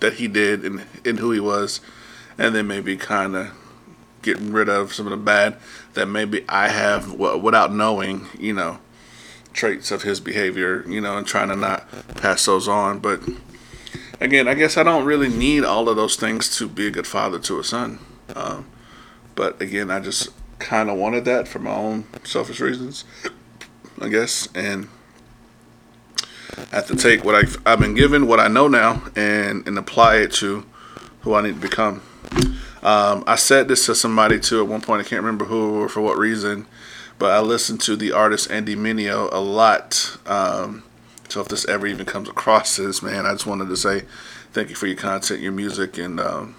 that 0.00 0.14
he 0.14 0.26
did 0.26 0.64
and, 0.64 0.84
and 1.04 1.20
who 1.20 1.30
he 1.30 1.40
was 1.40 1.80
and 2.38 2.54
then 2.54 2.66
maybe 2.66 2.96
kind 2.96 3.36
of 3.36 3.50
getting 4.22 4.52
rid 4.52 4.68
of 4.68 4.92
some 4.92 5.06
of 5.06 5.10
the 5.10 5.16
bad 5.16 5.56
that 5.92 6.06
maybe 6.06 6.44
I 6.48 6.68
have 6.68 7.12
without 7.12 7.72
knowing, 7.72 8.26
you 8.38 8.52
know, 8.54 8.78
traits 9.52 9.90
of 9.90 10.02
his 10.02 10.18
behavior, 10.18 10.84
you 10.88 11.00
know, 11.00 11.16
and 11.16 11.26
trying 11.26 11.48
to 11.48 11.56
not 11.56 11.86
pass 12.16 12.44
those 12.46 12.66
on. 12.66 12.98
But 12.98 13.20
again, 14.20 14.48
I 14.48 14.54
guess 14.54 14.76
I 14.76 14.82
don't 14.82 15.04
really 15.04 15.28
need 15.28 15.64
all 15.64 15.88
of 15.88 15.96
those 15.96 16.16
things 16.16 16.56
to 16.58 16.68
be 16.68 16.86
a 16.86 16.90
good 16.90 17.06
father 17.06 17.38
to 17.40 17.60
a 17.60 17.64
son. 17.64 17.98
Um, 18.34 18.66
but 19.34 19.60
again, 19.60 19.90
I 19.90 20.00
just 20.00 20.30
kind 20.58 20.90
of 20.90 20.96
wanted 20.96 21.24
that 21.26 21.46
for 21.46 21.58
my 21.58 21.74
own 21.74 22.06
selfish 22.24 22.60
reasons, 22.60 23.04
I 24.00 24.08
guess. 24.08 24.48
And 24.54 24.88
I 26.72 26.76
have 26.76 26.86
to 26.88 26.96
take 26.96 27.24
what 27.24 27.34
I've, 27.34 27.56
I've 27.66 27.80
been 27.80 27.94
given, 27.94 28.26
what 28.26 28.40
I 28.40 28.48
know 28.48 28.68
now, 28.68 29.02
and, 29.14 29.66
and 29.66 29.78
apply 29.78 30.16
it 30.16 30.32
to 30.34 30.64
who 31.20 31.34
I 31.34 31.42
need 31.42 31.54
to 31.54 31.60
become. 31.60 32.02
Um, 32.82 33.24
I 33.26 33.36
said 33.36 33.68
this 33.68 33.86
to 33.86 33.94
somebody 33.94 34.38
too 34.38 34.60
at 34.60 34.68
one 34.68 34.82
point. 34.82 35.00
I 35.00 35.08
can't 35.08 35.22
remember 35.22 35.46
who 35.46 35.82
or 35.82 35.88
for 35.88 36.02
what 36.02 36.18
reason, 36.18 36.66
but 37.18 37.32
I 37.32 37.40
listened 37.40 37.80
to 37.82 37.96
the 37.96 38.12
artist 38.12 38.50
Andy 38.50 38.76
Mineo 38.76 39.30
a 39.32 39.40
lot. 39.40 40.18
Um, 40.26 40.82
so 41.28 41.40
if 41.40 41.48
this 41.48 41.66
ever 41.66 41.86
even 41.86 42.04
comes 42.04 42.28
across 42.28 42.76
this, 42.76 43.02
man, 43.02 43.24
I 43.24 43.32
just 43.32 43.46
wanted 43.46 43.68
to 43.68 43.76
say 43.76 44.02
thank 44.52 44.68
you 44.68 44.76
for 44.76 44.86
your 44.86 44.96
content, 44.96 45.40
your 45.40 45.52
music, 45.52 45.96
and 45.98 46.20
um, 46.20 46.54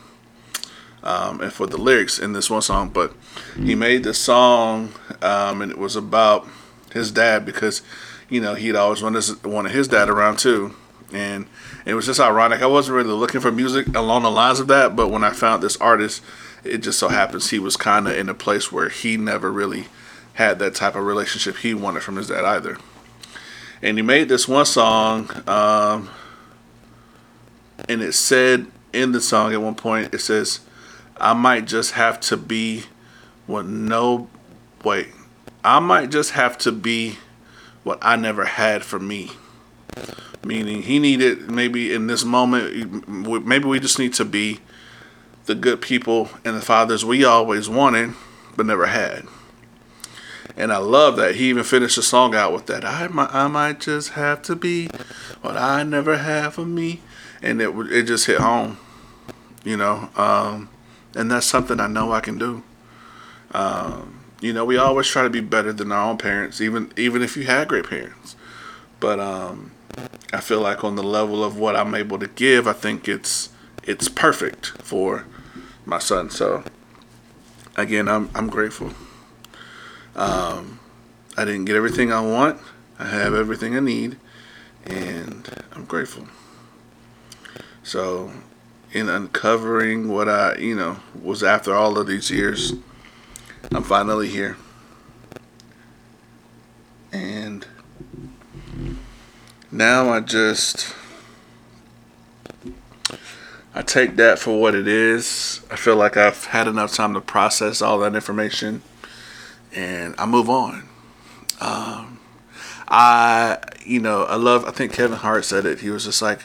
um, 1.03 1.41
and 1.41 1.53
for 1.53 1.68
the 1.68 1.78
lyrics 1.78 2.18
in 2.18 2.34
this 2.34 2.49
one 2.49 2.63
song. 2.63 2.89
But 2.89 3.13
he 3.55 3.76
made 3.76 4.03
this 4.03 4.18
song, 4.18 4.93
um, 5.22 5.61
and 5.61 5.72
it 5.72 5.78
was 5.78 5.95
about 5.95 6.47
his 6.91 7.11
dad 7.11 7.45
because 7.45 7.84
you 8.30 8.41
know 8.41 8.55
he'd 8.55 8.76
always 8.76 9.03
wanted 9.03 9.45
wanted 9.45 9.72
his 9.72 9.88
dad 9.88 10.09
around 10.09 10.39
too, 10.39 10.74
and 11.16 11.47
it 11.86 11.93
was 11.93 12.05
just 12.05 12.20
ironic. 12.20 12.61
I 12.61 12.66
wasn't 12.66 12.97
really 12.97 13.13
looking 13.13 13.39
for 13.39 13.51
music 13.51 13.88
along 13.95 14.24
the 14.24 14.32
lines 14.32 14.59
of 14.59 14.68
that, 14.68 14.95
but 14.95 15.07
when 15.07 15.24
I 15.24 15.32
found 15.32 15.63
this 15.63 15.78
artist, 15.78 16.22
it 16.63 16.80
just 16.80 16.99
so 16.99 17.07
happens 17.07 17.49
he 17.49 17.59
was 17.59 17.78
kind 17.78 18.07
of 18.07 18.18
in 18.18 18.28
a 18.28 18.34
place 18.34 18.72
where 18.72 18.89
he 18.89 19.16
never 19.16 19.51
really 19.51 19.86
had 20.34 20.59
that 20.59 20.76
type 20.76 20.95
of 20.95 21.05
relationship 21.05 21.57
he 21.57 21.74
wanted 21.74 22.03
from 22.03 22.18
his 22.18 22.28
dad 22.28 22.43
either. 22.43 22.78
And 23.82 23.97
he 23.97 24.01
made 24.01 24.28
this 24.28 24.47
one 24.47 24.66
song, 24.66 25.30
um, 25.47 26.09
and 27.88 28.01
it 28.01 28.13
said 28.13 28.68
in 28.91 29.13
the 29.13 29.22
song 29.22 29.53
at 29.53 29.61
one 29.61 29.76
point, 29.76 30.13
it 30.13 30.20
says, 30.20 30.59
I 31.18 31.34
might 31.34 31.66
just 31.66 31.93
have 31.93 32.20
to 32.22 32.36
be 32.36 32.84
what 33.47 33.66
no, 33.66 34.28
wait, 34.84 35.07
I 35.63 35.80
might 35.80 36.09
just 36.09 36.32
have 36.32 36.57
to 36.59 36.74
be 36.74 37.20
what 37.84 37.99
I 38.01 38.18
never 38.18 38.43
had 38.43 38.84
for 38.84 38.99
me 38.99 39.32
meaning 40.45 40.83
he 40.83 40.99
needed 40.99 41.49
maybe 41.49 41.93
in 41.93 42.07
this 42.07 42.23
moment 42.23 43.07
maybe 43.45 43.65
we 43.65 43.79
just 43.79 43.99
need 43.99 44.13
to 44.13 44.25
be 44.25 44.59
the 45.45 45.55
good 45.55 45.81
people 45.81 46.29
and 46.43 46.55
the 46.55 46.61
fathers 46.61 47.03
we 47.03 47.23
always 47.23 47.67
wanted 47.67 48.13
but 48.55 48.65
never 48.65 48.85
had 48.85 49.25
and 50.57 50.71
I 50.71 50.77
love 50.77 51.17
that 51.17 51.35
he 51.35 51.49
even 51.49 51.63
finished 51.63 51.97
the 51.97 52.03
song 52.03 52.33
out 52.33 52.53
with 52.53 52.67
that 52.67 52.85
I 52.85 53.07
might, 53.07 53.33
I 53.33 53.47
might 53.47 53.79
just 53.81 54.11
have 54.11 54.41
to 54.43 54.55
be 54.55 54.87
what 55.41 55.57
I 55.57 55.83
never 55.83 56.17
had 56.17 56.53
for 56.53 56.65
me 56.65 57.01
and 57.41 57.61
it 57.61 57.69
it 57.91 58.03
just 58.03 58.27
hit 58.27 58.39
home 58.39 58.77
you 59.65 59.75
know, 59.75 60.09
um, 60.15 60.69
and 61.15 61.29
that's 61.29 61.47
something 61.47 61.79
I 61.79 61.87
know 61.87 62.11
I 62.13 62.21
can 62.21 62.37
do. 62.37 62.63
Um, 63.51 64.21
you 64.39 64.53
know, 64.53 64.63
we 64.63 64.77
always 64.77 65.07
try 65.07 65.23
to 65.23 65.29
be 65.29 65.41
better 65.41 65.73
than 65.73 65.91
our 65.91 66.11
own 66.11 66.17
parents, 66.17 66.61
even 66.61 66.93
even 66.95 67.21
if 67.21 67.35
you 67.35 67.45
had 67.45 67.67
great 67.67 67.89
parents. 67.89 68.35
But 68.99 69.19
um, 69.19 69.71
I 70.33 70.41
feel 70.41 70.59
like 70.59 70.83
on 70.83 70.95
the 70.95 71.03
level 71.03 71.43
of 71.43 71.57
what 71.57 71.75
I'm 71.75 71.95
able 71.95 72.19
to 72.19 72.27
give, 72.27 72.67
I 72.67 72.73
think 72.73 73.07
it's 73.07 73.49
it's 73.83 74.09
perfect 74.09 74.67
for 74.81 75.25
my 75.85 75.99
son. 75.99 76.29
So 76.29 76.63
again, 77.77 78.07
I'm 78.07 78.29
I'm 78.35 78.47
grateful. 78.47 78.91
Um, 80.15 80.79
I 81.37 81.43
didn't 81.43 81.65
get 81.65 81.75
everything 81.75 82.11
I 82.11 82.21
want. 82.21 82.59
I 82.97 83.05
have 83.05 83.33
everything 83.33 83.75
I 83.75 83.81
need, 83.81 84.17
and 84.85 85.49
I'm 85.73 85.83
grateful. 85.83 86.27
So, 87.83 88.31
in 88.93 89.09
uncovering 89.09 90.07
what 90.07 90.29
I, 90.29 90.55
you 90.55 90.75
know, 90.75 90.97
was 91.21 91.43
after 91.43 91.75
all 91.75 91.97
of 91.97 92.07
these 92.07 92.31
years, 92.31 92.73
I'm 93.71 93.83
finally 93.83 94.29
here. 94.29 94.57
And 97.11 97.67
now 99.76 100.09
I 100.09 100.21
just 100.21 100.95
I 103.73 103.82
take 103.82 104.15
that 104.15 104.39
for 104.39 104.59
what 104.59 104.73
it 104.73 104.88
is. 104.88 105.61
I 105.69 105.76
feel 105.76 105.97
like 105.97 106.15
I've 106.15 106.45
had 106.45 106.67
enough 106.67 106.93
time 106.93 107.13
to 107.13 107.21
process 107.21 107.82
all 107.82 107.99
that 107.99 108.15
information 108.15 108.82
and 109.76 110.15
I 110.17 110.26
move 110.26 110.49
on. 110.49 110.88
Um, 111.59 112.19
I, 112.88 113.57
you 113.86 113.99
know, 113.99 114.23
I 114.23 114.36
love, 114.36 114.63
I 114.63 114.71
think 114.71 114.93
Kevin 114.93 115.17
Hart 115.17 115.43
said 115.43 115.65
it. 115.65 115.82
He 115.82 115.89
was 115.89 116.05
just 116.05 116.21
like, 116.21 116.39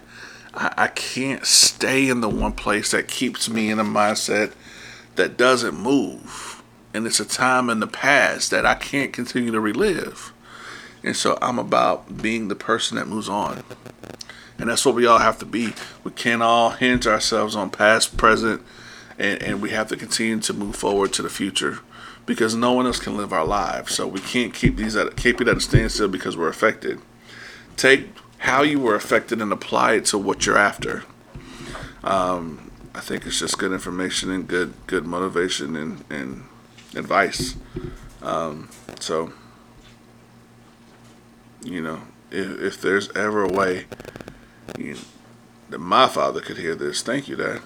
I, 0.54 0.74
I 0.76 0.86
can't 0.88 1.46
stay 1.46 2.08
in 2.08 2.20
the 2.20 2.28
one 2.28 2.52
place 2.52 2.90
that 2.90 3.06
keeps 3.06 3.48
me 3.48 3.70
in 3.70 3.78
a 3.78 3.84
mindset 3.84 4.52
that 5.14 5.36
doesn't 5.36 5.78
move. 5.78 6.64
And 6.92 7.06
it's 7.06 7.20
a 7.20 7.24
time 7.24 7.70
in 7.70 7.78
the 7.78 7.86
past 7.86 8.50
that 8.50 8.66
I 8.66 8.74
can't 8.74 9.12
continue 9.12 9.52
to 9.52 9.60
relive. 9.60 10.32
And 11.02 11.16
so 11.16 11.38
I'm 11.40 11.58
about 11.58 12.22
being 12.22 12.48
the 12.48 12.54
person 12.54 12.96
that 12.96 13.08
moves 13.08 13.28
on. 13.28 13.62
And 14.58 14.68
that's 14.68 14.84
what 14.84 14.94
we 14.94 15.06
all 15.06 15.18
have 15.18 15.38
to 15.38 15.46
be. 15.46 15.72
We 16.04 16.10
can't 16.10 16.42
all 16.42 16.70
hinge 16.70 17.06
ourselves 17.06 17.56
on 17.56 17.70
past, 17.70 18.16
present, 18.16 18.62
and, 19.18 19.42
and 19.42 19.62
we 19.62 19.70
have 19.70 19.88
to 19.88 19.96
continue 19.96 20.40
to 20.40 20.52
move 20.52 20.76
forward 20.76 21.12
to 21.14 21.22
the 21.22 21.30
future 21.30 21.78
because 22.26 22.54
no 22.54 22.72
one 22.72 22.86
else 22.86 23.00
can 23.00 23.16
live 23.16 23.32
our 23.32 23.44
lives. 23.44 23.94
So 23.94 24.06
we 24.06 24.20
can't 24.20 24.52
keep 24.52 24.76
these 24.76 24.96
at 24.96 25.16
keep 25.16 25.40
it 25.40 25.48
at 25.48 25.56
a 25.56 25.60
standstill 25.60 26.08
because 26.08 26.36
we're 26.36 26.48
affected. 26.48 27.00
Take 27.76 28.08
how 28.38 28.62
you 28.62 28.78
were 28.78 28.94
affected 28.94 29.40
and 29.40 29.52
apply 29.52 29.94
it 29.94 30.04
to 30.06 30.18
what 30.18 30.44
you're 30.44 30.58
after. 30.58 31.04
Um, 32.04 32.70
I 32.94 33.00
think 33.00 33.26
it's 33.26 33.38
just 33.38 33.58
good 33.58 33.72
information 33.72 34.30
and 34.30 34.46
good 34.46 34.74
good 34.86 35.06
motivation 35.06 35.74
and, 35.76 36.04
and 36.10 36.44
advice. 36.94 37.56
Um, 38.22 38.68
so 38.98 39.32
you 41.62 41.80
know, 41.80 42.02
if, 42.30 42.60
if 42.60 42.80
there's 42.80 43.14
ever 43.16 43.42
a 43.44 43.48
way 43.48 43.86
you 44.78 44.94
know, 44.94 45.00
that 45.70 45.78
my 45.78 46.08
father 46.08 46.40
could 46.40 46.58
hear 46.58 46.74
this. 46.74 47.02
Thank 47.02 47.28
you, 47.28 47.36
Dad. 47.36 47.60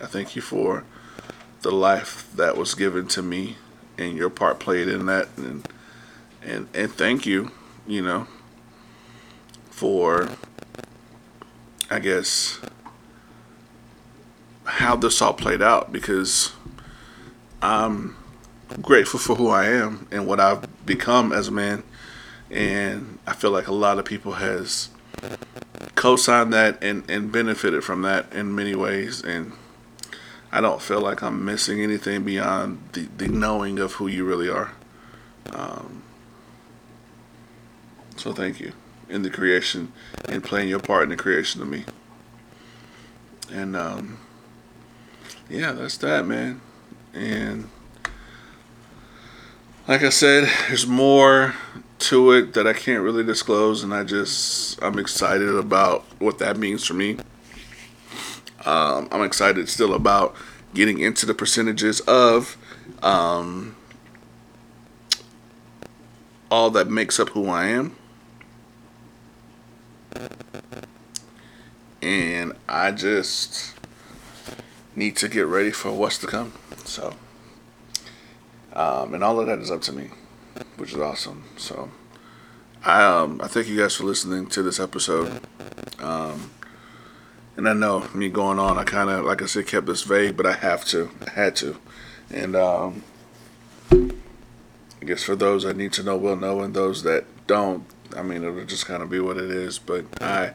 I 0.00 0.06
thank 0.06 0.36
you 0.36 0.42
for 0.42 0.84
the 1.62 1.70
life 1.70 2.30
that 2.34 2.56
was 2.56 2.74
given 2.74 3.06
to 3.08 3.22
me 3.22 3.56
and 3.98 4.16
your 4.16 4.30
part 4.30 4.58
played 4.58 4.88
in 4.88 5.06
that 5.06 5.28
and 5.36 5.66
and 6.42 6.68
and 6.74 6.90
thank 6.90 7.26
you, 7.26 7.50
you 7.86 8.00
know, 8.00 8.26
for 9.70 10.28
I 11.90 11.98
guess 11.98 12.60
how 14.64 14.96
this 14.96 15.20
all 15.20 15.34
played 15.34 15.60
out 15.60 15.92
because 15.92 16.52
I'm 17.60 18.16
grateful 18.80 19.18
for 19.18 19.34
who 19.34 19.48
I 19.48 19.66
am 19.66 20.06
and 20.10 20.26
what 20.26 20.40
I've 20.40 20.86
become 20.86 21.32
as 21.32 21.48
a 21.48 21.52
man 21.52 21.82
and 22.50 23.18
I 23.26 23.34
feel 23.34 23.50
like 23.50 23.68
a 23.68 23.74
lot 23.74 23.98
of 23.98 24.04
people 24.04 24.32
has 24.34 24.88
co-signed 25.94 26.52
that 26.52 26.82
and, 26.82 27.08
and 27.10 27.30
benefited 27.30 27.84
from 27.84 28.02
that 28.02 28.32
in 28.32 28.54
many 28.54 28.74
ways 28.74 29.22
and 29.22 29.52
I 30.52 30.60
don't 30.60 30.82
feel 30.82 31.00
like 31.00 31.22
I'm 31.22 31.44
missing 31.44 31.80
anything 31.80 32.24
beyond 32.24 32.80
the, 32.92 33.08
the 33.16 33.28
knowing 33.28 33.78
of 33.78 33.92
who 33.94 34.08
you 34.08 34.24
really 34.24 34.48
are. 34.48 34.72
Um, 35.52 36.02
so 38.16 38.32
thank 38.32 38.58
you 38.58 38.72
in 39.08 39.22
the 39.22 39.30
creation 39.30 39.92
and 40.28 40.42
playing 40.42 40.68
your 40.68 40.80
part 40.80 41.04
in 41.04 41.08
the 41.10 41.16
creation 41.16 41.62
of 41.62 41.68
me. 41.68 41.84
And 43.52 43.76
um, 43.76 44.18
yeah, 45.48 45.72
that's 45.72 45.96
that, 45.98 46.26
man. 46.26 46.60
And 47.14 47.68
like 49.86 50.02
I 50.02 50.08
said, 50.08 50.48
there's 50.68 50.86
more 50.86 51.54
to 52.00 52.32
it 52.32 52.54
that 52.54 52.66
I 52.66 52.72
can't 52.72 53.02
really 53.02 53.24
disclose, 53.24 53.82
and 53.82 53.94
I 53.94 54.04
just 54.04 54.82
I'm 54.82 54.98
excited 54.98 55.54
about 55.54 56.04
what 56.18 56.38
that 56.38 56.56
means 56.56 56.86
for 56.86 56.94
me. 56.94 57.18
Um, 58.64 59.08
I'm 59.10 59.22
excited 59.22 59.68
still 59.68 59.94
about 59.94 60.34
getting 60.74 60.98
into 60.98 61.26
the 61.26 61.34
percentages 61.34 62.00
of 62.00 62.56
um, 63.02 63.76
all 66.50 66.70
that 66.70 66.88
makes 66.88 67.18
up 67.18 67.30
who 67.30 67.48
I 67.48 67.66
am. 67.66 67.96
And 72.02 72.54
I 72.68 72.92
just 72.92 73.74
need 74.96 75.16
to 75.16 75.28
get 75.28 75.46
ready 75.46 75.70
for 75.70 75.92
what's 75.92 76.18
to 76.18 76.26
come. 76.26 76.52
So, 76.84 77.14
um, 78.72 79.14
and 79.14 79.22
all 79.22 79.38
of 79.38 79.46
that 79.46 79.58
is 79.58 79.70
up 79.70 79.82
to 79.82 79.92
me 79.92 80.10
which 80.76 80.92
is 80.92 80.98
awesome. 80.98 81.44
So, 81.56 81.90
I 82.84 83.02
um 83.04 83.40
I 83.42 83.46
thank 83.46 83.68
you 83.68 83.78
guys 83.78 83.94
for 83.96 84.04
listening 84.04 84.46
to 84.48 84.62
this 84.62 84.80
episode. 84.80 85.40
Um, 85.98 86.50
and 87.56 87.68
I 87.68 87.74
know 87.74 88.08
me 88.14 88.30
going 88.30 88.58
on, 88.58 88.78
I 88.78 88.84
kind 88.84 89.10
of 89.10 89.26
like 89.26 89.42
I 89.42 89.46
said 89.46 89.66
kept 89.66 89.86
this 89.86 90.02
vague, 90.02 90.34
but 90.34 90.46
I 90.46 90.52
have 90.52 90.84
to, 90.86 91.10
I 91.26 91.30
had 91.30 91.56
to, 91.56 91.76
and 92.32 92.56
um, 92.56 93.02
I 93.92 95.04
guess 95.04 95.22
for 95.22 95.36
those 95.36 95.64
that 95.64 95.76
need 95.76 95.92
to 95.94 96.02
know 96.02 96.16
will 96.16 96.36
know, 96.36 96.60
and 96.60 96.72
those 96.72 97.02
that 97.02 97.24
don't, 97.46 97.84
I 98.16 98.22
mean 98.22 98.44
it'll 98.44 98.64
just 98.64 98.86
kind 98.86 99.02
of 99.02 99.10
be 99.10 99.20
what 99.20 99.36
it 99.36 99.50
is. 99.50 99.78
But 99.78 100.06
I, 100.22 100.52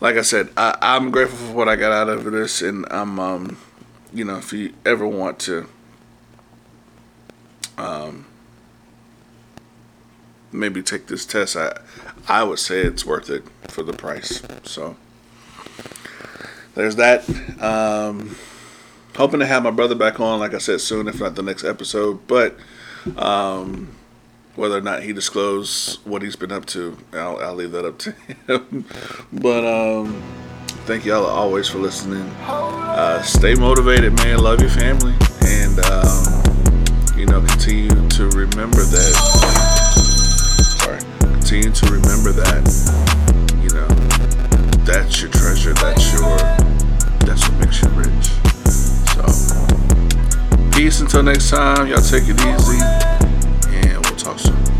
like 0.00 0.16
I 0.16 0.22
said, 0.22 0.50
I, 0.56 0.76
I'm 0.80 1.10
grateful 1.10 1.38
for 1.38 1.54
what 1.54 1.68
I 1.68 1.74
got 1.74 1.90
out 1.90 2.08
of 2.08 2.22
this, 2.24 2.62
and 2.62 2.86
I'm 2.88 3.18
um, 3.18 3.58
you 4.12 4.24
know, 4.24 4.36
if 4.36 4.52
you 4.52 4.74
ever 4.86 5.08
want 5.08 5.40
to 5.40 5.68
um 7.78 8.26
maybe 10.52 10.82
take 10.82 11.06
this 11.06 11.26
test, 11.26 11.56
I 11.56 11.78
I 12.28 12.44
would 12.44 12.58
say 12.58 12.80
it's 12.80 13.04
worth 13.06 13.30
it 13.30 13.44
for 13.68 13.82
the 13.82 13.92
price. 13.92 14.42
So 14.64 14.96
there's 16.74 16.96
that. 16.96 17.28
Um, 17.60 18.36
hoping 19.16 19.40
to 19.40 19.46
have 19.46 19.62
my 19.62 19.70
brother 19.70 19.94
back 19.94 20.20
on, 20.20 20.38
like 20.38 20.54
I 20.54 20.58
said, 20.58 20.80
soon, 20.80 21.08
if 21.08 21.20
not 21.20 21.34
the 21.34 21.42
next 21.42 21.64
episode. 21.64 22.26
But 22.26 22.56
um, 23.16 23.96
whether 24.54 24.76
or 24.76 24.80
not 24.80 25.02
he 25.02 25.12
disclose 25.12 25.98
what 26.04 26.22
he's 26.22 26.36
been 26.36 26.52
up 26.52 26.66
to, 26.66 26.96
I'll, 27.12 27.38
I'll 27.38 27.54
leave 27.54 27.72
that 27.72 27.84
up 27.84 27.98
to 27.98 28.12
him. 28.46 28.84
but 29.32 29.64
um, 29.64 30.22
thank 30.84 31.04
y'all 31.04 31.26
always 31.26 31.68
for 31.68 31.78
listening. 31.78 32.22
Uh, 32.46 33.22
stay 33.22 33.54
motivated, 33.54 34.14
man. 34.16 34.38
Love 34.38 34.60
your 34.60 34.70
family, 34.70 35.14
and 35.46 35.78
um, 35.86 36.42
you 37.16 37.26
know, 37.26 37.40
continue 37.40 38.08
to 38.10 38.28
remember 38.30 38.82
that 38.82 39.37
continue 41.48 41.72
to 41.72 41.86
remember 41.86 42.30
that, 42.30 42.60
you 43.62 43.70
know, 43.70 43.88
that's 44.84 45.22
your 45.22 45.30
treasure, 45.30 45.72
that's 45.72 46.12
your, 46.12 46.36
that's 47.24 47.48
what 47.48 47.58
makes 47.58 47.80
you 47.80 47.88
rich. 47.96 48.36
So, 49.16 50.70
peace 50.76 51.00
until 51.00 51.22
next 51.22 51.48
time. 51.48 51.86
Y'all 51.86 52.02
take 52.02 52.24
it 52.26 52.38
easy, 52.38 52.84
and 53.78 54.04
we'll 54.04 54.16
talk 54.16 54.38
soon. 54.38 54.77